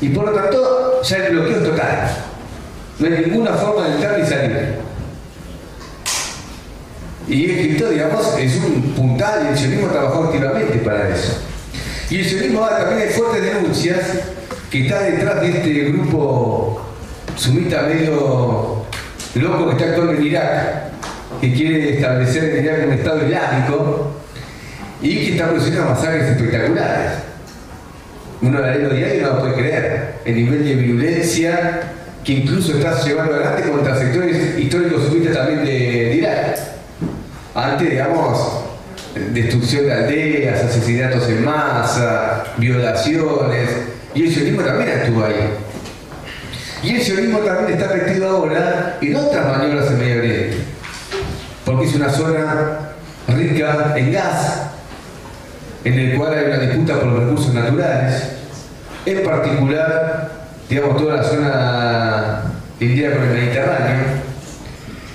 Y 0.00 0.08
por 0.10 0.26
lo 0.26 0.32
tanto, 0.32 1.02
ya 1.02 1.16
el 1.16 1.32
bloqueo 1.32 1.56
es 1.58 1.64
total. 1.64 2.16
No 2.98 3.06
hay 3.06 3.24
ninguna 3.24 3.52
forma 3.52 3.86
de 3.86 3.94
entrar 3.94 4.18
ni 4.18 4.26
salir. 4.26 4.74
Y 7.28 7.50
Egipto, 7.50 7.90
digamos, 7.90 8.38
es 8.38 8.56
un 8.56 8.94
puntal 8.96 9.44
y 9.44 9.48
el 9.48 9.58
sionismo 9.58 9.88
trabajó 9.88 10.24
activamente 10.24 10.78
para 10.78 11.08
eso. 11.08 11.38
Y 12.10 12.20
el 12.20 12.24
sionismo 12.24 12.66
también 12.66 13.08
hay 13.08 13.14
fuertes 13.14 13.42
denuncias 13.42 13.98
que 14.70 14.86
está 14.86 15.00
detrás 15.02 15.40
de 15.40 15.48
este 15.48 15.72
grupo 15.90 16.82
sumita 17.36 17.82
medio 17.82 18.84
loco 19.34 19.66
que 19.66 19.72
está 19.72 19.84
actuando 19.90 20.12
en 20.12 20.26
Irak, 20.26 20.82
que 21.40 21.52
quiere 21.54 21.94
establecer 21.94 22.44
en 22.44 22.64
Irak 22.64 22.86
un 22.86 22.92
Estado 22.92 23.24
islámico 23.24 24.12
y 25.00 25.16
que 25.16 25.32
está 25.32 25.46
produciendo 25.48 25.84
masacres 25.84 26.30
espectaculares. 26.30 27.12
Uno 28.40 28.60
la 28.60 28.72
lee 28.72 28.82
los 28.82 28.94
diarios 28.94 29.18
y 29.18 29.22
no 29.22 29.28
lo 29.34 29.40
puede 29.40 29.54
creer. 29.54 30.14
El 30.24 30.34
nivel 30.34 30.64
de 30.64 30.74
violencia 30.74 31.80
que 32.24 32.32
incluso 32.34 32.76
está 32.76 33.02
llevando 33.02 33.34
adelante 33.34 33.70
contra 33.70 33.96
sectores 33.96 34.58
históricos 34.58 35.04
sumistas 35.04 35.34
también 35.34 35.64
de, 35.64 36.14
Irak. 36.16 36.58
Antes, 37.54 37.90
digamos, 37.90 38.64
destrucción 39.32 39.86
de 39.86 39.92
aldeas, 39.94 40.62
asesinatos 40.62 41.28
en 41.28 41.44
masa, 41.44 42.44
violaciones, 42.58 43.70
y 44.18 44.24
el 44.24 44.34
sionismo 44.34 44.62
también 44.62 44.88
estuvo 44.88 45.24
ahí. 45.24 45.48
Y 46.82 46.96
el 46.96 47.02
sionismo 47.02 47.38
también 47.38 47.80
está 47.80 47.94
metido 47.94 48.28
ahora 48.28 48.98
en 49.00 49.14
otras 49.14 49.46
maniobras 49.46 49.90
en 49.92 49.98
Medio 49.98 50.18
Oriente. 50.18 50.56
Porque 51.64 51.86
es 51.86 51.94
una 51.94 52.10
zona 52.10 52.78
rica 53.28 53.94
en 53.96 54.12
gas, 54.12 54.62
en 55.84 55.98
el 56.00 56.16
cual 56.16 56.34
hay 56.34 56.46
una 56.46 56.58
disputa 56.58 56.94
por 56.94 57.06
los 57.06 57.24
recursos 57.24 57.54
naturales, 57.54 58.30
en 59.06 59.22
particular, 59.22 60.32
digamos, 60.68 60.96
toda 60.96 61.16
la 61.16 61.22
zona 61.22 62.42
indígena 62.80 63.14
con 63.14 63.24
el 63.24 63.34
Mediterráneo, 63.34 64.04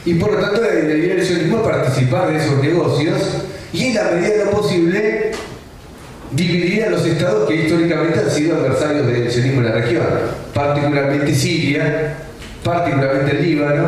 y 0.06 0.14
por 0.14 0.32
lo 0.32 0.40
tanto 0.40 0.62
debería 0.62 1.16
el 1.16 1.26
sionismo 1.26 1.62
participar 1.62 2.30
de 2.30 2.38
esos 2.38 2.58
negocios 2.64 3.22
y 3.74 3.88
en 3.88 3.96
la 3.96 4.04
medida 4.04 4.30
de 4.30 4.46
lo 4.46 4.52
posible 4.52 5.32
dividir 6.36 6.86
a 6.86 6.90
los 6.90 7.06
estados 7.06 7.48
que 7.48 7.56
históricamente 7.56 8.20
han 8.20 8.32
sido 8.32 8.58
adversarios 8.58 9.08
del 9.08 9.32
sionismo 9.32 9.62
en 9.62 9.66
la 9.66 9.72
región, 9.74 10.04
particularmente 10.54 11.34
Siria, 11.34 12.16
particularmente 12.64 13.34
Líbano 13.36 13.88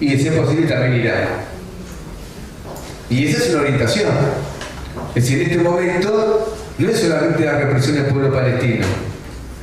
y 0.00 0.14
de 0.14 0.22
ser 0.22 0.36
posible 0.40 0.66
también 0.66 1.02
Irán. 1.02 1.28
Y 3.10 3.26
esa 3.26 3.42
es 3.42 3.50
una 3.50 3.62
orientación. 3.62 4.10
Es 5.14 5.24
decir, 5.24 5.42
en 5.42 5.50
este 5.50 5.62
momento 5.62 6.56
no 6.78 6.88
es 6.88 7.00
solamente 7.00 7.44
la 7.44 7.58
represión 7.58 7.96
del 7.96 8.06
pueblo 8.06 8.32
palestino. 8.32 8.86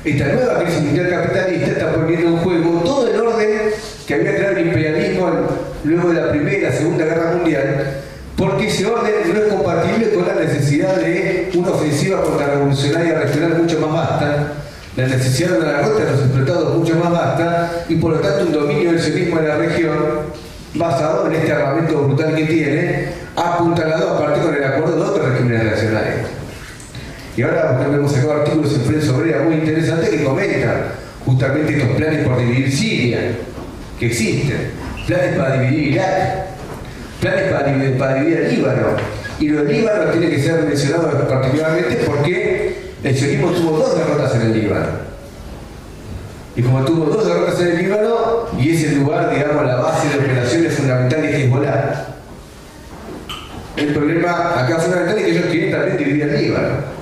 Esta 0.03 0.27
nueva 0.33 0.59
crisis 0.59 0.81
mundial 0.81 1.09
capitalista 1.09 1.67
está 1.67 1.93
poniendo 1.93 2.27
en 2.29 2.37
juego 2.37 2.81
todo 2.83 3.07
el 3.07 3.19
orden 3.19 3.71
que 4.07 4.13
había 4.13 4.35
creado 4.35 4.57
el 4.57 4.67
imperialismo 4.67 5.31
luego 5.83 6.09
de 6.09 6.21
la 6.21 6.31
Primera 6.31 6.69
y 6.69 6.77
Segunda 6.77 7.05
Guerra 7.05 7.31
Mundial, 7.35 8.01
porque 8.35 8.67
ese 8.67 8.85
orden 8.85 9.13
no 9.33 9.39
es 9.39 9.53
compatible 9.53 10.13
con 10.13 10.27
la 10.27 10.35
necesidad 10.35 10.95
de 10.97 11.51
una 11.55 11.69
ofensiva 11.69 12.21
contrarrevolucionaria 12.21 13.19
regional 13.19 13.61
mucho 13.61 13.79
más 13.79 13.91
vasta, 13.91 14.53
la 14.97 15.07
necesidad 15.07 15.51
de 15.51 15.57
una 15.59 15.71
derrota 15.71 16.05
de 16.05 16.11
los 16.11 16.19
explotados 16.21 16.77
mucho 16.77 16.95
más 16.95 17.11
vasta, 17.11 17.85
y 17.87 17.95
por 17.95 18.11
lo 18.11 18.19
tanto 18.19 18.45
un 18.45 18.51
dominio 18.51 18.91
del 18.91 19.01
sionismo 19.01 19.39
en 19.39 19.47
la 19.47 19.55
región 19.55 19.97
basado 20.75 21.27
en 21.27 21.33
este 21.33 21.53
armamento 21.53 22.03
brutal 22.03 22.35
que 22.35 22.43
tiene, 22.45 23.09
apuntalado 23.35 24.15
aparte 24.15 24.41
con 24.41 24.53
el 24.53 24.63
acuerdo 24.63 24.95
de 24.95 25.01
otros 25.01 25.29
regímenes 25.29 25.63
nacionales. 25.63 26.15
Y 27.37 27.41
ahora 27.41 27.85
hemos 27.85 28.11
sacado 28.11 28.33
artículos 28.33 28.73
en 28.73 28.81
prensa 28.81 29.15
obrera 29.15 29.43
muy 29.43 29.55
interesantes 29.55 30.09
que 30.09 30.23
comentan 30.23 30.83
justamente 31.25 31.77
estos 31.77 31.97
planes 31.97 32.27
por 32.27 32.37
dividir 32.37 32.71
Siria, 32.71 33.19
que 33.99 34.05
existen, 34.07 34.71
planes 35.07 35.37
para 35.37 35.59
dividir 35.59 35.93
Irak, 35.93 36.54
planes 37.25 37.51
para 37.51 37.71
dividir, 37.71 37.97
para 37.97 38.15
dividir 38.15 38.39
el 38.39 38.55
Líbano. 38.55 38.87
Y 39.39 39.49
los 39.49 39.65
Líbano 39.65 40.11
tiene 40.11 40.29
que 40.29 40.41
ser 40.41 40.61
mencionado 40.63 41.27
particularmente 41.27 42.03
porque 42.05 42.93
el 43.03 43.17
sionismo 43.17 43.51
tuvo 43.51 43.77
dos 43.77 43.97
derrotas 43.97 44.35
en 44.35 44.41
el 44.41 44.53
Líbano. 44.61 45.05
Y 46.55 46.61
como 46.61 46.85
tuvo 46.85 47.05
dos 47.05 47.25
derrotas 47.25 47.59
en 47.61 47.67
el 47.67 47.77
Líbano, 47.77 48.47
y 48.57 48.75
es 48.75 48.83
el 48.83 48.99
lugar, 48.99 49.33
digamos, 49.33 49.65
la 49.65 49.75
base 49.75 50.07
de 50.09 50.23
operaciones 50.23 50.73
fundamental 50.73 51.21
de 51.21 51.43
Hezbollah, 51.43 52.05
el 53.75 53.93
problema 53.93 54.63
acá 54.63 54.79
fundamental 54.79 55.17
es 55.17 55.25
que 55.25 55.31
ellos 55.31 55.45
quieren 55.51 55.71
también 55.71 55.97
dividir 55.97 56.23
el 56.23 56.41
Líbano. 56.41 56.95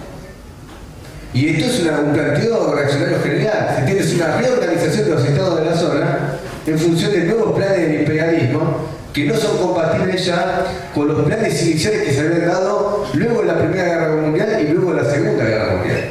Y 1.34 1.49
esto 1.49 1.65
es 1.65 1.80
un 1.82 2.13
planteo 2.13 2.76
reaccionario 2.76 3.19
general. 3.21 3.76
Se 3.76 3.91
tiene 3.91 4.15
una 4.15 4.38
reorganización 4.38 5.05
de 5.05 5.09
los 5.11 5.26
estados 5.26 5.59
de 5.59 5.65
la 5.65 5.76
zona 5.76 6.19
en 6.65 6.80
función 6.80 7.11
de 7.11 7.24
nuevos 7.26 7.57
planes 7.57 7.78
del 7.78 7.99
imperialismo 8.01 8.93
que 9.14 9.26
no 9.26 9.36
son 9.36 9.57
compatibles 9.57 10.26
ya 10.26 10.66
con 10.93 11.07
los 11.07 11.24
planes 11.24 11.61
iniciales 11.64 12.03
que 12.03 12.14
se 12.14 12.22
habían 12.22 12.47
dado 12.47 13.05
luego 13.14 13.41
de 13.41 13.47
la 13.47 13.59
Primera 13.59 13.84
Guerra 13.84 14.16
Mundial 14.16 14.57
y 14.59 14.72
luego 14.74 14.93
de 14.95 15.03
la 15.03 15.09
Segunda 15.09 15.43
Guerra 15.43 15.76
Mundial. 15.76 16.03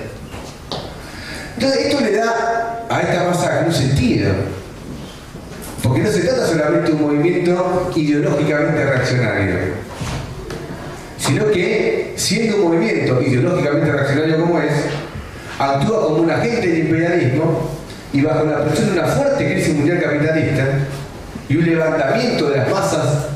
Entonces 1.57 1.87
esto 1.87 2.01
le 2.01 2.13
da 2.13 2.87
a 2.89 3.01
esta 3.01 3.25
masacre 3.25 3.67
un 3.67 3.75
sentido. 3.75 4.31
Porque 5.83 6.01
no 6.01 6.13
se 6.13 6.21
trata 6.21 6.47
solamente 6.47 6.91
de 6.91 6.97
un 6.97 7.03
movimiento 7.03 7.91
ideológicamente 7.97 8.85
reaccionario, 8.85 9.55
sino 11.19 11.47
que, 11.51 12.15
siendo 12.17 12.59
un 12.59 12.63
movimiento 12.69 13.21
ideológicamente 13.21 13.91
reaccionario 13.91 14.41
como 14.41 14.61
es, 14.61 14.73
actúa 15.59 16.07
como 16.07 16.23
un 16.23 16.31
agente 16.31 16.69
del 16.69 16.79
imperialismo 16.87 17.69
y 18.13 18.23
bajo 18.23 18.45
la 18.45 18.65
presión 18.65 18.95
de 18.95 19.01
una 19.01 19.09
fuerte 19.09 19.53
crisis 19.53 19.75
mundial 19.75 20.01
capitalista 20.01 20.67
y 21.53 21.57
un 21.57 21.67
levantamiento 21.67 22.49
de 22.49 22.57
las 22.57 22.71
masas 22.71 23.27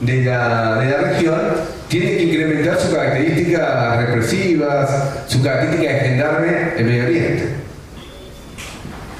de 0.00 0.24
la, 0.24 0.76
región, 0.76 1.40
tiene 1.88 2.16
que 2.18 2.22
incrementar 2.24 2.78
sus 2.78 2.94
características 2.94 4.06
represivas, 4.06 4.90
su 5.26 5.42
característica 5.42 5.92
de 5.94 6.00
gendarme 6.00 6.48
en 6.76 6.86
Medio 6.86 7.04
Oriente. 7.04 7.48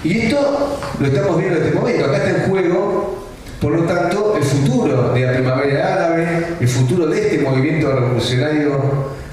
Y 0.03 0.19
esto 0.19 0.79
lo 1.01 1.07
estamos 1.07 1.39
viendo 1.39 1.59
en 1.59 1.65
este 1.65 1.75
momento. 1.75 2.05
Acá 2.05 2.17
está 2.19 2.31
en 2.31 2.51
juego, 2.51 3.29
por 3.63 3.73
lo 3.73 3.85
tanto, 3.85 4.37
el 4.37 4.43
futuro 4.43 5.15
de 5.15 5.21
la 5.21 5.33
primavera 5.33 5.95
árabe, 5.95 6.47
el 6.61 6.69
futuro 6.69 7.07
de 7.07 7.21
este 7.21 7.39
movimiento 7.39 7.93
revolucionario 7.93 8.79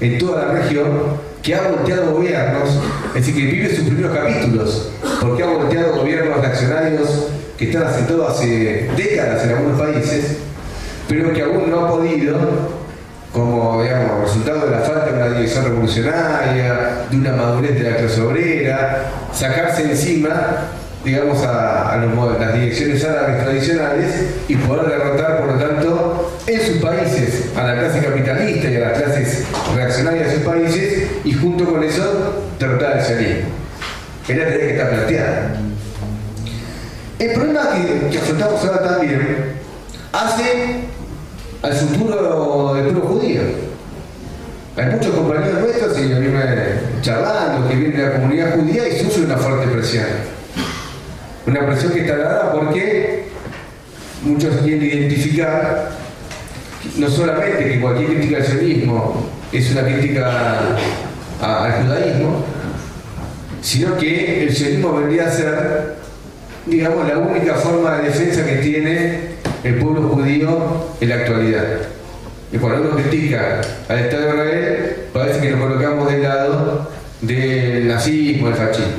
en 0.00 0.16
toda 0.16 0.46
la 0.46 0.52
región, 0.54 0.88
que 1.42 1.54
ha 1.54 1.68
volteado 1.68 2.12
gobiernos, 2.12 2.78
es 3.08 3.26
decir, 3.26 3.34
que 3.34 3.52
vive 3.52 3.76
sus 3.76 3.84
primeros 3.84 4.16
capítulos, 4.16 4.90
porque 5.20 5.42
ha 5.42 5.46
volteado 5.46 5.96
gobiernos 5.96 6.40
reaccionarios 6.40 7.26
que 7.56 7.66
están 7.66 7.84
asentados 7.84 8.30
hace 8.30 8.88
décadas 8.96 9.44
en 9.44 9.50
algunos 9.50 9.80
países, 9.80 10.38
pero 11.08 11.32
que 11.32 11.42
aún 11.42 11.70
no 11.70 11.80
ha 11.80 11.88
podido, 11.90 12.38
como 13.32 13.82
digamos, 13.82 14.22
resultado 14.22 14.66
de 14.66 14.70
la 14.70 14.80
falta 14.80 15.06
de 15.06 15.12
una 15.12 15.28
dirección 15.28 15.64
revolucionaria, 15.64 17.06
de 17.10 17.16
una 17.16 17.32
madurez 17.32 17.74
de 17.74 17.90
la 17.90 17.96
clase 17.96 18.20
obrera, 18.20 19.10
sacarse 19.32 19.82
encima 19.82 20.70
digamos, 21.04 21.42
a, 21.44 21.96
las 22.38 22.54
direcciones 22.54 23.04
árabes 23.04 23.44
tradicionales 23.44 24.06
y 24.48 24.56
poder 24.56 24.86
derrotar, 24.86 25.40
por 25.40 25.52
lo 25.52 25.58
tanto, 25.58 26.38
en 26.46 26.60
sus 26.60 26.76
países 26.78 27.46
a 27.56 27.64
la 27.64 27.78
clase 27.78 28.00
capitalista 28.00 28.70
y 28.70 28.76
a 28.76 28.80
las 28.80 28.98
clases 28.98 29.44
reaccionarias 29.74 30.28
de 30.28 30.34
sus 30.34 30.42
países 30.44 31.08
y 31.24 31.32
junto 31.32 31.64
con 31.64 31.82
eso 31.82 32.44
derrotar 32.58 32.98
al 32.98 33.04
sionismo. 33.04 33.50
Es 34.28 34.36
la 34.36 34.44
tarea 34.44 34.58
que 34.58 34.72
está 34.72 34.90
planteada. 34.90 35.56
El 37.18 37.32
problema 37.32 37.70
que, 37.74 38.08
que 38.10 38.18
afrontamos 38.18 38.64
ahora 38.64 38.82
también 38.82 39.52
hace 40.12 40.84
al 41.62 41.72
futuro 41.74 42.74
del 42.74 42.84
pueblo 42.84 43.00
judío. 43.02 43.42
Hay 44.76 44.86
muchos 44.86 45.14
compañeros 45.14 45.60
nuestros 45.60 45.98
y 45.98 46.12
a 46.12 46.18
mí 46.18 46.28
me 46.28 47.02
charlando 47.02 47.68
que 47.68 47.74
vienen 47.74 47.96
de 47.96 48.06
la 48.06 48.12
comunidad 48.14 48.54
judía 48.56 48.88
y 48.88 48.98
sufren 48.98 49.26
una 49.26 49.36
fuerte 49.36 49.66
presión 49.66 50.06
una 51.46 51.66
presión 51.66 51.92
que 51.92 52.00
está 52.00 52.16
dada 52.16 52.52
porque 52.52 53.24
muchos 54.24 54.56
quieren 54.58 54.82
identificar 54.82 55.90
no 56.96 57.08
solamente 57.08 57.64
que 57.64 57.80
cualquier 57.80 58.10
crítica 58.10 58.36
al 58.38 58.46
sionismo 58.46 59.30
es 59.50 59.70
una 59.72 59.82
crítica 59.82 60.58
al 61.40 61.82
judaísmo, 61.82 62.44
sino 63.60 63.96
que 63.96 64.44
el 64.44 64.54
sionismo 64.54 64.94
vendría 64.94 65.26
a 65.26 65.30
ser, 65.30 65.96
digamos, 66.66 67.08
la 67.08 67.18
única 67.18 67.54
forma 67.54 67.98
de 67.98 68.08
defensa 68.08 68.44
que 68.44 68.56
tiene 68.56 69.18
el 69.64 69.76
pueblo 69.76 70.08
judío 70.08 70.58
en 71.00 71.08
la 71.08 71.14
actualidad. 71.16 71.64
Y 72.52 72.58
cuando 72.58 72.82
uno 72.82 72.96
critica 72.96 73.60
al 73.88 73.98
Estado 73.98 74.22
de 74.22 74.28
Israel, 74.28 74.96
parece 75.12 75.40
que 75.40 75.50
nos 75.50 75.60
colocamos 75.60 76.10
del 76.10 76.22
lado 76.22 76.90
del 77.22 77.88
nazismo, 77.88 78.48
del 78.48 78.56
fascismo. 78.56 78.92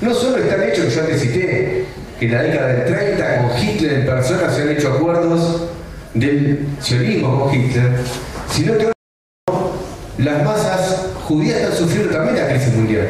No 0.00 0.14
solo 0.14 0.36
están 0.36 0.62
hechos 0.62 0.84
que 0.86 0.90
yo 0.90 1.02
te 1.02 1.18
cité, 1.18 1.84
que 2.18 2.26
en 2.26 2.32
la 2.32 2.42
década 2.42 2.68
del 2.68 2.94
30 2.94 3.36
con 3.38 3.58
Hitler 3.58 3.92
en 3.94 4.06
persona 4.06 4.50
se 4.50 4.62
han 4.62 4.68
hecho 4.70 4.92
acuerdos 4.92 5.64
del 6.12 6.66
sionismo 6.80 7.40
con 7.40 7.54
Hitler, 7.54 7.92
sino 8.50 8.78
que 8.78 8.92
las 10.18 10.44
masas 10.44 11.06
judías 11.24 11.56
están 11.56 11.76
sufriendo 11.76 12.12
también 12.12 12.36
la 12.36 12.48
crisis 12.48 12.74
mundial. 12.74 13.08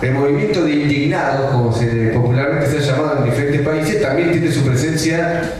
El 0.00 0.14
movimiento 0.14 0.64
de 0.64 0.74
indignados, 0.74 1.50
como 1.50 1.70
popularmente 1.70 2.66
se 2.68 2.78
ha 2.78 2.96
llamado 2.96 3.18
en 3.18 3.30
diferentes 3.30 3.62
países, 3.62 4.00
también 4.00 4.30
tiene 4.30 4.52
su 4.52 4.62
presencia 4.62 5.54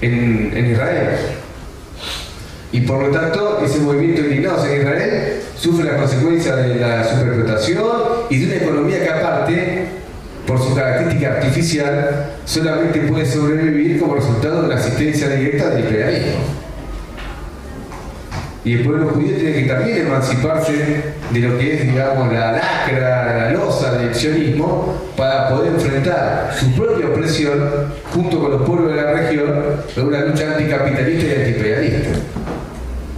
en, 0.00 0.52
en 0.54 0.70
Israel. 0.72 1.10
Y 2.72 2.80
por 2.80 3.02
lo 3.02 3.10
tanto, 3.10 3.60
ese 3.64 3.78
movimiento 3.78 4.22
de 4.22 4.28
indignados 4.28 4.66
en 4.66 4.80
Israel 4.80 5.40
sufre 5.56 5.84
las 5.84 6.00
consecuencias 6.00 6.56
de 6.56 6.74
la 6.76 7.04
superexplotación 7.04 7.86
y 8.28 8.38
de 8.38 8.46
una 8.46 8.54
economía 8.56 9.02
que 9.02 9.08
aparte, 9.10 9.84
por 10.46 10.58
su 10.58 10.74
característica 10.74 11.34
artificial, 11.34 12.30
solamente 12.44 13.00
puede 13.00 13.26
sobrevivir 13.26 14.00
como 14.00 14.16
resultado 14.16 14.62
de 14.62 14.68
la 14.68 14.76
asistencia 14.76 15.28
directa 15.28 15.70
del 15.70 15.80
imperialismo. 15.84 16.40
Y 18.64 18.74
el 18.74 18.84
pueblo 18.84 19.08
judío 19.08 19.36
tiene 19.36 19.54
que 19.54 19.68
también 19.72 20.06
emanciparse 20.06 20.72
de 21.30 21.40
lo 21.40 21.58
que 21.58 21.74
es, 21.74 21.82
digamos, 21.86 22.30
la 22.32 22.52
lacra, 22.52 23.38
la 23.38 23.50
losa 23.52 23.92
del 23.92 24.14
sionismo 24.14 25.00
para 25.16 25.48
poder 25.48 25.72
enfrentar 25.72 26.54
su 26.58 26.70
propia 26.74 27.06
opresión 27.08 27.92
junto 28.12 28.38
con 28.38 28.50
los 28.50 28.62
pueblos 28.62 28.90
de 28.90 29.02
la 29.02 29.12
región 29.12 29.64
en 29.96 30.06
una 30.06 30.20
lucha 30.20 30.52
anticapitalista 30.52 31.26
y 31.26 31.34
antiimperialista. 31.38 32.08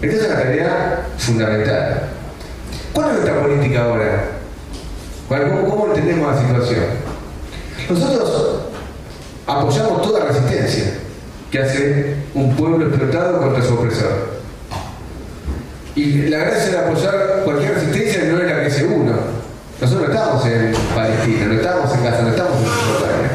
Esta 0.03 0.16
es 0.16 0.26
una 0.26 0.43
tarea 0.43 1.07
fundamental. 1.18 2.03
¿Cuál 2.93 3.09
es 3.09 3.12
nuestra 3.14 3.43
política 3.43 3.84
ahora? 3.84 4.24
¿Cómo, 5.28 5.86
entendemos 5.86 6.34
la 6.34 6.40
situación? 6.40 6.84
Nosotros 7.88 8.62
apoyamos 9.47 10.03
toda 10.03 10.26
resistencia 10.26 10.95
que 11.51 11.59
hace 11.59 12.16
un 12.34 12.55
pueblo 12.55 12.86
explotado 12.86 13.40
contra 13.40 13.62
su 13.62 13.74
opresor. 13.74 14.41
Y 15.95 16.28
la 16.28 16.38
gracia 16.38 16.70
de 16.70 16.78
apoyar 16.78 17.43
cualquier 17.45 17.74
resistencia 17.74 18.24
no 18.24 18.38
es 18.38 18.47
la 18.47 18.61
que 18.61 18.66
hace 18.66 18.84
uno. 18.84 19.12
Nosotros 19.80 20.09
no 20.09 20.14
estamos 20.14 20.47
en 20.47 20.72
Palestina, 20.95 21.47
no 21.47 21.55
estamos 21.55 21.95
en 21.95 22.05
Gaza, 22.05 22.22
no 22.22 22.30
estamos 22.30 22.57
en 22.57 22.64
Cisjordania. 22.64 23.30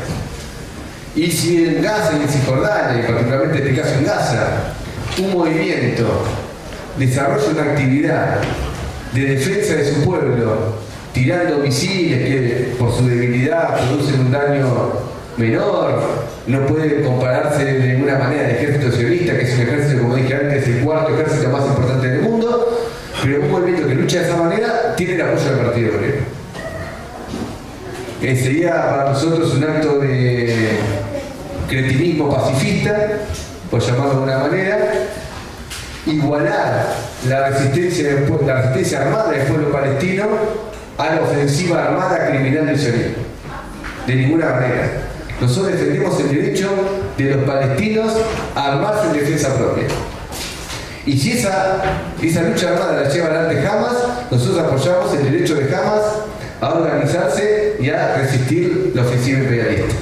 Y 1.15 1.31
si 1.31 1.65
en 1.65 1.81
Gaza 1.83 2.13
y 2.17 2.21
en 2.23 2.29
Cisjordania, 2.29 2.99
y 2.99 3.11
particularmente 3.11 3.59
en 3.59 3.67
este 3.67 3.81
caso 3.81 3.95
en 3.95 4.05
Gaza, 4.05 4.47
un 5.19 5.31
movimiento 5.33 6.23
desarrolla 6.97 7.49
una 7.49 7.63
actividad 7.71 8.37
de 9.13 9.21
defensa 9.21 9.73
de 9.73 9.93
su 9.93 10.03
pueblo, 10.03 10.77
tirando 11.13 11.57
misiles 11.59 12.19
que 12.19 12.75
por 12.79 12.91
su 12.95 13.07
debilidad 13.07 13.77
producen 13.87 14.19
un 14.21 14.31
daño 14.31 14.93
menor, 15.37 16.01
no 16.47 16.65
puede 16.65 17.01
compararse 17.01 17.65
de 17.65 17.93
ninguna 17.93 18.17
manera 18.17 18.45
al 18.45 18.51
ejército 18.51 18.91
sionista, 18.91 19.37
que 19.37 19.43
es 19.43 19.53
un 19.55 19.61
ejército, 19.61 20.01
como 20.01 20.15
dije 20.15 20.33
antes, 20.33 20.67
el 20.67 20.79
cuarto 20.79 21.13
ejército 21.13 21.49
más 21.49 21.65
importante 21.65 22.07
del 22.07 22.21
mundo, 22.21 22.87
pero 23.21 23.41
un 23.41 23.51
movimiento 23.51 23.87
que 23.87 23.95
lucha 23.95 24.21
de 24.21 24.27
esa 24.27 24.37
manera 24.37 24.95
tiene 24.95 25.15
el 25.15 25.21
apoyo 25.21 25.43
del 25.43 25.65
Partido 25.65 25.89
Obrero. 25.97 26.17
Que 28.21 28.35
sería 28.35 28.71
para 28.89 29.11
nosotros 29.11 29.53
un 29.55 29.63
acto 29.65 29.99
de 29.99 30.69
cretinismo 31.67 32.33
pacifista, 32.33 33.09
por 33.69 33.81
llamarlo 33.81 34.25
de 34.25 34.33
alguna 34.33 34.37
manera, 34.37 34.77
igualar 36.05 36.87
la 37.27 37.49
resistencia, 37.49 38.11
la 38.45 38.53
resistencia 38.61 39.01
armada 39.01 39.31
del 39.31 39.41
pueblo 39.47 39.69
palestino 39.69 40.23
a 40.97 41.15
la 41.15 41.21
ofensiva 41.21 41.83
armada 41.83 42.29
criminal 42.29 42.67
del 42.67 42.79
sionismo. 42.79 43.23
De 44.07 44.15
ninguna 44.15 44.45
manera. 44.45 45.16
Nosotros 45.39 45.73
defendemos 45.73 46.19
el 46.19 46.29
derecho 46.29 46.69
de 47.15 47.35
los 47.35 47.43
palestinos 47.43 48.11
a 48.55 48.73
armarse 48.73 49.07
en 49.07 49.13
defensa 49.13 49.55
propia. 49.55 49.85
Y 51.05 51.17
si 51.17 51.33
esa, 51.33 51.81
esa 52.21 52.41
lucha 52.41 52.69
armada 52.69 53.03
la 53.03 53.09
lleva 53.09 53.27
adelante 53.27 53.67
Hamas, 53.67 53.93
nosotros 54.31 54.59
apoyamos 54.59 55.13
el 55.13 55.31
derecho 55.31 55.55
de 55.55 55.73
Hamas 55.73 56.01
a 56.59 56.73
organizarse 56.73 57.77
y 57.79 57.89
a 57.89 58.15
resistir 58.17 58.91
la 58.95 59.03
ofensiva 59.03 59.39
imperialista. 59.39 59.95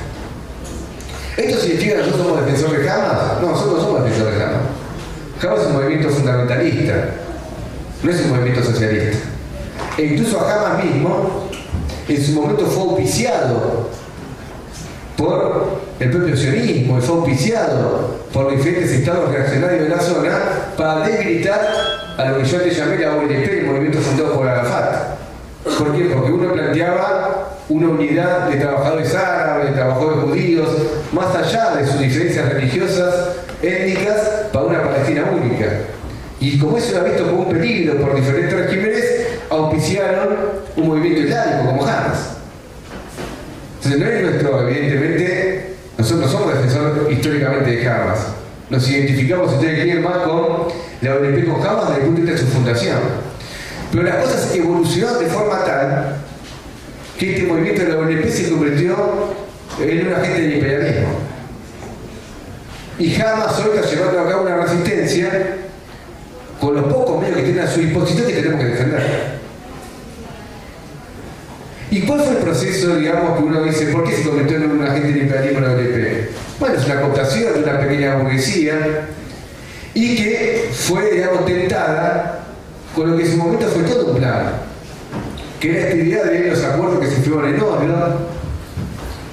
¿Esto 1.38 1.60
significa 1.60 1.96
que 1.96 2.00
nosotros 2.00 2.26
somos 2.26 2.46
defensores 2.46 2.82
de 2.82 2.90
Hamas? 2.90 3.42
No, 3.42 3.50
nosotros 3.52 3.78
no 3.78 3.84
somos 3.84 4.04
defensores 4.04 4.38
de 4.38 4.44
Hamas. 4.44 4.62
Hamas 5.44 5.60
es 5.60 5.68
un 5.68 5.74
movimiento 5.74 6.10
fundamentalista, 6.10 6.94
no 8.02 8.12
es 8.12 8.22
un 8.22 8.30
movimiento 8.30 8.64
socialista. 8.64 9.18
E 9.98 10.04
incluso 10.06 10.40
a 10.40 10.54
Hamas 10.54 10.84
mismo, 10.86 11.50
en 12.08 12.26
su 12.26 12.32
momento 12.32 12.66
fue 12.68 12.84
auspiciado 12.84 13.90
por 15.18 15.80
el 16.00 16.12
propio 16.12 16.36
sionismo 16.36 17.00
fue 17.02 17.16
auspiciado 17.16 18.16
por 18.34 18.52
diferentes 18.52 18.92
estados 18.92 19.32
reaccionarios 19.32 19.84
de 19.84 19.90
la 19.90 20.00
zona 20.00 20.40
para 20.78 21.08
debilitar 21.08 21.62
a 22.18 22.26
lo 22.26 22.38
que 22.38 22.46
yo 22.46 22.58
antes 22.58 22.78
llamé 22.78 22.98
la 22.98 23.16
OLP, 23.16 23.48
el 23.60 23.66
movimiento 23.66 24.00
fundado 24.00 24.34
por 24.34 24.48
Arafat. 24.48 25.16
¿Por 25.78 25.96
qué? 25.96 26.06
Porque 26.14 26.32
uno 26.32 26.54
planteaba 26.54 27.50
una 27.70 27.88
unidad 27.88 28.50
de 28.50 28.58
trabajadores 28.58 29.16
árabes, 29.16 29.70
de 29.70 29.74
trabajadores 29.74 30.20
judíos, 30.20 30.70
más 31.12 31.36
allá 31.36 31.76
de 31.76 31.88
sus 31.88 32.00
diferencias 32.00 32.54
religiosas, 32.54 33.30
étnicas, 33.62 34.20
para 34.54 34.66
una 34.66 34.84
Palestina 34.84 35.24
única. 35.32 35.66
Y 36.40 36.60
como 36.60 36.78
eso 36.78 36.96
era 36.96 37.06
visto 37.06 37.26
como 37.26 37.44
un 37.44 37.50
peligro 37.50 38.00
por 38.00 38.16
diferentes 38.16 38.54
regímenes, 38.54 39.06
auspiciaron 39.50 40.36
un 40.76 40.88
movimiento 40.88 41.22
islámico 41.22 41.66
como. 41.70 41.85
No 43.86 43.94
es 43.94 44.24
nuestro, 44.24 44.68
evidentemente, 44.68 45.76
nosotros 45.96 46.32
somos 46.32 46.54
defensores 46.54 47.12
históricamente 47.12 47.70
de 47.70 47.88
Hamas. 47.88 48.18
Nos 48.68 48.90
identificamos, 48.90 49.52
si 49.52 49.58
ustedes 49.58 49.84
quieren, 49.84 50.04
más 50.04 50.18
con 50.18 50.68
la 51.02 51.16
ONP 51.16 51.46
con 51.46 51.62
Hamas 51.62 51.90
desde 51.90 52.02
el 52.02 52.08
punto 52.08 52.22
de 52.22 52.32
vista 52.32 52.32
de 52.32 52.38
su 52.38 52.48
fundación. 52.48 52.98
Pero 53.92 54.04
las 54.04 54.16
cosas 54.16 54.56
evolucionaron 54.56 55.24
de 55.24 55.30
forma 55.30 55.64
tal 55.64 56.16
que 57.20 57.36
este 57.36 57.48
movimiento 57.48 57.84
de 57.84 57.90
la 57.90 58.00
ONP 58.00 58.28
se 58.28 58.50
convirtió 58.50 58.96
en 59.80 60.08
un 60.08 60.14
agente 60.14 60.42
del 60.42 60.54
imperialismo. 60.56 61.08
Y 62.98 63.22
Hamas 63.22 63.60
hoy 63.60 63.78
está 63.78 63.88
llevando 63.88 64.20
a 64.20 64.30
cabo 64.30 64.42
una 64.42 64.58
resistencia 64.64 65.58
con 66.60 66.74
los 66.74 66.92
pocos 66.92 67.22
medios 67.22 67.38
que 67.38 67.44
tienen 67.44 67.64
a 67.64 67.68
su 67.68 67.82
disposición 67.82 68.26
que 68.26 68.34
tenemos 68.34 68.60
que 68.60 68.66
defender. 68.66 69.35
¿Y 71.96 72.02
cuál 72.02 72.20
fue 72.20 72.32
el 72.32 72.40
proceso, 72.40 72.98
digamos, 72.98 73.38
que 73.38 73.44
uno 73.46 73.64
dice, 73.64 73.86
¿por 73.86 74.04
qué 74.04 74.18
se 74.18 74.24
convirtió 74.24 74.58
en 74.58 74.70
un 74.70 74.84
agente 74.84 75.14
del 75.14 75.22
imperialismo 75.22 75.62
la 75.62 75.72
ONP? 75.72 76.30
Bueno, 76.60 76.76
es 76.76 76.86
una 76.88 77.00
cooptación 77.00 77.54
de 77.54 77.60
una 77.64 77.80
pequeña 77.80 78.16
burguesía 78.18 79.08
y 79.94 80.18
que 80.18 80.70
fue, 80.74 81.10
digamos, 81.14 81.46
tentada 81.46 82.48
con 82.94 83.12
lo 83.12 83.16
que 83.16 83.24
en 83.24 83.32
su 83.32 83.38
momento 83.38 83.68
fue 83.68 83.84
todo 83.84 84.08
un 84.08 84.18
plan, 84.18 84.56
que 85.62 85.70
era 85.70 85.88
esta 85.88 85.96
idea 85.96 86.24
de 86.26 86.50
los 86.50 86.64
acuerdos 86.66 87.00
que 87.00 87.08
se 87.08 87.22
firmaron 87.22 87.56
en 87.56 87.62
Oslo 87.62 87.96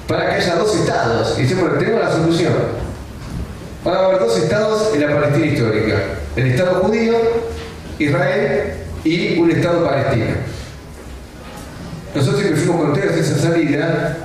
para 0.07 0.29
que 0.29 0.35
haya 0.35 0.55
dos 0.55 0.73
estados. 0.73 1.37
Y 1.37 1.41
dice, 1.41 1.55
bueno, 1.55 1.77
tenemos 1.77 2.01
la 2.01 2.11
solución. 2.13 2.53
Van 3.83 3.93
a 3.93 4.05
haber 4.05 4.19
dos 4.19 4.37
estados 4.37 4.95
en 4.95 5.01
la 5.01 5.13
Palestina 5.13 5.47
histórica. 5.47 6.01
El 6.37 6.47
Estado 6.47 6.75
judío, 6.75 7.13
Israel 7.99 8.75
y 9.03 9.37
un 9.37 9.51
Estado 9.51 9.83
palestino. 9.83 10.62
Nosotros 12.15 12.43
fuimos 12.59 12.81
contrarios 12.81 13.15
a 13.15 13.19
esa 13.19 13.37
salida 13.39 14.17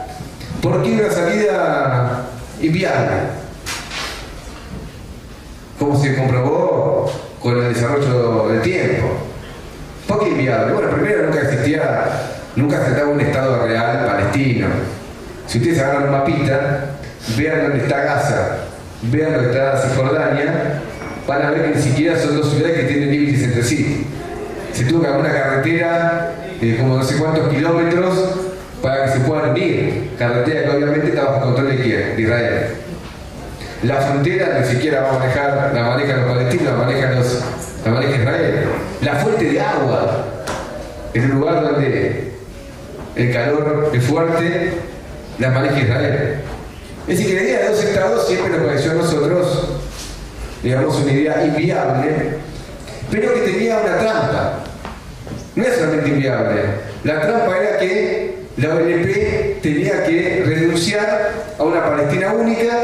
porque 0.61 0.95
era 0.95 1.07
una 1.07 1.15
salida 1.15 2.25
inviable. 2.61 3.17
Como 5.79 5.99
se 5.99 6.17
comprobó 6.17 7.11
con 7.41 7.57
el 7.57 7.73
desarrollo 7.73 8.49
del 8.49 8.63
tiempo. 8.63 9.07
¿Por 10.07 10.21
qué 10.21 10.29
inviable? 10.31 10.75
Bueno, 10.75 10.91
primero 10.91 11.25
nunca 11.25 11.43
existía, 11.43 12.09
nunca 12.57 12.85
se 12.85 13.05
un 13.05 13.21
Estado 13.21 13.67
real 13.67 14.07
palestino. 14.07 14.67
Si 15.47 15.59
ustedes 15.59 15.79
agarran 15.79 16.05
un 16.05 16.11
mapita, 16.11 16.91
vean 17.37 17.69
dónde 17.69 17.85
está 17.85 18.03
Gaza, 18.03 18.57
vean 19.03 19.33
dónde 19.33 19.51
está 19.51 19.81
Cisjordania, 19.81 20.81
van 21.27 21.43
a 21.43 21.51
ver 21.51 21.71
que 21.71 21.77
ni 21.77 21.83
siquiera 21.83 22.19
son 22.19 22.37
dos 22.37 22.51
ciudades 22.51 22.81
que 22.81 22.85
tienen 22.85 23.11
límites 23.11 23.43
entre 23.45 23.63
sí. 23.63 24.07
Se 24.73 24.85
tuvo 24.85 25.01
que 25.01 25.07
hacer 25.09 25.21
una 25.21 25.33
carretera 25.33 26.35
de 26.61 26.77
como 26.77 26.97
no 26.97 27.05
sé 27.05 27.17
cuántos 27.17 27.49
kilómetros 27.49 28.15
para 28.83 29.05
que 29.05 29.13
se 29.13 29.21
puedan 29.21 29.51
unir. 29.51 30.11
Carretera 30.19 30.63
que 30.63 30.71
obviamente 30.77 31.09
está 31.09 31.25
bajo 31.25 31.41
control 31.43 31.77
de 31.77 31.83
quién? 31.83 32.17
De 32.17 32.23
Israel. 32.23 32.67
La 33.83 33.97
frontera 33.97 34.59
ni 34.61 34.67
siquiera 34.67 35.03
va 35.03 35.11
a 35.11 35.19
manejar, 35.19 35.73
la 35.73 35.83
manejan 35.83 36.21
los 36.23 36.37
palestinos, 36.37 36.65
la 36.65 36.85
manejan 36.85 37.15
los, 37.15 37.41
la 37.85 37.91
maneja 37.93 38.17
Israel. 38.17 38.65
La 39.03 39.15
fuente 39.17 39.45
de 39.45 39.61
agua, 39.61 40.25
en 41.15 41.25
un 41.25 41.39
lugar 41.39 41.63
donde 41.63 42.33
el 43.15 43.33
calor 43.33 43.91
es 43.95 44.05
fuerte, 44.05 44.73
la 45.39 45.51
maneja 45.51 45.79
Israel. 45.79 46.41
Es 47.07 47.19
decir, 47.19 47.35
que 47.35 47.43
la 47.43 47.49
idea 47.49 47.59
de 47.61 47.69
dos 47.69 47.85
estados 47.85 48.27
siempre 48.27 48.51
nos 48.51 48.67
pareció 48.67 48.91
a 48.91 48.95
nosotros, 48.95 49.69
digamos, 50.63 50.97
una 50.97 51.13
idea 51.13 51.47
inviable, 51.47 52.11
pero 53.11 53.33
que 53.35 53.41
tenía 53.41 53.79
una 53.79 53.99
trampa. 53.99 54.65
No 55.59 55.65
es 55.65 55.75
solamente 55.75 56.11
inviable. 56.11 56.61
La 57.03 57.21
trampa 57.21 57.59
era 57.59 57.79
que 57.79 58.45
la 58.59 58.77
ONP 58.77 59.61
tenía 59.61 60.05
que 60.05 60.45
renunciar 60.47 61.33
a 61.59 61.63
una 61.65 61.83
Palestina 61.83 62.33
única, 62.33 62.77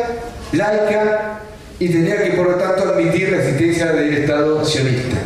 laica, 0.51 1.39
y 1.79 1.89
tenía 1.89 2.21
que 2.21 2.31
por 2.31 2.51
lo 2.51 2.55
tanto 2.57 2.89
admitir 2.89 3.31
la 3.31 3.37
existencia 3.37 3.93
del 3.93 4.15
Estado 4.15 4.65
sionista. 4.65 5.19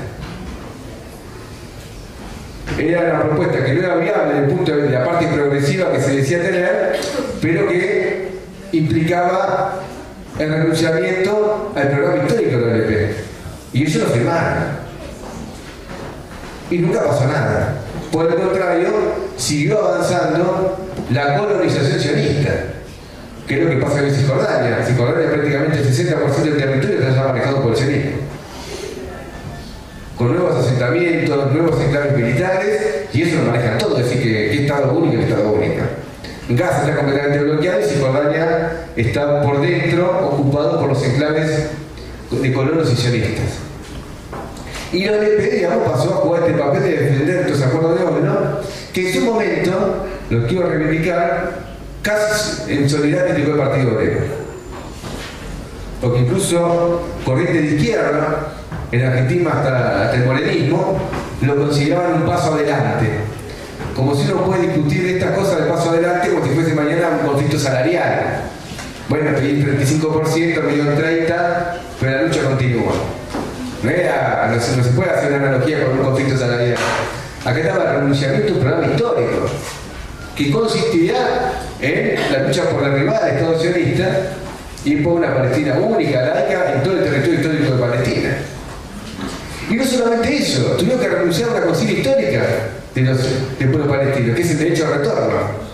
Era 2.79 3.01
una 3.15 3.23
propuesta 3.23 3.65
que 3.65 3.73
no 3.73 3.81
era 3.81 3.97
viable 3.97 4.35
desde 4.35 4.45
el 4.45 4.51
punto 4.51 4.71
de 4.71 4.83
vista 4.83 4.99
de 4.99 5.05
la 5.05 5.11
parte 5.11 5.27
progresiva 5.29 5.91
que 5.91 6.01
se 6.03 6.17
decía 6.17 6.43
tener, 6.43 6.99
pero 7.41 7.67
que 7.67 8.29
implicaba 8.73 9.85
el 10.39 10.51
renunciamiento 10.51 11.73
al 11.75 11.89
programa 11.89 12.25
histórico 12.25 12.59
de 12.59 12.67
la 12.67 12.75
ONP. 12.75 13.17
Y 13.73 13.83
ellos 13.85 14.03
lo 14.03 14.09
firmaron 14.11 14.78
y 16.71 16.79
nunca 16.79 17.05
pasó 17.05 17.27
nada. 17.27 17.75
Por 18.13 18.27
el 18.27 18.35
contrario, 18.35 18.89
siguió 19.37 19.85
avanzando 19.85 20.77
la 21.11 21.39
colonización 21.39 22.01
sionista, 22.01 22.51
que 23.47 23.59
es 23.59 23.65
lo 23.65 23.71
que 23.71 23.77
pasa 23.77 24.01
en 24.01 24.15
Cisjordania. 24.15 24.85
Cisjordania 24.85 25.31
prácticamente 25.31 25.79
el 25.79 25.89
60% 25.89 26.43
del 26.43 26.57
territorio 26.57 26.99
está 26.99 27.15
ya 27.15 27.29
manejado 27.29 27.63
por 27.63 27.73
el 27.73 27.77
sionismo. 27.77 28.11
Con 30.17 30.33
nuevos 30.35 30.65
asentamientos, 30.65 31.53
nuevos 31.53 31.81
enclaves 31.81 32.17
militares, 32.17 32.81
y 33.13 33.23
eso 33.23 33.37
lo 33.37 33.53
manejan 33.53 33.79
todo, 33.79 33.99
es 33.99 34.05
decir, 34.05 34.23
que, 34.23 34.51
que 34.51 34.63
Estado 34.65 34.93
único 34.93 35.23
es 35.23 35.29
Estado 35.29 35.53
único. 35.53 35.83
Gaza 36.51 36.81
está 36.81 36.97
completamente 36.97 37.45
bloqueado 37.45 37.81
y 37.81 37.85
Cisjordania 37.85 38.73
está 38.97 39.43
por 39.43 39.61
dentro 39.61 40.31
ocupado 40.33 40.81
por 40.81 40.89
los 40.89 41.03
enclaves 41.05 41.69
de 42.31 42.53
colonos 42.53 42.93
y 42.93 42.97
sionistas. 42.97 43.68
Y 44.93 45.05
la 45.05 45.13
ONP, 45.13 45.53
digamos, 45.53 45.91
pasó 45.91 46.15
a 46.15 46.17
jugar 46.17 46.43
este 46.45 46.59
papel 46.59 46.83
de 46.83 46.97
defender 46.97 47.47
estos 47.47 47.63
acuerdos 47.63 47.99
de 47.99 48.05
Oslo, 48.05 48.61
que 48.93 49.09
en 49.09 49.15
su 49.15 49.25
momento, 49.25 50.07
lo 50.31 50.47
quiero 50.47 50.69
reivindicar, 50.69 51.69
casi 52.03 52.73
en 52.73 52.89
solidaridad 52.89 53.45
con 53.45 53.53
el 53.53 53.59
Partido 53.59 53.93
Obrero. 53.95 54.21
Porque 56.01 56.21
incluso 56.21 57.03
corriente 57.25 57.61
de 57.61 57.75
izquierda, 57.75 58.53
en 58.91 59.05
Argentina 59.05 59.51
hasta, 59.51 60.15
el 60.15 60.25
morenismo, 60.25 60.99
lo 61.43 61.57
consideraban 61.57 62.23
un 62.23 62.27
paso 62.27 62.55
adelante. 62.55 63.11
Como 63.95 64.15
si 64.15 64.31
uno 64.31 64.45
puede 64.45 64.69
discutir 64.69 65.07
estas 65.17 65.37
cosas 65.37 65.65
de 65.65 65.71
paso 65.71 65.91
adelante 65.91 66.31
como 66.31 66.45
si 66.47 66.51
fuese 66.53 66.75
mañana 66.75 67.19
un 67.21 67.29
conflicto 67.29 67.59
salarial. 67.59 68.43
Bueno, 69.09 69.33
pedir 69.35 69.67
35%, 69.67 70.63
medio 70.63 70.85
30%, 70.85 71.35
pero 72.01 72.13
la 72.13 72.23
lucha 72.23 72.43
continúa. 72.45 72.93
No, 73.83 73.91
era, 73.91 74.51
no, 74.53 74.61
se, 74.61 74.91
puede 74.91 75.11
hacer 75.11 75.33
una 75.33 75.49
analogía 75.49 75.85
con 75.85 75.99
un 75.99 76.05
conflicto 76.05 76.37
salarial. 76.37 76.77
Acá 77.45 77.59
estaba 77.61 77.85
el 77.85 77.97
renunciamiento 78.01 78.53
a 78.53 78.57
un 78.57 78.63
programa 78.63 78.87
histórico 78.93 79.49
que 80.35 80.51
consistía 80.51 81.17
en 81.81 82.33
la 82.33 82.43
lucha 82.45 82.65
por 82.71 82.85
derribar 82.85 83.23
al 83.23 83.31
Estado 83.31 83.61
sionista 83.61 84.21
y 84.85 84.97
por 84.97 85.15
una 85.15 85.35
Palestina 85.35 85.75
única, 85.79 86.23
laica, 86.23 86.73
en 86.75 86.83
todo 86.83 86.95
el 86.95 87.05
territorio 87.05 87.35
histórico 87.35 87.75
de 87.75 87.81
Palestina. 87.81 88.37
Y 89.71 89.75
no 89.75 89.85
solamente 89.85 90.37
eso, 90.37 90.63
tuvieron 90.77 91.01
que 91.01 91.09
renunciar 91.09 91.51
a 91.51 91.53
una 91.53 91.67
consigna 91.67 91.99
histórica 91.99 92.43
de 92.95 93.03
los, 93.03 93.19
del 93.59 93.69
pueblo 93.71 93.89
palestino, 93.89 94.35
que 94.35 94.43
es 94.43 94.51
el 94.51 94.59
derecho 94.59 94.87
a 94.87 94.97
retorno. 94.97 95.69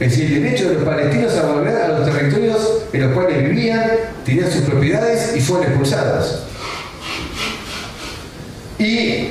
Es 0.00 0.10
decir, 0.10 0.32
el 0.32 0.42
derecho 0.42 0.68
de 0.68 0.74
los 0.76 0.84
palestinos 0.84 1.36
a 1.36 1.42
volver 1.42 1.76
a 1.76 1.88
los 1.88 2.04
territorios 2.06 2.84
en 2.92 3.02
los 3.02 3.12
cuales 3.12 3.44
vivían, 3.44 3.90
tenían 4.24 4.50
sus 4.50 4.62
propiedades 4.62 5.36
y 5.36 5.40
fueron 5.40 5.66
expulsados. 5.66 6.42
Y 8.80 9.28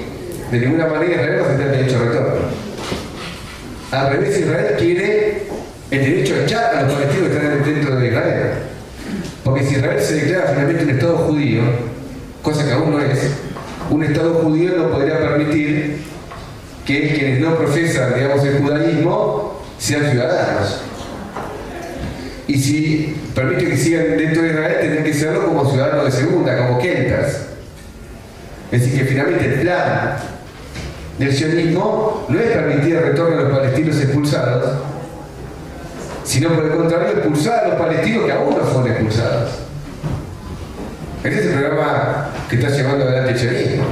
de 0.52 0.60
ninguna 0.60 0.86
manera 0.86 1.12
Israel 1.12 1.42
va 1.42 1.46
a 1.48 1.58
tener 1.58 1.72
derecho 1.72 1.96
a 1.96 2.06
retorno. 2.06 2.40
Al 3.92 4.10
revés, 4.12 4.40
Israel 4.40 4.76
quiere 4.78 5.44
el 5.90 6.00
derecho 6.00 6.36
a 6.36 6.44
echar 6.44 6.76
a 6.76 6.84
los 6.84 6.94
palestinos 6.94 7.30
que 7.30 7.36
están 7.36 7.64
dentro 7.64 7.96
de 7.96 8.08
Israel. 8.10 8.52
Porque 9.44 9.64
si 9.64 9.76
Israel 9.76 10.00
se 10.00 10.14
declara 10.14 10.52
finalmente 10.52 10.84
un 10.84 10.90
Estado 10.92 11.18
judío, 11.18 11.62
cosa 12.44 12.64
que 12.64 12.72
aún 12.74 12.92
no 12.92 13.02
es, 13.02 13.32
un 13.90 14.04
Estado 14.04 14.36
judío 14.36 14.78
no 14.78 14.92
podría 14.92 15.18
permitir 15.18 15.98
que 16.86 17.14
quienes 17.16 17.40
no 17.40 17.56
profesan, 17.56 18.14
digamos, 18.14 18.46
el 18.46 18.60
judaísmo 18.60 19.64
sean 19.80 20.12
ciudadanos. 20.12 20.82
Y 22.48 22.60
si 22.60 23.16
permite 23.34 23.66
que 23.68 23.78
sigan 23.78 24.16
dentro 24.16 24.44
de 24.44 24.50
Israel, 24.50 24.78
tendrían 24.80 25.04
que 25.04 25.14
serlo 25.16 25.46
como 25.48 25.72
ciudadanos 25.72 26.06
de 26.06 26.12
segunda, 26.12 26.56
como 26.56 26.78
keltas. 26.78 27.49
Es 28.72 28.82
decir, 28.82 29.00
que 29.00 29.06
finalmente 29.06 29.46
el 29.46 29.62
plan 29.62 30.18
del 31.18 31.34
sionismo 31.34 32.26
no 32.30 32.40
es 32.40 32.52
permitir 32.52 32.96
el 32.96 33.04
retorno 33.04 33.38
de 33.38 33.44
los 33.44 33.58
palestinos 33.58 34.00
expulsados, 34.00 34.72
sino 36.24 36.50
por 36.50 36.66
el 36.66 36.72
contrario 36.72 37.10
expulsar 37.10 37.66
a 37.66 37.68
los 37.70 37.78
palestinos 37.78 38.26
que 38.26 38.32
aún 38.32 38.56
no 38.56 38.64
fueron 38.64 38.92
expulsados. 38.92 39.50
Este 41.24 41.40
es 41.40 41.46
el 41.48 41.54
programa 41.60 42.30
que 42.48 42.56
está 42.56 42.70
llevando 42.70 43.06
adelante 43.06 43.32
el 43.32 43.40
sionismo. 43.40 43.84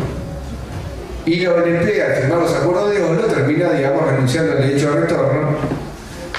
Y 1.25 1.39
la 1.41 1.51
ONP, 1.51 2.01
al 2.05 2.15
firmar 2.21 2.39
los 2.39 2.53
acuerdos 2.53 2.91
de 2.91 3.03
Oslo, 3.03 3.23
termina, 3.23 3.71
digamos, 3.71 4.09
renunciando 4.09 4.53
al 4.53 4.59
derecho 4.59 4.93
de 4.93 5.01
retorno, 5.01 5.57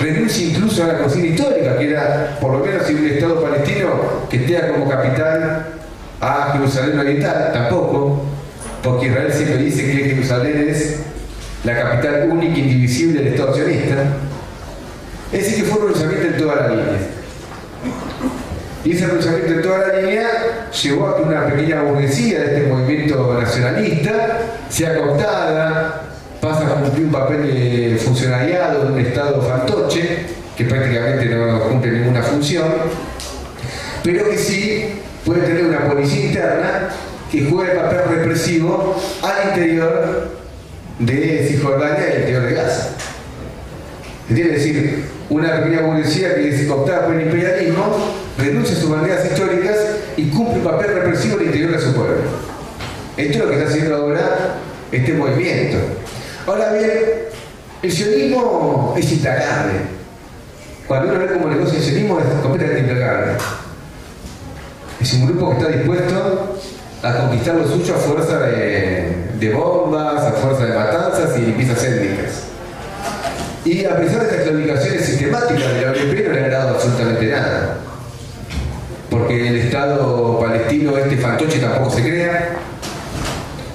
renuncia 0.01 0.47
incluso 0.47 0.85
a 0.85 0.87
la 0.87 0.99
consigna 0.99 1.27
histórica, 1.27 1.77
que 1.77 1.91
era, 1.91 2.39
por 2.41 2.53
lo 2.53 2.65
menos, 2.65 2.87
si 2.87 2.95
un 2.95 3.07
Estado 3.07 3.43
palestino 3.43 3.89
que 4.31 4.39
tenga 4.39 4.69
como 4.69 4.89
capital 4.89 5.78
a 6.21 6.53
Jerusalén 6.53 6.99
Oriental, 6.99 7.51
tampoco, 7.53 8.23
porque 8.83 9.07
Israel 9.07 9.33
siempre 9.33 9.59
dice 9.59 9.85
que 9.85 10.11
Jerusalén 10.11 10.69
es 10.69 10.97
la 11.65 11.77
capital 11.77 12.29
única 12.31 12.55
e 12.55 12.61
indivisible 12.61 13.23
del 13.23 13.33
Estado 13.35 13.55
sionista. 13.55 13.97
Es 15.33 15.45
decir, 15.45 15.65
que 15.65 15.71
fue 15.71 15.81
un 15.81 15.89
renunciamiento 15.89 16.29
en 16.29 16.39
toda 16.39 16.57
la 16.57 16.69
línea. 16.69 16.99
Y 18.85 18.93
ese 18.93 19.07
renunciamiento 19.07 19.53
en 19.53 19.63
toda 19.63 19.79
la 19.79 20.01
línea 20.01 20.29
llevó 20.83 21.09
a 21.09 21.17
que 21.17 21.23
una 21.23 21.47
pequeña 21.47 21.83
burguesía 21.83 22.41
de 22.41 22.47
este 22.47 22.73
movimiento 22.73 23.39
nacionalista 23.41 24.39
sea 24.69 24.97
cooptada, 24.97 26.03
pasa 26.41 26.67
a 26.67 26.75
cumplir 26.75 27.07
un 27.07 27.13
papel 27.13 27.43
de 27.43 27.99
funcionariado 27.99 28.87
en 28.87 28.93
un 28.93 29.01
estado 29.01 29.43
fantoche, 29.43 30.27
que 30.57 30.65
prácticamente 30.65 31.27
no 31.27 31.61
cumple 31.61 31.93
ninguna 31.93 32.23
función, 32.23 32.69
pero 34.03 34.29
que 34.31 34.39
sí 34.39 34.98
puede 35.29 35.43
tener 35.43 35.67
una 35.67 35.87
policía 35.87 36.25
interna 36.25 36.89
que 37.31 37.51
juega 37.51 37.73
el 37.73 37.79
papel 37.81 38.17
represivo 38.17 38.97
al 39.23 39.49
interior 39.51 40.31
de 40.99 41.47
Cisjordania 41.47 42.01
y 42.01 42.13
al 42.13 42.19
interior 42.21 42.43
de 42.45 42.55
Gaza. 42.55 42.89
Es 44.31 44.37
decir, 44.37 45.05
una 45.29 45.63
pequeña 45.63 45.83
burguesía 45.83 46.35
que 46.35 46.49
es 46.49 46.67
cooptada 46.67 47.05
por 47.07 47.15
el 47.15 47.27
imperialismo 47.27 47.85
renuncia 48.39 48.75
a 48.75 48.81
sus 48.81 48.91
banderas 48.91 49.27
históricas 49.27 49.77
y 50.17 50.31
cumple 50.31 50.61
un 50.61 50.65
papel 50.65 50.95
represivo 50.95 51.37
al 51.37 51.45
interior 51.45 51.73
de 51.73 51.79
su 51.79 51.95
pueblo. 51.95 52.17
Esto 53.19 53.33
es 53.33 53.39
lo 53.39 53.51
que 53.51 53.57
está 53.59 53.69
haciendo 53.69 53.97
ahora 53.97 54.57
este 54.91 55.13
movimiento. 55.13 55.77
Ahora 56.47 56.73
bien, 56.73 56.91
el 57.83 57.93
sionismo 57.93 58.95
es 58.97 59.13
implacable. 59.13 59.75
Cuando 60.87 61.13
uno 61.13 61.21
ve 61.21 61.35
cómo 61.35 61.49
negocia 61.49 61.79
el 61.79 61.85
sionismo 61.85 62.19
es 62.19 62.27
completamente 62.43 62.93
implacable. 62.93 63.33
Es 65.01 65.13
un 65.13 65.27
grupo 65.27 65.51
que 65.51 65.59
está 65.59 65.69
dispuesto 65.69 66.57
a 67.03 67.15
conquistar 67.19 67.55
lo 67.55 67.69
suyo 67.69 67.95
a 67.95 67.99
fuerza 67.99 68.41
de, 68.41 69.53
bombas, 69.55 70.25
a 70.25 70.33
fuerza 70.33 70.67
de 70.67 70.75
matanzas 70.75 71.39
y 71.39 71.43
limpiezas 71.43 71.85
étnicas. 71.85 72.43
Y 73.65 73.85
a 73.85 73.97
pesar 73.97 74.23
de 74.23 74.27
estas 74.27 74.49
claudicaciones 74.49 75.05
sistemáticas 75.05 75.73
de 75.73 75.83
la 75.83 75.91
ONP 75.93 76.27
no 76.27 76.33
le 76.33 76.45
ha 76.45 76.49
dado 76.49 76.71
absolutamente 76.71 77.27
nada. 77.31 77.77
Porque 79.09 79.49
el 79.49 79.57
Estado 79.59 80.41
palestino, 80.41 80.99
este 80.99 81.17
fantoche, 81.17 81.61
tampoco 81.61 81.91
se 81.91 82.03
crea. 82.03 82.57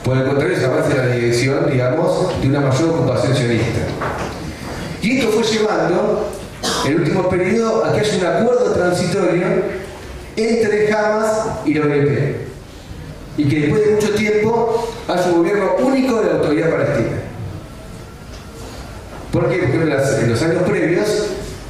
Por 0.04 0.18
el 0.18 0.26
contrario, 0.26 0.58
se 0.58 0.66
avanza 0.66 0.92
en 0.92 0.98
la 0.98 1.16
dirección, 1.16 1.72
digamos, 1.72 2.42
de 2.42 2.48
una 2.50 2.60
mayor 2.60 2.90
ocupación 2.90 3.34
sionista. 3.34 3.80
Y 5.02 5.20
esto 5.20 5.32
fue 5.32 5.44
llevando, 5.44 6.30
en 6.86 6.92
el 6.92 7.00
último 7.00 7.30
periodo, 7.30 7.86
a 7.86 7.94
que 7.94 8.02
haya 8.02 8.18
un 8.18 8.26
acuerdo 8.26 8.74
transitorio 8.74 9.83
entre 10.36 10.94
Hamas 10.94 11.48
y 11.66 11.74
la 11.74 11.86
ONP 11.86 12.44
y 13.38 13.50
que 13.50 13.60
después 13.62 13.86
de 13.86 13.96
mucho 13.96 14.14
tiempo 14.14 14.94
haya 15.08 15.26
un 15.26 15.38
gobierno 15.38 15.76
único 15.80 16.22
de 16.22 16.26
la 16.28 16.34
autoridad 16.38 16.70
palestina. 16.70 17.18
¿Por 19.32 19.50
qué? 19.50 19.58
Porque 19.58 19.78
en, 19.78 20.30
los 20.30 20.42
años 20.44 20.64
previos, 20.64 21.26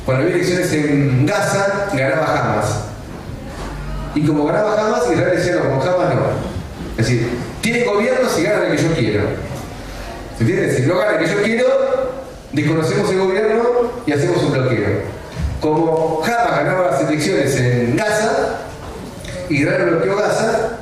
cuando 0.06 0.24
había 0.24 0.36
elecciones 0.36 0.74
en 0.74 1.26
Gaza, 1.26 1.88
ganaba 1.94 2.40
Hamas. 2.40 2.66
Y 4.16 4.26
como 4.26 4.46
ganaba 4.46 4.80
Hamas, 4.80 5.04
Israel 5.10 5.38
decía, 5.38 5.56
no, 5.56 5.80
con 5.80 5.88
Hamas 5.88 6.16
no. 6.16 6.22
Es 6.98 7.08
decir, 7.08 7.30
tiene 7.62 7.86
gobierno 7.86 8.30
si 8.30 8.44
gana 8.44 8.68
el 8.68 8.76
que 8.76 8.84
yo 8.84 8.94
quiero. 8.94 9.24
¿Se 10.38 10.44
entiende? 10.44 10.76
Si 10.76 10.82
no 10.82 10.98
gana 10.98 11.18
el 11.18 11.26
que 11.26 11.32
yo 11.32 11.42
quiero, 11.42 11.68
desconocemos 12.52 13.10
el 13.10 13.20
gobierno 13.20 13.64
y 14.06 14.12
hacemos 14.12 14.44
un 14.44 14.52
bloqueo. 14.52 15.14
Como 15.62 16.22
Hamas 16.22 16.58
ganaba 16.58 16.92
las 16.92 17.02
elecciones 17.02 17.56
en 17.56 17.96
Gaza, 17.96 18.53
Israel 19.58 19.90
bloqueó 19.90 20.16
Gaza, 20.16 20.80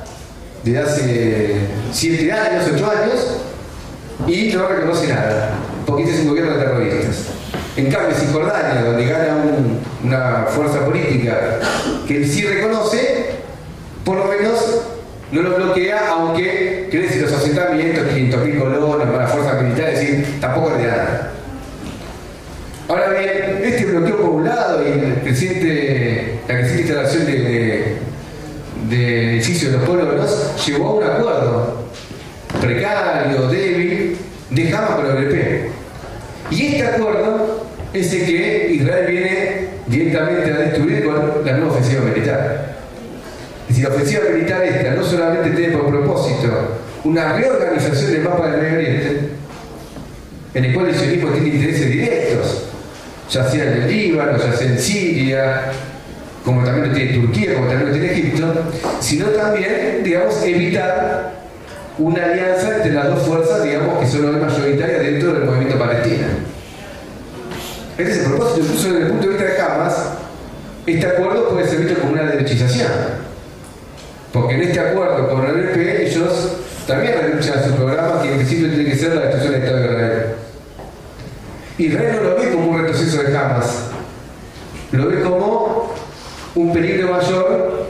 de 0.64 0.78
hace 0.78 1.56
7 1.92 2.32
años, 2.32 2.64
8 2.74 2.90
años, 2.90 3.38
y 4.26 4.52
no 4.52 4.68
reconoce 4.68 5.08
nada, 5.08 5.50
porque 5.86 6.04
este 6.04 6.14
es 6.14 6.20
un 6.22 6.28
gobierno 6.28 6.56
de 6.56 6.64
terroristas. 6.64 7.16
En 7.76 7.90
cambio, 7.90 8.16
Cisjordania, 8.16 8.82
donde 8.84 9.06
gana 9.06 9.36
una 10.04 10.44
fuerza 10.48 10.84
política 10.84 11.58
que 12.06 12.26
sí 12.26 12.44
reconoce, 12.44 13.30
por 14.04 14.16
lo 14.16 14.24
menos 14.26 14.82
no 15.32 15.42
lo 15.42 15.56
bloquea, 15.56 16.10
aunque 16.10 16.88
crece 16.90 17.20
los 17.20 17.32
asentamientos, 17.32 18.04
500.000 18.04 18.58
colonos 18.58 19.10
para 19.10 19.26
fuerzas 19.26 19.62
militares, 19.62 19.98
es 19.98 20.08
decir, 20.10 20.40
tampoco 20.40 20.76
le 20.76 20.86
da 20.86 20.96
nada. 20.96 21.32
Ahora 22.88 23.08
bien, 23.18 23.60
este 23.62 23.86
bloqueo 23.86 24.16
por 24.18 24.42
y 24.44 24.88
el 24.90 25.20
creciente, 25.22 26.40
la 26.46 26.54
creciente 26.54 26.82
instalación 26.82 27.26
de 27.26 27.96
del 28.92 29.30
edificio 29.30 29.70
de 29.70 29.78
los 29.78 29.86
pueblos 29.86 30.66
llevó 30.66 30.88
a 30.88 30.92
un 30.94 31.04
acuerdo 31.04 31.82
precario, 32.60 33.48
débil, 33.48 34.16
de 34.50 34.68
Hamas 34.68 34.90
con 34.90 35.08
la. 35.08 35.20
Y 36.50 36.66
este 36.66 36.86
acuerdo 36.86 37.66
es 37.94 38.12
el 38.12 38.26
que 38.26 38.72
Israel 38.74 39.06
viene 39.06 39.68
directamente 39.86 40.52
a 40.52 40.56
destruir 40.58 41.04
con 41.04 41.44
la 41.44 41.52
nueva 41.52 41.72
ofensiva 41.72 42.02
militar. 42.02 42.76
Es 43.62 43.76
decir, 43.76 43.88
la 43.88 43.94
ofensiva 43.94 44.22
militar 44.30 44.62
esta 44.62 44.90
no 44.94 45.02
solamente 45.02 45.50
tiene 45.50 45.76
por 45.76 45.88
propósito 45.88 46.48
una 47.04 47.32
reorganización 47.32 48.12
del 48.12 48.22
mapa 48.22 48.50
del 48.50 48.60
Medio 48.60 48.78
Oriente, 48.78 49.20
en 50.52 50.64
el 50.64 50.74
cual 50.74 50.88
el 50.88 50.94
sionismo 50.94 51.30
tiene 51.30 51.48
intereses 51.48 51.90
directos, 51.90 52.64
ya 53.30 53.50
sea 53.50 53.64
en 53.64 53.82
el 53.82 53.88
Líbano, 53.88 54.36
ya 54.36 54.52
sea 54.52 54.68
en 54.68 54.78
Siria, 54.78 55.72
como 56.44 56.64
también 56.64 56.88
lo 56.88 56.94
tiene 56.94 57.12
Turquía, 57.12 57.54
como 57.54 57.68
también 57.68 57.88
lo 57.88 57.92
tiene 57.92 58.12
Egipto, 58.12 58.54
sino 59.00 59.26
también, 59.26 60.02
digamos, 60.02 60.42
evitar 60.42 61.32
una 61.98 62.24
alianza 62.24 62.76
entre 62.76 62.92
las 62.92 63.08
dos 63.08 63.26
fuerzas, 63.26 63.62
digamos, 63.62 63.98
que 63.98 64.06
son 64.06 64.32
las 64.32 64.52
mayoritarias 64.52 65.02
dentro 65.02 65.32
del 65.34 65.44
movimiento 65.44 65.78
palestino. 65.78 66.26
Este 67.98 68.12
es 68.12 68.18
el 68.18 68.24
propósito, 68.24 68.60
incluso 68.60 68.88
desde 68.88 69.02
el 69.02 69.08
punto 69.08 69.26
de 69.26 69.34
vista 69.34 69.52
de 69.52 69.60
Hamas, 69.60 69.96
este 70.86 71.06
acuerdo 71.06 71.48
puede 71.50 71.68
ser 71.68 71.78
visto 71.78 72.00
como 72.00 72.14
una 72.14 72.24
derechización. 72.24 72.90
Porque 74.32 74.54
en 74.54 74.62
este 74.62 74.80
acuerdo 74.80 75.28
con 75.28 75.44
el 75.44 75.68
NP 75.68 76.06
ellos 76.06 76.56
también 76.86 77.14
renuncian 77.20 77.58
a 77.58 77.62
su 77.62 77.74
programa 77.74 78.22
que 78.22 78.32
en 78.32 78.36
principio 78.36 78.68
tiene 78.68 78.84
que 78.90 78.96
ser 78.96 79.14
la 79.14 79.22
destrucción 79.22 79.52
del 79.52 79.62
Estado 79.62 79.78
de 79.78 79.84
Israel. 79.84 80.22
Israel 81.78 82.16
no 82.16 82.30
lo 82.30 82.36
ve 82.36 82.50
como 82.50 82.66
un 82.68 82.78
retroceso 82.78 83.22
de 83.22 83.36
Hamas, 83.36 83.84
lo 84.92 85.08
ve 85.08 85.20
como 85.20 85.81
un 86.54 86.72
peligro 86.72 87.10
mayor 87.10 87.86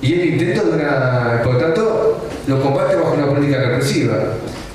y 0.00 0.12
el 0.14 0.24
intento 0.34 0.64
de 0.64 0.72
una. 0.72 1.40
Por 1.42 1.54
lo 1.54 1.60
tanto, 1.60 2.26
lo 2.46 2.62
combate 2.62 2.96
bajo 2.96 3.14
una 3.14 3.26
política 3.26 3.58
represiva. 3.58 4.16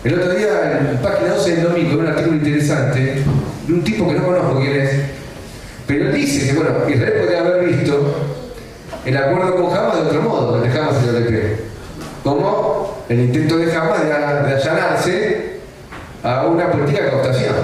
El 0.03 0.19
otro 0.19 0.33
día, 0.33 0.79
en 0.79 0.97
página 0.97 1.35
12 1.35 1.55
del 1.55 1.63
domingo, 1.63 1.99
un 1.99 2.07
artículo 2.07 2.37
interesante 2.37 3.23
de 3.67 3.73
un 3.73 3.83
tipo 3.83 4.07
que 4.07 4.13
no 4.13 4.25
conozco 4.25 4.59
quién 4.59 4.81
es, 4.81 4.91
pero 5.85 6.11
dice 6.11 6.47
que, 6.47 6.53
bueno, 6.57 6.89
Israel 6.89 7.13
podría 7.19 7.39
haber 7.41 7.65
visto 7.65 8.15
el 9.05 9.17
acuerdo 9.17 9.55
con 9.55 9.77
Hamas 9.77 9.95
de 9.95 10.01
otro 10.03 10.21
modo, 10.21 10.63
el 10.63 10.71
de 10.71 10.79
Hamas 10.79 10.95
y 11.03 11.09
el 11.09 11.15
OLP, 11.15 11.59
como 12.23 13.03
el 13.09 13.19
intento 13.19 13.57
de 13.57 13.75
Hamas 13.75 14.03
de, 14.03 14.13
allanarse 14.13 15.59
a 16.23 16.47
una 16.47 16.71
política 16.71 17.03
de 17.03 17.09
cooptación. 17.11 17.55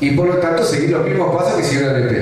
Y 0.00 0.10
por 0.12 0.26
lo 0.26 0.36
tanto, 0.36 0.64
seguir 0.64 0.90
los 0.90 1.04
mismos 1.04 1.36
pasos 1.36 1.54
que 1.54 1.64
siguió 1.64 1.90
el 1.90 2.02
OLP. 2.02 2.12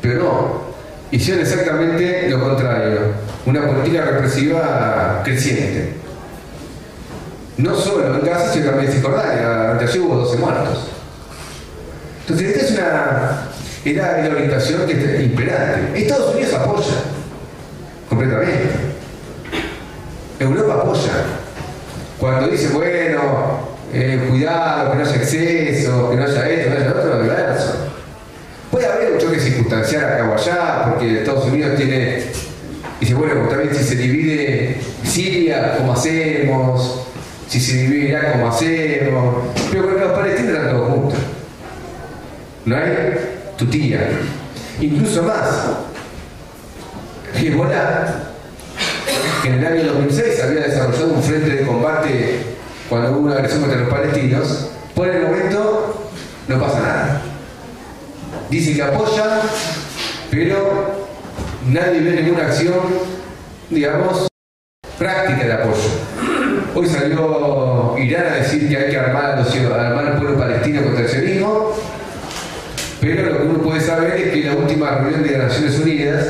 Pero 0.00 0.22
no, 0.22 0.69
hicieron 1.10 1.42
exactamente 1.42 2.28
lo 2.28 2.40
contrario, 2.40 3.00
una 3.46 3.66
política 3.66 4.04
represiva 4.04 5.22
creciente. 5.24 5.94
No 7.56 7.74
solo 7.74 8.14
en 8.14 8.24
Gaza, 8.24 8.52
sino 8.52 8.66
también 8.66 8.86
en 8.86 8.92
Cisjordania, 8.92 9.72
ayer 9.72 10.00
hubo 10.00 10.16
12 10.16 10.38
muertos. 10.38 10.88
Entonces, 12.22 12.56
esta 12.56 12.66
es 12.66 12.70
una 12.72 13.50
era 13.84 14.22
la 14.22 14.34
orientación 14.34 14.86
que 14.86 14.92
es 14.92 15.22
imperante. 15.24 16.02
Estados 16.02 16.34
Unidos 16.34 16.54
apoya 16.54 16.94
completamente. 18.08 18.70
Europa 20.38 20.74
apoya. 20.74 21.12
Cuando 22.18 22.48
dice, 22.48 22.68
bueno, 22.68 23.70
eh, 23.92 24.26
cuidado, 24.28 24.90
que 24.90 24.98
no 24.98 25.04
haya 25.04 25.16
exceso, 25.16 26.10
que 26.10 26.16
no 26.16 26.24
haya 26.24 26.48
esto, 26.48 26.64
que 26.64 26.78
no 26.78 26.80
haya 26.80 26.90
otro, 26.90 27.24
eso. 27.24 27.49
Haber 29.00 29.14
un 29.14 29.18
choque 29.18 29.40
circunstancial 29.40 30.04
acá 30.04 30.30
o 30.30 30.34
allá, 30.34 30.84
porque 30.90 31.20
Estados 31.20 31.46
Unidos 31.46 31.76
tiene. 31.76 32.22
Dice, 33.00 33.14
bueno, 33.14 33.48
también 33.48 33.74
si 33.74 33.82
se 33.82 33.96
divide 33.96 34.76
Siria, 35.04 35.76
¿cómo 35.78 35.94
hacemos? 35.94 37.06
Si 37.48 37.58
se 37.58 37.78
divide 37.78 38.08
Irak, 38.10 38.32
¿cómo 38.32 38.48
hacemos? 38.48 39.44
Pero 39.70 39.84
con 39.84 40.00
los 40.00 40.12
palestinos 40.12 40.52
están 40.52 40.70
todos 40.70 40.92
juntos. 40.92 41.18
¿No 42.66 42.76
hay? 42.76 42.92
Tu 43.56 43.66
tía, 43.66 44.08
Incluso 44.80 45.22
más, 45.22 45.46
Hezbollah, 47.34 48.06
que 49.42 49.48
en 49.48 49.54
el 49.54 49.66
año 49.66 49.92
2006 49.94 50.42
había 50.42 50.60
desarrollado 50.62 51.12
un 51.12 51.22
frente 51.22 51.50
de 51.50 51.66
combate 51.66 52.40
cuando 52.88 53.12
hubo 53.12 53.20
una 53.20 53.34
agresión 53.34 53.60
contra 53.60 53.80
los 53.80 53.88
palestinos, 53.88 54.70
por 54.94 55.08
el 55.08 55.22
momento 55.22 56.10
no 56.48 56.60
pasa 56.60 56.80
nada. 56.80 57.29
Dice 58.50 58.74
que 58.74 58.82
apoya, 58.82 59.42
pero 60.28 61.06
nadie 61.68 62.00
ve 62.00 62.20
ninguna 62.20 62.46
acción, 62.46 62.80
digamos, 63.70 64.26
práctica 64.98 65.44
de 65.44 65.52
apoyo. 65.52 65.88
Hoy 66.74 66.88
salió 66.88 67.96
Irán 67.96 68.26
a 68.26 68.36
decir 68.38 68.68
que 68.68 68.76
hay 68.76 68.90
que 68.90 68.98
armar, 68.98 69.38
armar 69.38 70.04
al 70.04 70.18
pueblo 70.18 70.36
palestino 70.36 70.82
contra 70.82 71.04
el 71.04 71.08
sionismo, 71.08 71.76
pero 73.00 73.30
lo 73.30 73.38
que 73.38 73.44
uno 73.44 73.62
puede 73.62 73.80
saber 73.80 74.16
es 74.16 74.32
que 74.32 74.44
la 74.44 74.56
última 74.56 74.98
reunión 74.98 75.22
de 75.22 75.38
las 75.38 75.46
Naciones 75.46 75.78
Unidas, 75.78 76.26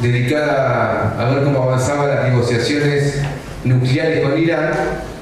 dedicada 0.00 1.16
a 1.18 1.34
ver 1.34 1.42
cómo 1.42 1.64
avanzaban 1.64 2.08
las 2.08 2.28
negociaciones 2.28 3.20
nucleares 3.64 4.22
con 4.22 4.38
Irán, 4.38 4.70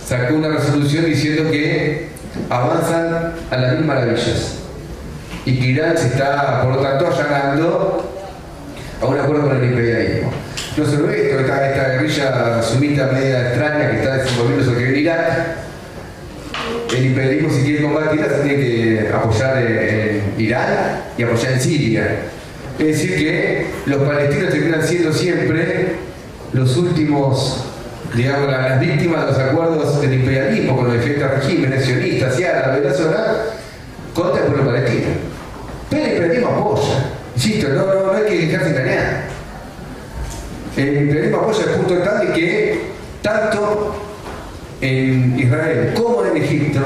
sacó 0.07 0.35
una 0.35 0.49
resolución 0.49 1.07
diciendo 1.07 1.51
que 1.51 2.09
avanzan 2.51 3.33
a 3.51 3.57
las 3.57 3.73
mil 3.77 3.87
maravillas 3.87 4.66
y 5.47 5.59
que 5.59 5.67
Irán 5.67 5.97
se 5.97 6.09
está, 6.09 6.63
por 6.63 6.75
lo 6.75 6.83
tanto, 6.83 7.07
allanando 7.07 8.13
a 9.01 9.07
un 9.07 9.19
acuerdo 9.19 9.49
con 9.49 9.57
el 9.57 9.71
imperialismo. 9.71 10.33
No 10.77 10.85
solo 10.85 11.11
esto, 11.11 11.39
esta, 11.39 11.89
guerrilla 11.89 12.63
sumita 12.63 13.07
media 13.13 13.49
extraña 13.49 13.91
que 13.91 13.97
está 13.99 14.17
desenvolviendo 14.17 14.65
sobre 14.65 14.99
Irak, 14.99 15.57
el 16.97 17.07
imperialismo 17.07 17.51
si 17.51 17.63
quiere 17.63 17.83
combatir 17.85 18.25
se 18.25 18.43
tiene 18.43 18.57
que 18.57 19.11
apoyar 19.15 19.59
en 19.63 20.35
Irán 20.37 21.03
y 21.17 21.23
apoyar 21.23 21.53
en 21.53 21.61
Siria. 21.61 22.17
Es 22.79 22.87
decir 22.87 23.17
que 23.17 23.67
los 23.87 24.03
palestinos 24.03 24.51
terminan 24.51 24.83
siendo 24.83 25.13
siempre 25.13 25.95
los 26.53 26.77
últimos, 26.77 27.65
digamos, 28.15 28.51
las 28.51 28.81
víctimas 28.81 29.27
de 29.27 29.33
los 29.33 29.39
acuerdos 29.39 30.01
del 30.01 30.15
imperialismo 30.15 30.77
con 30.77 30.87
los 30.89 30.95
diferentes 30.95 31.31
regímenes 31.31 31.85
sionistas 31.85 32.41
y 32.41 32.45
árabes 32.45 32.83
de 32.83 32.89
la 32.89 32.95
zona 32.95 33.27
contra 34.13 34.43
el 34.43 34.53
pueblo 34.53 34.73
palestino. 34.73 35.36
Pero 35.91 36.05
el 36.05 36.13
imperialismo 36.13 36.49
apoya. 36.49 37.11
Insisto, 37.35 37.69
no, 37.69 37.87
no, 37.87 38.07
no 38.07 38.13
hay 38.13 38.25
que 38.25 38.47
dejarse 38.47 38.71
engañar. 38.71 39.23
El 40.77 40.97
imperialismo 40.97 41.39
apoya 41.39 41.65
el 41.65 41.71
punto 41.71 41.99
tal 41.99 42.27
de 42.27 42.33
que 42.33 42.81
tanto 43.23 43.97
en 44.81 45.39
Israel 45.39 45.95
como 45.95 46.25
en 46.27 46.37
Egipto, 46.37 46.81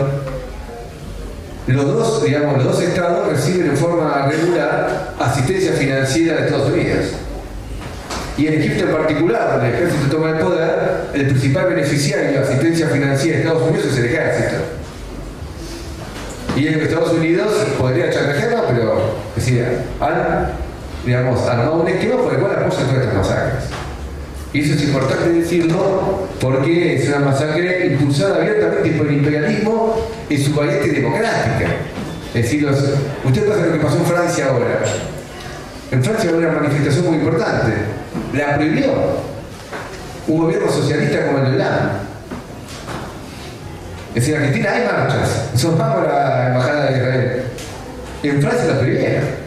los 1.66 1.84
dos, 1.86 2.24
digamos, 2.24 2.56
los 2.56 2.64
dos 2.64 2.82
estados 2.82 3.28
reciben 3.28 3.70
en 3.70 3.76
forma 3.76 4.26
regular 4.26 5.14
asistencia 5.18 5.72
financiera 5.72 6.36
de 6.36 6.46
Estados 6.46 6.72
Unidos. 6.72 7.06
Y 8.36 8.46
en 8.46 8.54
Egipto 8.54 8.84
en 8.84 8.96
particular, 8.96 9.50
donde 9.52 9.68
el 9.68 9.74
ejército 9.74 10.16
toma 10.16 10.30
el 10.30 10.38
poder, 10.38 11.08
el 11.14 11.26
principal 11.26 11.66
beneficiario 11.66 12.32
de 12.32 12.38
asistencia 12.38 12.88
financiera 12.88 13.36
de 13.36 13.42
Estados 13.44 13.68
Unidos 13.68 13.86
es 13.92 13.98
el 13.98 14.04
ejército. 14.06 14.79
Y 16.56 16.66
en 16.66 16.80
Estados 16.80 17.12
Unidos 17.12 17.52
podría 17.78 18.10
chantajearlo, 18.10 18.64
pero 18.68 19.14
decía, 19.36 19.84
han 20.00 20.52
digamos, 21.04 21.40
armado 21.48 21.82
un 21.82 21.88
esquema 21.88 22.22
por 22.22 22.34
el 22.34 22.40
cual 22.40 22.52
apoyan 22.52 22.86
todas 22.86 23.04
estas 23.04 23.14
masacres. 23.14 23.64
Y 24.52 24.60
eso 24.62 24.74
es 24.74 24.82
importante 24.82 25.28
decirlo 25.30 26.28
porque 26.40 26.96
es 26.96 27.08
una 27.08 27.20
masacre 27.20 27.86
impulsada 27.86 28.36
abiertamente 28.36 28.90
por 28.90 29.06
el 29.06 29.14
imperialismo 29.14 29.96
en 30.28 30.44
su 30.44 30.54
variante 30.54 30.88
democrática. 30.88 31.68
Es 32.34 32.42
decir, 32.42 32.62
los, 32.62 32.78
usted 33.24 33.48
pasa 33.48 33.66
lo 33.66 33.72
que 33.72 33.78
pasó 33.78 33.96
en 33.96 34.04
Francia 34.04 34.46
ahora. 34.50 34.80
En 35.92 36.02
Francia 36.02 36.30
hubo 36.30 36.38
una 36.38 36.52
manifestación 36.52 37.06
muy 37.06 37.16
importante. 37.16 37.72
La 38.34 38.56
prohibió 38.56 38.92
un 40.26 40.38
gobierno 40.38 40.70
socialista 40.70 41.26
como 41.26 41.38
el 41.38 41.44
de 41.44 41.50
Hollande. 41.50 42.09
Es 44.10 44.14
decir, 44.14 44.34
en 44.34 44.40
Argentina 44.40 44.72
hay 44.72 44.84
marchas. 44.84 45.50
Son 45.54 45.78
más 45.78 45.96
la 46.02 46.48
embajada 46.48 46.86
de 46.86 46.96
Israel. 46.96 47.42
En 48.22 48.42
Francia 48.42 48.64
la 48.66 48.78
prohibieron. 48.78 49.40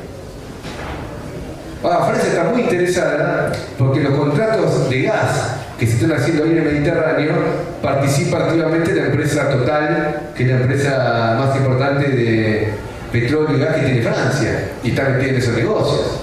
Ah, 1.83 2.05
Francia 2.07 2.29
está 2.29 2.43
muy 2.45 2.61
interesada 2.61 3.51
porque 3.77 3.99
los 3.99 4.17
contratos 4.17 4.89
de 4.89 5.01
gas 5.01 5.55
que 5.77 5.85
se 5.85 5.95
están 5.95 6.13
haciendo 6.13 6.45
ahí 6.45 6.51
en 6.51 6.57
el 6.59 6.63
Mediterráneo 6.63 7.33
participa 7.81 8.37
activamente 8.45 8.95
la 8.95 9.07
empresa 9.07 9.49
Total, 9.49 10.31
que 10.33 10.43
es 10.43 10.49
la 10.49 10.61
empresa 10.61 11.35
más 11.39 11.55
importante 11.57 12.07
de 12.07 12.69
petróleo 13.11 13.57
y 13.57 13.59
gas 13.59 13.75
que 13.75 13.81
tiene 13.81 14.01
Francia, 14.01 14.71
y 14.81 14.89
está 14.91 15.09
metida 15.09 15.31
en 15.31 15.35
esos 15.35 15.55
negocios. 15.55 16.21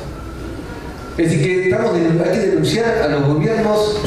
Es 1.19 1.31
decir, 1.31 1.43
que 1.43 1.65
estamos 1.69 1.93
hay 1.95 2.33
que 2.33 2.47
denunciar 2.47 3.03
a 3.05 3.09
los 3.09 3.27
gobiernos 3.27 4.01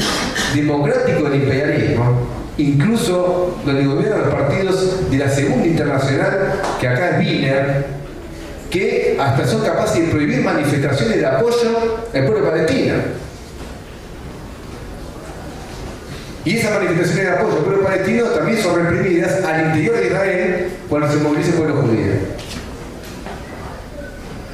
democráticos 0.54 1.30
del 1.30 1.42
imperialismo, 1.42 2.43
incluso 2.58 3.58
donde 3.64 3.84
gobiernan 3.84 4.20
los 4.20 4.34
partidos 4.34 5.10
de 5.10 5.18
la 5.18 5.28
Segunda 5.28 5.66
Internacional, 5.66 6.60
que 6.80 6.88
acá 6.88 7.10
es 7.10 7.18
Wiener, 7.18 7.86
que 8.70 9.16
hasta 9.20 9.46
son 9.46 9.62
capaces 9.62 10.04
de 10.04 10.12
prohibir 10.12 10.42
manifestaciones 10.42 11.18
de 11.18 11.26
apoyo 11.26 12.04
al 12.12 12.26
pueblo 12.26 12.50
palestino. 12.50 12.94
Y 16.44 16.56
esas 16.56 16.72
manifestaciones 16.72 17.24
de 17.24 17.30
apoyo 17.30 17.56
al 17.56 17.64
pueblo 17.64 17.84
palestino 17.84 18.24
también 18.26 18.62
son 18.62 18.84
reprimidas 18.84 19.44
al 19.44 19.66
interior 19.66 19.96
de 19.96 20.06
Israel 20.06 20.68
cuando 20.88 21.10
se 21.10 21.16
moviliza 21.18 21.50
el 21.50 21.54
pueblo 21.56 21.76
judío. 21.82 22.12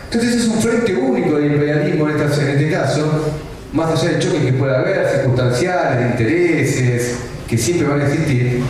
Entonces 0.04 0.36
es 0.36 0.48
un 0.48 0.60
frente 0.60 0.94
único 0.96 1.36
del 1.36 1.52
imperialismo 1.52 2.08
en, 2.08 2.20
este 2.20 2.70
caso, 2.70 3.32
más 3.72 3.90
allá 3.90 4.12
del 4.12 4.20
choque 4.20 4.44
que 4.46 4.52
pueda 4.54 4.80
haber, 4.80 5.08
circunstanciales, 5.08 6.10
intereses, 6.10 7.16
que 7.50 7.58
siempre 7.58 7.88
van 7.88 8.00
a 8.00 8.06
existir, 8.06 8.62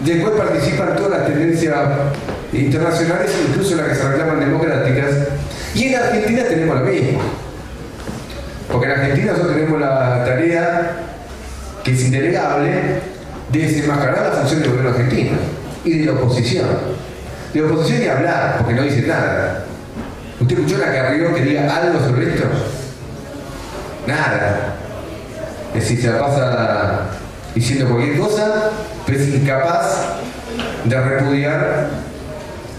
del 0.00 0.20
cual 0.20 0.34
participan 0.34 0.96
todas 0.96 1.12
las 1.12 1.26
tendencias 1.28 1.78
internacionales, 2.52 3.30
incluso 3.48 3.76
las 3.76 3.86
que 3.86 3.94
se 3.94 4.08
reclaman 4.08 4.40
democráticas, 4.40 5.10
y 5.76 5.84
en 5.84 5.94
Argentina 5.94 6.42
tenemos 6.42 6.80
lo 6.80 6.86
mismo. 6.86 7.20
Porque 8.72 8.86
en 8.86 8.92
Argentina 8.92 9.32
nosotros 9.32 9.54
tenemos 9.54 9.80
la 9.80 10.24
tarea, 10.24 10.92
que 11.84 11.92
es 11.92 12.04
indelegable, 12.04 12.70
de 13.52 13.58
desenmascarar 13.60 14.22
la 14.24 14.32
función 14.40 14.60
del 14.60 14.70
gobierno 14.70 14.90
argentino 14.90 15.38
y 15.84 15.98
de 15.98 16.06
la 16.06 16.12
oposición. 16.12 16.66
De 17.54 17.62
oposición 17.62 18.00
ni 18.00 18.08
hablar, 18.08 18.56
porque 18.58 18.74
no 18.74 18.82
dice 18.82 19.02
nada. 19.06 19.66
¿Usted 20.40 20.58
escuchó 20.58 20.78
la 20.78 20.92
Carrió 20.92 21.32
que 21.32 21.42
diga 21.42 21.76
algo 21.76 22.00
sobre 22.00 22.34
esto? 22.34 22.44
Nada. 24.08 24.74
Es 25.74 25.82
decir, 25.82 26.00
se 26.00 26.10
la 26.10 26.18
pasa 26.18 27.19
diciendo 27.54 27.88
cualquier 27.88 28.18
cosa, 28.18 28.70
pero 29.06 29.18
es 29.18 29.28
incapaz 29.28 30.20
de 30.84 31.00
repudiar 31.00 31.88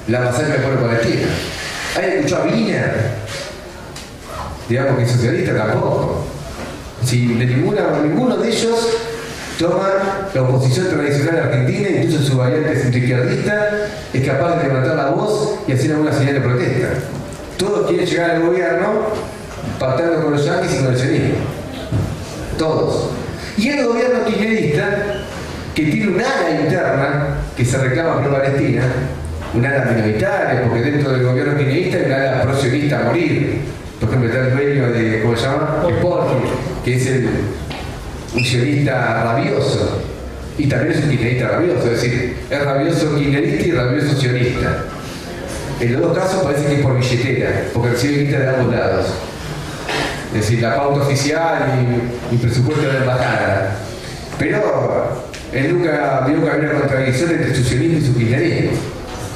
la 0.08 0.20
masacre 0.22 0.54
del 0.54 0.62
pueblo 0.62 0.88
palestino. 0.88 1.28
¿Hay 1.98 2.18
escuchado 2.18 2.44
a 2.44 2.46
Wiener? 2.46 3.12
Digamos 4.70 4.98
que 5.00 5.08
socialista 5.08 5.56
tampoco. 5.56 6.24
Si 7.04 7.34
de 7.34 7.46
ninguna, 7.46 7.82
ninguno 8.04 8.38
de 8.38 8.50
ellos 8.50 8.88
toman 9.60 9.92
la 10.34 10.42
oposición 10.42 10.88
tradicional 10.90 11.44
argentina, 11.44 11.90
incluso 11.90 12.24
su 12.24 12.38
variante 12.38 12.80
centroizquierdista, 12.80 13.70
es 14.14 14.28
capaz 14.28 14.58
de 14.58 14.68
levantar 14.68 14.96
la 14.96 15.10
voz 15.10 15.56
y 15.68 15.74
hacer 15.74 15.92
alguna 15.92 16.14
señal 16.14 16.36
de 16.36 16.42
protesta. 16.42 16.88
Todos 17.58 17.88
quieren 17.88 18.06
llegar 18.06 18.32
al 18.32 18.42
gobierno 18.42 18.88
pactando 19.80 20.24
con 20.24 20.34
los 20.34 20.46
yanquis 20.46 20.74
y 20.74 20.78
con 20.78 20.94
el 20.94 21.00
sionismo. 21.00 21.36
Todos. 22.58 23.21
Y 23.58 23.70
el 23.70 23.86
gobierno 23.86 24.26
kirchnerista, 24.26 25.24
que 25.76 25.84
tiene 25.84 26.08
un 26.08 26.22
ala 26.22 26.62
interna 26.62 27.28
que 27.56 27.66
se 27.66 27.78
reclama 27.78 28.22
por 28.22 28.32
Palestina, 28.32 28.84
un 29.54 29.66
ala 29.66 29.86
minoritaria, 29.86 30.64
porque 30.64 30.82
dentro 30.82 31.12
del 31.12 31.24
gobierno 31.24 31.58
kirchnerista 31.58 31.98
hay 31.98 32.06
un 32.06 32.14
ala 32.14 32.42
prosionista 32.44 33.00
a 33.00 33.04
morir. 33.04 33.62
Por 34.00 34.10
ejemplo, 34.10 34.30
está 34.30 34.48
el 34.48 34.54
dueño 34.56 34.92
de, 34.92 35.22
¿cómo 35.22 35.36
se 35.36 35.44
llama? 35.44 35.84
Sporting, 35.88 36.48
que 36.84 36.96
es 36.96 37.08
el, 37.08 37.30
un 38.36 38.44
sionista 38.44 39.24
rabioso. 39.24 40.02
Y 40.58 40.68
también 40.68 40.92
es 40.94 41.04
un 41.04 41.10
kirchnerista 41.10 41.48
rabioso, 41.50 41.86
es 41.92 42.02
decir, 42.02 42.38
es 42.50 42.66
rabioso 42.66 43.16
kirchnerista 43.16 43.68
y 43.68 43.72
rabioso 43.72 44.20
sionista. 44.20 44.86
En 45.80 45.94
los 45.94 46.02
dos 46.02 46.18
casos 46.18 46.44
parece 46.44 46.68
que 46.68 46.76
es 46.76 46.82
por 46.82 46.98
billetera, 46.98 47.64
porque 47.74 47.90
recibe 47.90 48.24
guita 48.24 48.40
de 48.40 48.50
ambos 48.50 48.74
lados. 48.74 49.08
Es 50.34 50.42
decir, 50.42 50.62
la 50.62 50.76
pauta 50.76 51.02
oficial 51.02 51.84
y, 52.32 52.36
el 52.36 52.42
presupuesto 52.42 52.86
de 52.86 52.94
la 52.94 53.00
embajada. 53.00 53.76
Pero 54.40 55.26
él 55.52 55.74
nunca 55.78 56.24
vio 56.26 56.44
que 56.44 56.50
había 56.50 56.70
una 56.70 56.80
contradicción 56.80 57.32
entre 57.32 57.54
su 57.54 57.64
sionismo 57.64 57.98
y 57.98 58.06
su 58.06 58.16
kirchnerismo 58.16 58.72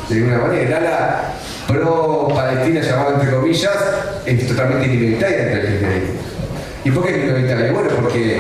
de 0.09 0.15
alguna 0.15 0.37
manera. 0.37 0.63
El 0.63 0.73
ala 0.73 1.33
pro-palestina, 1.67 2.81
llamada 2.81 3.15
entre 3.15 3.31
comillas, 3.31 3.77
es 4.25 4.47
totalmente 4.47 4.87
minoritaria 4.87 5.41
entre 5.41 5.59
el 5.59 5.67
kirchnerismo. 5.67 6.13
¿Y 6.85 6.91
por 6.91 7.05
qué 7.05 7.11
es 7.11 7.25
minoritaria? 7.25 7.71
Bueno, 7.71 7.89
porque 8.01 8.39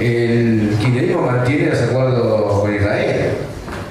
el 0.00 0.76
kirchnerismo 0.80 1.22
mantiene 1.22 1.70
los 1.70 1.82
acuerdos 1.82 2.60
con 2.60 2.74
Israel. 2.74 3.32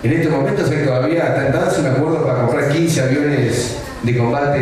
En 0.04 0.12
estos 0.12 0.32
momentos 0.32 0.70
hay 0.70 0.86
todavía 0.86 1.28
está 1.28 1.48
en 1.48 1.86
un 1.86 1.92
acuerdo 1.92 2.26
para 2.26 2.40
comprar 2.42 2.70
15 2.70 3.02
aviones 3.02 3.78
de 4.04 4.18
combate 4.18 4.60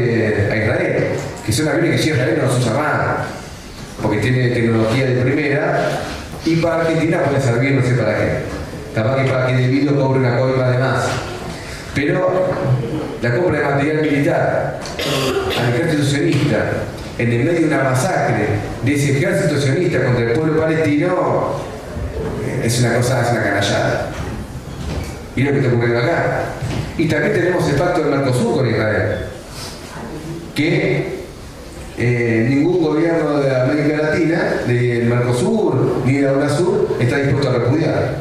a 0.52 0.56
Israel, 0.56 1.06
que 1.44 1.52
son 1.52 1.68
aviones 1.68 2.02
que 2.02 2.10
Israel 2.12 2.38
no 2.38 2.46
los 2.46 2.60
usa 2.60 2.74
más, 2.74 3.21
porque 4.02 4.18
tiene 4.18 4.50
tecnología 4.50 5.06
de 5.06 5.22
primera, 5.22 6.02
y 6.46 6.56
para 6.56 6.82
Argentina 6.82 7.22
puede 7.24 7.42
servir 7.42 7.74
no 7.74 7.84
sé 7.84 7.94
para 7.94 8.18
qué. 8.18 8.62
Capaz 8.96 9.16
para 9.26 9.48
que 9.48 9.64
el 9.64 9.72
vídeo 9.72 9.96
cobre 9.96 10.20
una 10.20 10.38
coima 10.38 10.70
de 10.70 10.78
más. 10.80 11.06
Pero 11.94 12.48
la 13.22 13.36
compra 13.36 13.60
de 13.60 13.66
material 13.66 14.02
militar 14.02 14.80
al 15.60 15.74
ejército 15.74 16.04
sionista 16.04 16.66
en 17.18 17.32
el 17.32 17.44
medio 17.44 17.60
de 17.60 17.66
una 17.68 17.84
masacre 17.84 18.48
de 18.84 18.96
ese 18.96 19.18
ejército 19.18 19.60
sionista 19.60 20.04
contra 20.04 20.24
el 20.24 20.32
pueblo 20.32 20.60
palestino 20.60 21.60
eh, 22.44 22.62
es 22.64 22.80
una 22.80 22.96
cosa, 22.96 23.22
es 23.22 23.32
una 23.32 23.44
canallada. 23.44 24.10
Y 25.36 25.44
lo 25.44 25.52
que 25.52 25.58
está 25.60 25.70
ocurriendo 25.70 26.00
acá. 26.00 26.44
Y 26.98 27.08
también 27.08 27.34
tenemos 27.34 27.70
el 27.70 27.76
pacto 27.76 28.02
del 28.02 28.12
Mercosur 28.12 28.58
con 28.58 28.70
Israel, 28.70 29.18
que 30.56 31.21
eh, 32.04 32.48
ningún 32.50 32.82
gobierno 32.82 33.40
de 33.40 33.56
América 33.56 34.02
Latina, 34.02 34.56
del 34.66 35.06
Mercosur 35.06 36.02
ni 36.04 36.14
de 36.14 36.22
la 36.24 36.34
UNASUR, 36.34 36.98
está 37.00 37.18
dispuesto 37.18 37.50
a 37.50 37.54
repudiar. 37.54 38.16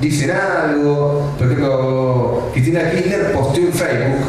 Dicen 0.00 0.32
algo, 0.32 1.32
por 1.38 1.46
ejemplo, 1.46 2.50
Cristina 2.52 2.90
Kirchner 2.90 3.32
posteó 3.32 3.66
en 3.66 3.72
Facebook, 3.72 4.24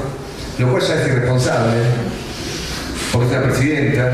lo 0.59 0.69
cual 0.69 0.83
ya 0.83 1.01
es 1.01 1.07
irresponsable, 1.07 1.77
porque 3.11 3.27
es 3.27 3.33
la 3.33 3.41
presidenta, 3.41 4.11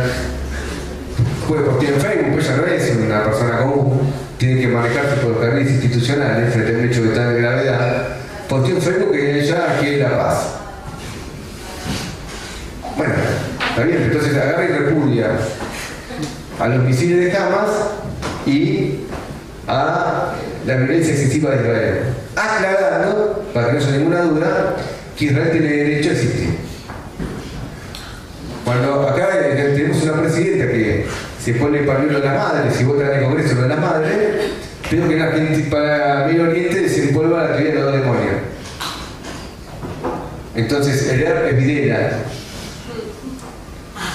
puede 1.45 1.64
postear 1.64 1.93
en 1.93 2.00
Facebook, 2.00 2.34
pues 2.34 2.48
ya 2.48 2.56
no 2.56 2.66
es 2.68 2.95
una 3.06 3.24
persona 3.26 3.58
común, 3.58 4.00
tiene 4.38 4.62
que 4.62 4.68
manejarse 4.68 5.16
por 5.18 5.32
los 5.32 5.39
carriles 5.39 5.72
institucionales 5.74 6.54
frente 6.54 6.74
a 6.74 6.78
un 6.78 6.86
hecho 6.86 7.04
de 7.04 7.10
tal 7.10 7.36
gravedad, 7.36 8.08
posteó 8.48 8.76
en 8.78 8.82
Facebook 8.82 9.12
que 9.12 9.41
ella 9.41 9.78
quiere 9.82 9.98
la 10.04 10.18
paz. 10.18 10.58
Bueno, 12.95 13.14
está 13.78 13.89
bien, 13.89 14.01
entonces 14.01 14.36
agarra 14.36 14.65
y 14.65 14.67
repudia 14.69 15.28
a 16.59 16.67
los 16.67 16.84
misiles 16.84 17.32
de 17.32 17.38
Hamas 17.38 17.69
y 18.47 19.01
a 19.67 20.34
la 20.65 20.78
violencia 20.78 21.13
excesiva 21.13 21.51
de 21.51 21.57
Israel, 21.57 21.99
aclarando, 22.36 23.45
para 23.53 23.67
que 23.67 23.73
no 23.73 23.80
haya 23.80 23.91
ninguna 23.91 24.21
duda, 24.21 24.75
que 25.15 25.25
Israel 25.25 25.51
tiene 25.51 25.67
derecho 25.67 26.09
a 26.09 26.13
existir. 26.13 26.49
Cuando 28.65 29.09
acá 29.09 29.30
eh, 29.43 29.73
tenemos 29.75 30.01
una 30.01 30.21
presidenta 30.21 30.71
que 30.71 31.05
se 31.39 31.53
pone 31.53 31.84
pañuelo 31.84 32.19
de 32.19 32.25
la 32.25 32.34
madre, 32.34 32.71
si 32.75 32.84
vota 32.84 33.03
en 33.03 33.19
el 33.19 33.25
Congreso 33.25 33.55
lo 33.55 33.61
de 33.61 33.69
la 33.69 33.75
madre, 33.75 34.09
pero 34.89 35.07
que 35.07 35.13
en 35.13 35.21
Argentina, 35.21 35.67
para 35.69 36.25
Medio 36.25 36.49
Oriente 36.49 36.89
se 36.89 37.09
envuelva 37.09 37.43
la 37.43 37.55
teoría 37.55 37.75
de 37.75 37.82
los 37.82 37.93
demonios. 37.93 38.36
Entonces, 40.55 41.09
el 41.09 41.21
er 41.21 41.45
es 41.51 41.57
Videla. 41.63 42.09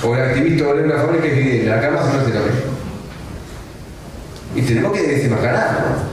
O 0.05 0.17
el 0.17 0.23
activista 0.23 0.69
o 0.69 0.75
la 0.75 0.97
fábrica 0.97 1.27
es 1.27 1.37
Videla. 1.37 1.79
Acá 1.79 1.91
más 1.91 2.05
o 2.05 2.09
menos 2.09 2.29
es 2.29 2.35
lo 2.35 2.41
mismo. 2.41 2.73
Y 4.57 4.63
tenemos 4.63 4.93
que 4.93 5.03
desenmascararlo. 5.03 6.13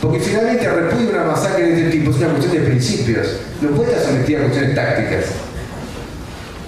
Porque 0.00 0.20
finalmente 0.20 0.68
repudio 0.68 1.10
una 1.10 1.24
masacre 1.24 1.66
de 1.66 1.78
este 1.78 1.90
tipo 1.90 2.10
es 2.10 2.16
una 2.18 2.28
cuestión 2.28 2.52
de 2.52 2.60
principios. 2.60 3.36
No 3.60 3.70
puede 3.70 3.92
estar 3.92 4.06
sometida 4.06 4.38
a 4.38 4.42
cuestiones 4.42 4.74
tácticas. 4.74 5.24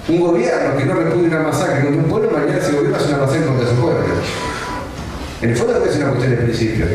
Un 0.08 0.20
gobierno 0.20 0.76
que 0.76 0.84
no 0.84 0.94
repudia 0.94 1.28
una 1.28 1.40
masacre 1.48 1.84
contra 1.84 2.02
un 2.02 2.10
pueblo, 2.10 2.30
mañana 2.30 2.60
se 2.60 2.72
gobierna 2.72 2.98
es 2.98 3.06
una 3.06 3.18
masacre 3.18 3.46
contra 3.46 3.68
su 3.68 3.74
pueblo. 3.76 4.04
En 5.42 5.50
el 5.50 5.56
fondo 5.56 5.84
es 5.84 5.96
una 5.96 6.08
cuestión 6.08 6.30
de 6.30 6.36
principios. 6.36 6.88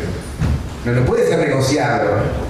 No, 0.86 0.92
no 0.92 1.06
puede 1.06 1.28
ser 1.28 1.40
negociado. 1.40 2.45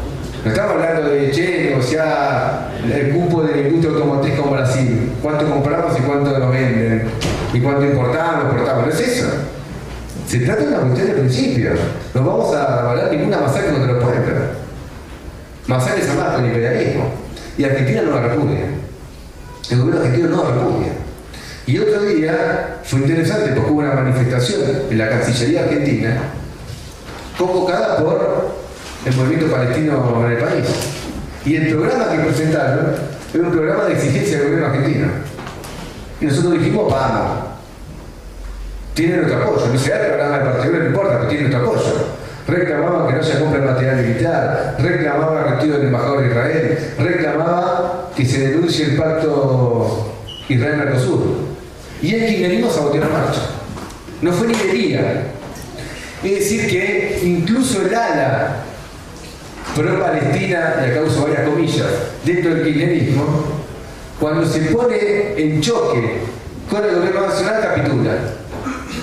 No 0.46 0.52
estamos 0.52 0.76
hablando 0.76 1.10
de, 1.10 1.32
che, 1.32 1.70
negociar 1.72 2.70
el 2.84 3.16
cupo 3.16 3.41
de 3.41 3.64
la 3.64 3.68
industria 3.68 3.96
automotriz 3.96 4.39
con 4.39 4.52
Brasil. 4.52 5.12
¿Cuánto 5.20 5.50
compramos 5.50 5.98
y 5.98 6.02
cuánto 6.04 6.38
nos 6.38 6.52
venden? 6.52 7.08
¿Y 7.52 7.60
cuánto 7.62 7.84
importamos, 7.84 8.46
exportamos? 8.46 8.86
No 8.86 8.91
es 8.91 9.00
eso. 9.00 9.26
Se 10.28 10.39
trata 10.41 10.62
de 10.62 10.68
una 10.68 10.82
cuestión 10.82 11.08
de 11.08 11.14
principios. 11.14 11.80
No 12.14 12.24
vamos 12.24 12.56
a 12.56 12.82
avalar 12.82 13.12
ninguna 13.12 13.39
masacre 13.39 13.72
contra 13.72 13.93
los 13.93 14.04
pueblos. 14.04 14.34
Masacres 15.66 16.10
armadas 16.12 16.36
con 16.36 16.46
el 16.46 16.52
imperialismo. 16.52 17.06
Y 17.58 17.64
Argentina 17.64 18.02
no 18.04 18.12
la 18.12 18.28
repudia. 18.28 18.66
El 19.72 19.80
gobierno 19.80 20.02
argentino 20.02 20.30
no 20.30 20.43
la 20.43 20.50
repudia. 20.52 20.91
Y 21.66 21.80
otro 21.80 22.04
día 22.04 22.82
fue 22.84 23.00
interesante 23.00 23.52
porque 23.56 23.72
hubo 23.72 23.80
una 23.80 23.93
manifestación 23.96 24.62
en 24.91 24.98
la 25.00 25.10
Cancillería 25.10 25.64
Argentina 25.64 26.18
convocada 27.36 27.98
por 27.98 28.64
el 29.06 29.16
movimiento 29.16 29.56
palestino 29.56 30.24
en 30.26 30.32
el 30.32 30.38
país. 30.38 30.66
Y 31.45 31.56
el 31.56 31.70
programa 31.70 32.12
que 32.12 32.18
presentaron 32.24 32.88
era 33.34 33.43
un 33.43 33.51
programa 33.51 33.86
de 33.86 33.93
exigencia 33.93 34.39
del 34.39 34.47
gobierno 34.47 34.68
argentino. 34.68 35.08
Y 36.20 36.26
nosotros 36.26 36.53
dijimos, 36.53 36.91
vamos, 36.91 37.39
tiene 38.95 39.18
nuestro 39.18 39.43
apoyo. 39.43 39.68
No 39.72 39.80
se 39.80 39.89
da 39.91 39.99
el 39.99 40.08
programa 40.08 40.39
de 40.39 40.45
partido, 40.45 40.80
no 40.80 40.86
importa, 40.86 41.18
pero 41.18 41.28
tiene 41.28 41.49
nuestro 41.49 41.70
apoyo. 41.70 42.16
Reclamaba 42.47 43.08
que 43.08 43.14
no 43.16 43.24
se 43.24 43.39
compre 43.39 43.62
material 43.62 43.97
militar, 43.97 44.76
reclamaba 44.80 45.39
el 45.41 45.56
retiro 45.56 45.78
del 45.78 45.88
embajador 45.88 46.22
de 46.22 46.28
Israel, 46.28 46.93
reclamaba 46.99 48.12
que 48.16 48.26
se 48.26 48.49
denuncie 48.49 48.86
el 48.86 48.95
pacto 48.95 50.14
Israel-Mercosur. 50.47 51.24
Y 52.01 52.14
el 52.14 52.26
kirchnerismo 52.28 52.72
saboteó 52.72 53.01
la 53.01 53.10
marcha. 53.10 53.41
No 54.22 54.32
fue 54.32 54.47
ni 54.47 54.53
de. 54.53 55.36
Es 56.24 56.39
decir, 56.39 56.68
que 56.68 57.22
incluso 57.24 57.82
el 57.82 57.93
ala 57.93 58.64
pro-Palestina, 59.76 60.76
y 60.80 60.91
acá 60.91 61.01
uso 61.05 61.23
varias 61.23 61.47
comillas, 61.47 61.88
dentro 62.23 62.55
del 62.55 62.63
kirchnerismo, 62.63 63.26
cuando 64.19 64.45
se 64.45 64.61
pone 64.61 65.34
en 65.38 65.61
choque 65.61 66.19
con 66.69 66.84
el 66.84 66.95
gobierno 66.95 67.28
nacional, 67.28 67.61
capitula 67.61 68.13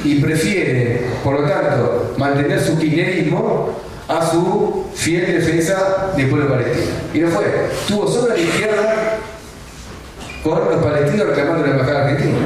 y 0.04 0.20
prefiere, 0.20 1.02
por 1.22 1.40
lo 1.40 1.48
tanto, 1.48 2.14
mantener 2.16 2.60
su 2.60 2.78
kirchnerismo 2.78 3.70
a 4.08 4.30
su 4.30 4.86
fiel 4.94 5.26
defensa 5.26 6.12
del 6.16 6.28
pueblo 6.28 6.48
palestino. 6.48 6.92
Y 7.14 7.18
no 7.20 7.28
fue. 7.28 7.44
Tuvo 7.86 8.08
solo 8.08 8.34
la 8.34 8.38
izquierda 8.38 9.18
con 10.42 10.58
los 10.58 10.82
palestinos 10.82 11.28
reclamando 11.28 11.66
la 11.66 11.72
embajada 11.72 12.08
argentina. 12.08 12.38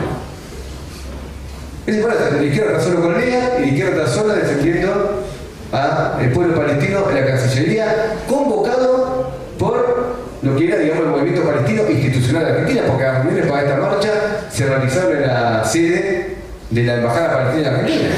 Es 1.87 1.97
igual, 1.97 2.17
la 2.37 2.43
izquierda 2.43 2.73
está 2.73 2.85
solo 2.85 3.01
con 3.01 3.23
ella 3.23 3.59
y 3.59 3.63
la 3.63 3.67
izquierda 3.69 4.05
está 4.05 4.15
sola 4.15 4.35
defendiendo 4.35 5.26
al 5.73 6.31
pueblo 6.33 6.55
palestino 6.55 7.09
en 7.11 7.15
la 7.15 7.27
Cancillería, 7.27 8.15
convocado 8.29 9.31
por 9.59 10.17
lo 10.43 10.57
que 10.57 10.69
era, 10.69 10.77
digamos, 10.79 11.05
el 11.05 11.11
movimiento 11.11 11.43
palestino 11.43 11.83
institucional 11.91 12.45
de 12.45 12.51
Argentina, 12.53 12.83
porque 12.87 13.05
las 13.05 13.25
reuniones 13.25 13.51
para 13.51 13.63
esta 13.63 13.77
marcha 13.77 14.11
se 14.51 14.67
realizaron 14.67 15.17
en 15.17 15.27
la 15.27 15.65
sede 15.65 16.37
de 16.71 16.83
la 16.83 16.95
Embajada 16.95 17.33
Palestina 17.33 17.71
de 17.71 17.77
Argentina. 17.77 18.09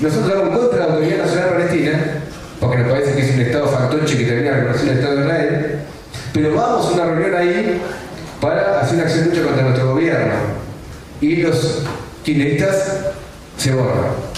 Nosotros 0.00 0.32
estamos 0.32 0.58
contra 0.58 0.78
la 0.78 0.84
Autoridad 0.92 1.18
Nacional 1.18 1.48
Palestina, 1.50 2.00
porque 2.60 2.78
nos 2.78 2.92
parece 2.92 3.14
que 3.14 3.22
es 3.22 3.34
un 3.34 3.40
Estado 3.40 3.68
fantoche 3.68 4.18
que 4.18 4.24
termina 4.24 4.52
reconociendo 4.52 4.92
el 4.92 4.98
Estado 4.98 5.16
de 5.16 5.22
Israel, 5.22 5.78
pero 6.32 6.54
vamos 6.54 6.86
a 6.86 6.92
una 6.92 7.04
reunión 7.04 7.34
ahí 7.34 7.80
para 8.40 8.80
hacer 8.80 8.94
una 8.96 9.04
acción 9.04 9.28
lucha 9.28 9.42
contra 9.42 9.62
nuestro 9.62 9.90
gobierno. 9.92 10.34
Y 11.20 11.36
los 11.36 11.82
kirchneristas 12.24 13.00
se 13.56 13.72
borran. 13.72 14.34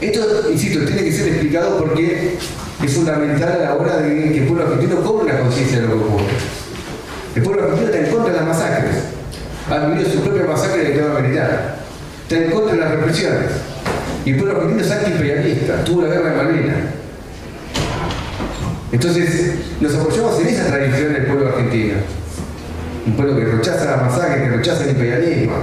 Esto, 0.00 0.50
insisto, 0.50 0.84
tiene 0.84 1.04
que 1.04 1.12
ser 1.12 1.28
explicado 1.28 1.78
porque 1.78 2.36
es 2.82 2.92
fundamental 2.92 3.52
a 3.52 3.64
la 3.64 3.74
hora 3.74 3.98
de 3.98 4.32
que 4.32 4.38
el 4.38 4.46
pueblo 4.46 4.64
argentino 4.64 5.02
cobre 5.02 5.32
una 5.32 5.40
conciencia 5.40 5.80
de 5.80 5.88
lo 5.88 5.94
que 5.94 6.04
ocurre. 6.04 6.24
El 7.34 7.42
pueblo 7.42 7.62
argentino 7.62 7.90
está 7.90 8.06
en 8.06 8.12
contra 8.12 8.32
de 8.32 8.38
las 8.38 8.48
masacres 8.48 8.94
ha 9.70 9.86
vivido 9.86 10.10
su 10.10 10.20
propia 10.20 10.44
masacre 10.46 10.84
de 10.84 10.90
tema 10.90 11.20
militar. 11.20 11.76
Está 12.22 12.44
en 12.44 12.50
contra 12.50 12.74
de 12.74 12.80
las 12.80 12.90
represiones. 12.90 13.50
Y 14.24 14.30
el 14.30 14.36
pueblo 14.36 14.56
argentino 14.56 14.82
es 14.82 14.90
antiimperialista, 14.90 15.84
tuvo 15.84 16.02
la 16.02 16.08
guerra 16.08 16.30
de 16.30 16.36
Malvinas. 16.36 16.76
Entonces, 18.92 19.54
nos 19.80 19.94
apoyamos 19.94 20.40
en 20.40 20.48
esa 20.48 20.66
tradición 20.66 21.12
del 21.12 21.26
pueblo 21.26 21.48
argentino. 21.48 21.94
Un 23.06 23.12
pueblo 23.14 23.36
que 23.36 23.44
rechaza 23.44 23.84
la 23.84 23.96
masacre, 23.98 24.42
que 24.42 24.56
rechaza 24.56 24.84
el 24.84 24.90
imperialismo. 24.90 25.54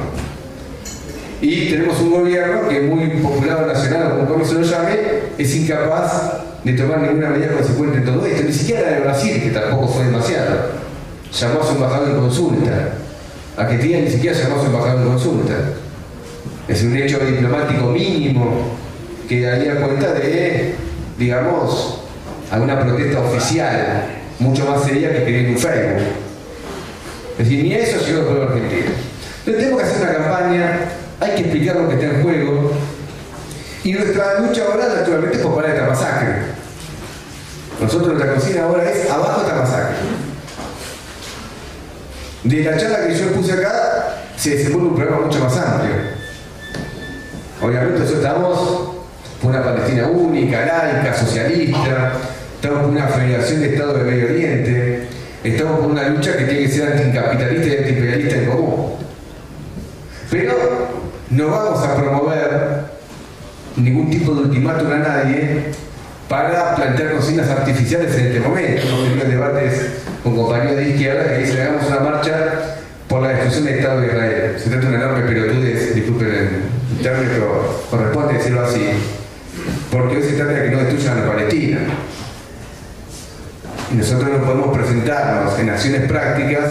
Y 1.42 1.70
tenemos 1.70 2.00
un 2.00 2.12
gobierno 2.12 2.68
que 2.68 2.82
muy 2.82 3.08
popular 3.22 3.68
nacional, 3.68 4.20
o 4.22 4.28
como 4.28 4.44
se 4.44 4.56
lo 4.56 4.62
llame, 4.62 4.98
es 5.38 5.56
incapaz 5.56 6.34
de 6.64 6.74
tomar 6.74 7.02
ninguna 7.02 7.30
medida 7.30 7.54
consecuente 7.54 8.00
en 8.00 8.06
todo 8.06 8.26
esto. 8.26 8.44
Ni 8.44 8.54
siquiera 8.54 8.90
de 8.90 9.02
Brasil, 9.02 9.42
que 9.42 9.52
tampoco 9.52 9.88
fue 9.88 10.06
demasiado. 10.06 10.78
Llamó 11.32 11.62
a 11.62 11.66
su 11.66 11.72
embajador 11.74 12.10
en 12.10 12.16
consulta 12.18 12.94
Argentina 13.58 13.98
ni 14.00 14.10
siquiera 14.10 14.38
llamó 14.38 14.58
a 14.58 14.60
su 14.60 14.66
embajador 14.68 15.00
de 15.00 15.06
consulta. 15.08 15.54
Es 16.68 16.84
un 16.84 16.96
hecho 16.96 17.18
diplomático 17.20 17.88
mínimo 17.88 18.78
que 19.28 19.42
daría 19.42 19.82
cuenta 19.82 20.14
de, 20.14 20.76
digamos, 21.18 22.02
alguna 22.52 22.80
protesta 22.80 23.20
oficial, 23.20 24.06
mucho 24.40 24.66
más 24.66 24.84
seria 24.84 25.12
que 25.12 25.18
escribir 25.18 25.50
un 25.50 25.58
Facebook. 25.58 26.04
Es 27.32 27.50
decir, 27.50 27.64
ni 27.64 27.74
eso 27.74 28.00
llegó 28.06 28.20
al 28.20 28.26
pueblo 28.26 28.44
argentino. 28.44 28.92
Entonces 29.40 29.64
tenemos 29.64 29.82
que 29.82 29.88
hacer 29.88 30.02
una 30.02 30.14
campaña, 30.14 30.80
hay 31.19 31.31
que 31.31 31.41
explicar 31.41 31.76
lo 31.76 31.89
que 31.89 31.95
está 31.95 32.07
en 32.07 32.23
juego, 32.23 32.72
y 33.84 33.94
nuestra 33.94 34.39
lucha 34.39 34.64
ahora 34.65 34.88
naturalmente 34.95 35.38
es 35.38 35.44
por 35.44 35.56
parar 35.56 35.72
esta 35.72 35.88
masacre. 35.88 36.35
Nosotros 37.80 38.14
nuestra 38.14 38.34
consigna 38.34 38.64
ahora 38.64 38.91
es 38.91 39.10
abajo 39.10 39.41
esta 39.41 39.56
masacre. 39.56 39.95
De 42.44 42.64
la 42.64 42.77
charla 42.77 43.07
que 43.07 43.15
yo 43.15 43.31
puse 43.34 43.53
acá, 43.53 44.23
se 44.35 44.52
desenvuelve 44.52 44.89
un 44.89 44.95
problema 44.95 45.26
mucho 45.26 45.39
más 45.39 45.57
amplio. 45.57 45.95
Obviamente 47.61 47.99
nosotros 47.99 48.23
estamos 48.23 48.89
por 49.41 49.52
una 49.52 49.64
Palestina 49.64 50.07
única, 50.07 50.65
laica, 50.65 51.14
socialista, 51.14 52.14
estamos 52.56 52.81
por 52.81 52.91
una 52.91 53.07
federación 53.07 53.61
de 53.61 53.73
Estados 53.73 53.99
de 53.99 54.03
Medio 54.03 54.26
Oriente, 54.26 55.07
estamos 55.44 55.80
por 55.80 55.91
una 55.91 56.10
lucha 56.10 56.35
que 56.38 56.45
tiene 56.45 56.61
que 56.61 56.72
ser 56.72 56.91
anticapitalista 56.91 57.68
y 57.68 57.77
antiimperialista 57.77 58.35
en 58.35 58.45
común. 58.48 58.95
Pero 60.30 60.87
no 61.30 61.49
vamos 61.49 61.84
a 61.84 61.95
promover 61.95 62.84
ningún 63.76 64.10
tipo 64.10 64.34
de 64.34 64.41
ultimátum 64.41 64.91
a 64.91 64.98
nadie 64.98 65.66
para 66.30 66.76
plantear 66.76 67.14
consignas 67.14 67.49
artificiales 67.49 68.16
en 68.16 68.28
este 68.28 68.40
momento. 68.40 68.88
Hemos 68.88 69.10
tenido 69.10 69.28
debates 69.28 69.88
con 70.24 70.36
compañeros 70.36 70.78
de 70.78 70.90
izquierda 70.90 71.30
que 71.30 71.38
dicen 71.40 71.62
hagamos 71.62 71.88
una 71.88 71.99
marcha 71.99 72.34
por 73.08 73.22
la 73.22 73.30
destrucción 73.30 73.66
del 73.66 73.76
Estado 73.76 74.02
de 74.02 74.08
Israel. 74.08 74.56
Se 74.58 74.70
trata 74.70 74.90
de 74.90 74.95
una 74.95 75.06
enorme 75.06 75.28
pelotudez, 75.28 75.95
disculpen 75.95 76.30
el 76.30 77.04
término, 77.04 77.30
pero 77.34 77.84
corresponde 77.90 78.34
decirlo 78.34 78.62
así, 78.66 78.90
porque 79.91 80.18
hoy 80.18 80.24
se 80.24 80.34
trata 80.34 80.52
de 80.52 80.70
que 80.70 80.76
no 80.76 80.80
destruyan 80.80 81.20
a 81.20 81.28
Palestina. 81.28 81.80
Y 83.91 83.95
nosotros 83.95 84.30
no 84.30 84.45
podemos 84.45 84.78
presentarnos 84.78 85.58
en 85.60 85.70
acciones 85.70 86.02
prácticas 86.10 86.70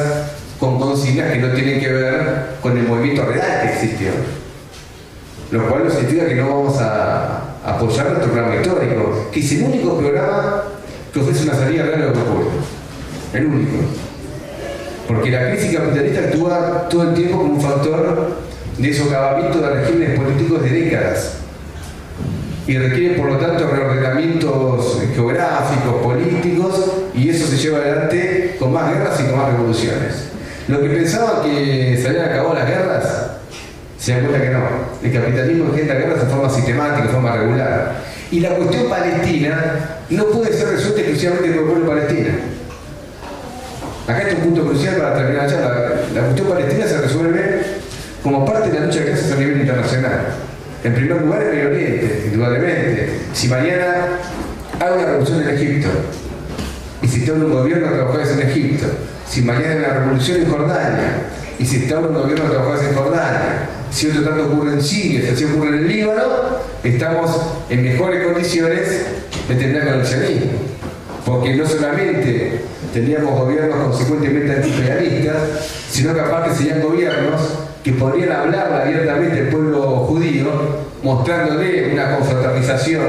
con 0.59 0.79
consignas 0.79 1.33
que 1.33 1.39
no 1.39 1.49
tienen 1.53 1.81
que 1.81 1.93
ver 1.93 2.47
con 2.61 2.77
el 2.77 2.87
movimiento 2.87 3.25
real 3.25 3.63
que 3.63 3.69
existió. 3.69 4.11
Lo 5.51 5.69
cual 5.69 5.85
no 5.85 5.91
significa 5.91 6.27
que 6.27 6.35
no 6.35 6.49
vamos 6.49 6.81
a 6.81 7.57
apoyar 7.65 8.11
nuestro 8.11 8.33
programa 8.33 8.57
histórico, 8.57 9.29
que 9.33 9.41
es 9.41 9.53
el 9.53 9.63
único 9.63 9.99
programa 9.99 10.63
que 11.13 11.21
ofrece 11.21 11.45
una 11.45 11.55
salida 11.55 11.85
real 11.85 12.03
a 12.03 12.07
lo 12.07 12.13
que 12.13 12.21
ocurre. 12.21 12.47
El 13.33 13.47
único. 13.47 13.77
Porque 15.07 15.31
la 15.31 15.51
crisis 15.51 15.79
capitalista 15.79 16.21
actúa 16.21 16.89
todo 16.89 17.03
el 17.05 17.15
tiempo 17.15 17.39
como 17.39 17.55
un 17.55 17.61
factor 17.61 18.37
de 18.77 18.95
socavamiento 18.95 19.61
de 19.61 19.71
regímenes 19.71 20.21
políticos 20.21 20.63
de 20.63 20.71
décadas 20.71 21.37
y 22.67 22.77
requiere 22.79 23.15
por 23.15 23.31
lo 23.31 23.39
tanto 23.39 23.69
reordenamientos 23.69 25.01
geográficos, 25.15 26.03
políticos, 26.03 26.93
y 27.15 27.31
eso 27.31 27.47
se 27.47 27.57
lleva 27.57 27.79
adelante 27.79 28.57
con 28.59 28.73
más 28.73 28.93
guerras 28.93 29.21
y 29.21 29.25
con 29.25 29.39
más 29.39 29.53
revoluciones. 29.53 30.29
Lo 30.67 30.81
que 30.83 30.89
pensaban 30.89 31.43
que 31.43 31.97
se 32.01 32.09
habían 32.09 32.25
acabado 32.25 32.55
las 32.55 32.69
guerras, 32.69 33.26
se 33.99 34.13
dan 34.13 34.27
cuenta 34.27 34.43
que 34.43 34.51
no. 34.51 34.61
El 35.03 35.13
capitalismo 35.13 35.71
engendra 35.71 35.95
guerras 35.97 36.21
de 36.21 36.27
forma 36.27 36.51
sistemática, 36.51 37.03
de 37.03 37.09
forma 37.09 37.33
regular. 37.37 38.03
Y 38.31 38.41
la 38.41 38.51
cuestión 38.51 38.89
palestina 38.89 40.01
no 40.11 40.25
puede 40.27 40.53
ser 40.53 40.69
resuelta 40.69 41.01
exclusivamente 41.01 41.51
por 41.51 41.59
el 41.59 41.71
pueblo 41.71 41.87
palestino. 41.87 42.29
Acá 44.07 44.21
está 44.21 44.37
un 44.37 44.43
punto 44.43 44.67
crucial 44.67 44.97
para 44.97 45.15
terminar 45.15 45.45
la 45.45 45.51
charla. 45.51 45.91
La 46.15 46.21
cuestión 46.23 46.49
palestina 46.49 46.87
se 46.87 47.01
resuelve 47.01 47.63
como 48.23 48.45
parte 48.45 48.71
de 48.71 48.81
la 48.81 48.87
lucha 48.87 49.01
de 49.01 49.07
clases 49.07 49.33
a 49.33 49.37
nivel 49.37 49.61
internacional. 49.61 50.21
En 50.85 50.95
primer 50.95 51.23
lugar, 51.23 51.43
en 51.43 51.51
Medio 51.51 51.69
Oriente, 51.69 52.23
indudablemente. 52.27 53.11
Si 53.33 53.49
mañana 53.49 54.19
hay 54.79 54.93
una 54.93 55.07
revolución 55.07 55.43
en 55.43 55.49
Egipto 55.49 55.89
y 57.03 57.09
si 57.09 57.21
está 57.21 57.33
un 57.33 57.53
gobierno 57.53 57.87
de 57.87 57.95
trabajadores 57.95 58.31
en 58.33 58.49
Egipto, 58.49 58.87
si 59.29 59.43
mañana 59.43 59.71
hay 59.71 59.79
una 59.79 59.95
revolución 59.95 60.43
en 60.43 60.51
Jordania 60.51 61.09
y 61.59 61.67
si 61.67 61.77
está 61.85 61.99
un 61.99 62.15
gobierno 62.15 62.45
de 62.45 62.51
trabajadores 62.51 62.89
en 62.89 62.95
Jordania, 62.95 63.69
si 63.97 64.09
otro 64.09 64.25
tanto 64.25 64.45
ocurre 64.53 64.75
en 64.75 64.83
Siria, 64.83 65.35
si 65.35 65.45
ocurre 65.45 65.69
en 65.69 65.75
el 65.77 65.89
Líbano, 65.89 66.23
estamos 66.85 67.31
en 67.71 67.83
mejores 67.83 68.27
condiciones 68.27 69.07
de 69.49 69.55
tener 69.55 69.89
el 69.89 70.05
sionismo. 70.05 70.53
Porque 71.25 71.57
no 71.57 71.67
solamente 71.67 72.61
teníamos 72.93 73.41
gobiernos 73.41 73.89
consecuentemente 73.89 74.53
antiimperialistas, 74.53 75.37
sino 75.91 76.13
que 76.13 76.21
aparte 76.21 76.55
serían 76.55 76.83
gobiernos 76.83 77.41
que 77.83 77.93
podrían 77.93 78.33
hablar 78.33 78.71
abiertamente 78.83 79.41
al 79.41 79.49
pueblo 79.49 79.83
judío, 80.09 80.47
mostrándole 81.03 81.95
una 81.95 82.17
confraternización 82.17 83.07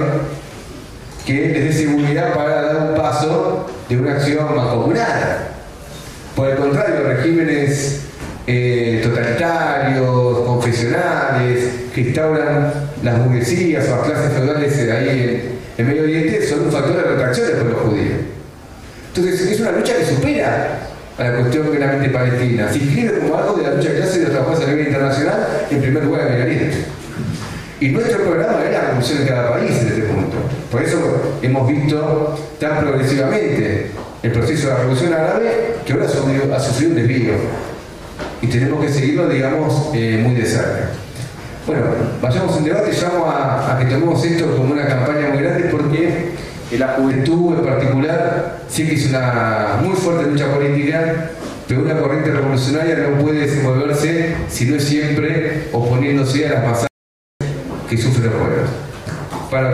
que 1.25 1.33
les 1.33 1.65
dé 1.65 1.73
seguridad 1.73 2.33
para 2.33 2.61
dar 2.61 2.91
un 2.91 2.95
paso 2.95 3.65
de 3.89 3.97
una 3.97 4.13
acción 4.13 4.55
mancomunada. 4.55 5.49
Por 6.33 6.47
el 6.47 6.55
contrario, 6.55 7.03
regímenes 7.03 8.06
eh, 8.47 9.01
totalitarios, 9.03 10.39
confesionales, 10.39 11.69
que 11.93 12.01
instauran 12.01 12.71
las 13.03 13.23
burguesías 13.23 13.87
o 13.89 13.97
las 13.97 14.05
clases 14.05 14.33
feudales 14.33 14.77
ahí 14.89 15.09
en, 15.77 15.81
en 15.81 15.87
Medio 15.87 16.03
Oriente, 16.03 16.47
son 16.47 16.61
un 16.61 16.71
factor 16.71 16.95
de 16.95 17.03
retracción 17.03 17.47
del 17.47 17.57
pueblo 17.57 17.77
judío. 17.79 18.13
Entonces, 19.13 19.51
es 19.51 19.59
una 19.59 19.71
lucha 19.71 19.97
que 19.97 20.05
supera 20.05 20.79
a 21.17 21.23
la 21.23 21.39
cuestión 21.39 21.71
meramente 21.71 22.09
palestina. 22.09 22.71
Se 22.71 22.77
inscribe 22.79 23.19
como 23.19 23.37
algo 23.37 23.57
de 23.57 23.63
la 23.63 23.73
lucha 23.73 23.89
de 23.89 23.99
de 23.99 24.01
los 24.01 24.29
trabajadores 24.29 24.67
a 24.67 24.71
nivel 24.71 24.87
internacional, 24.87 25.47
en 25.69 25.81
primer 25.81 26.03
lugar 26.03 26.21
en 26.21 26.29
Medio 26.29 26.43
Oriente. 26.45 26.77
Y 27.79 27.89
nuestro 27.89 28.23
programa 28.23 28.63
es 28.65 28.71
la 28.71 28.81
revolución 28.81 29.19
de 29.19 29.27
cada 29.27 29.51
país 29.51 29.71
en 29.81 29.87
este 29.87 30.01
punto. 30.01 30.37
Por 30.71 30.83
eso 30.83 31.37
hemos 31.41 31.67
visto 31.67 32.39
tan 32.59 32.79
progresivamente 32.79 33.91
el 34.23 34.31
proceso 34.31 34.67
de 34.67 34.73
la 34.73 34.79
revolución 34.79 35.13
árabe 35.13 35.51
que 35.85 35.93
ahora 35.93 36.05
ha 36.05 36.59
sufrido 36.59 36.91
un 36.91 36.95
desvío. 36.97 37.33
Y 38.41 38.47
tenemos 38.47 38.83
que 38.83 38.91
seguirlo, 38.91 39.27
digamos, 39.27 39.89
eh, 39.93 40.21
muy 40.23 40.35
de 40.35 40.45
cerca. 40.45 40.89
Bueno, 41.65 41.83
vayamos 42.21 42.57
en 42.57 42.63
debate, 42.63 42.91
llamo 42.93 43.25
a, 43.29 43.77
que 43.77 43.85
tomemos 43.85 44.23
esto 44.23 44.55
como 44.55 44.71
una 44.71 44.87
campaña 44.87 45.29
muy 45.29 45.43
grande 45.43 45.65
porque 45.69 46.31
la 46.77 46.87
juventud 46.93 47.55
en 47.57 47.65
particular 47.65 48.59
sí 48.69 48.87
que 48.87 48.95
es 48.95 49.07
una 49.07 49.77
muy 49.81 49.95
fuerte 49.95 50.31
lucha 50.31 50.53
política, 50.53 51.31
pero 51.67 51.81
una 51.81 51.99
corriente 51.99 52.31
revolucionaria 52.31 52.95
no 53.09 53.21
puede 53.21 53.41
desenvolverse 53.41 54.35
si 54.47 54.65
no 54.65 54.77
es 54.77 54.83
siempre 54.85 55.67
oponiéndose 55.73 56.47
a 56.47 56.53
las 56.53 56.67
masas 56.67 56.87
que 57.89 57.97
sufren 57.97 58.25
los 58.25 58.33
pueblos. 58.33 58.69
Para 59.51 59.71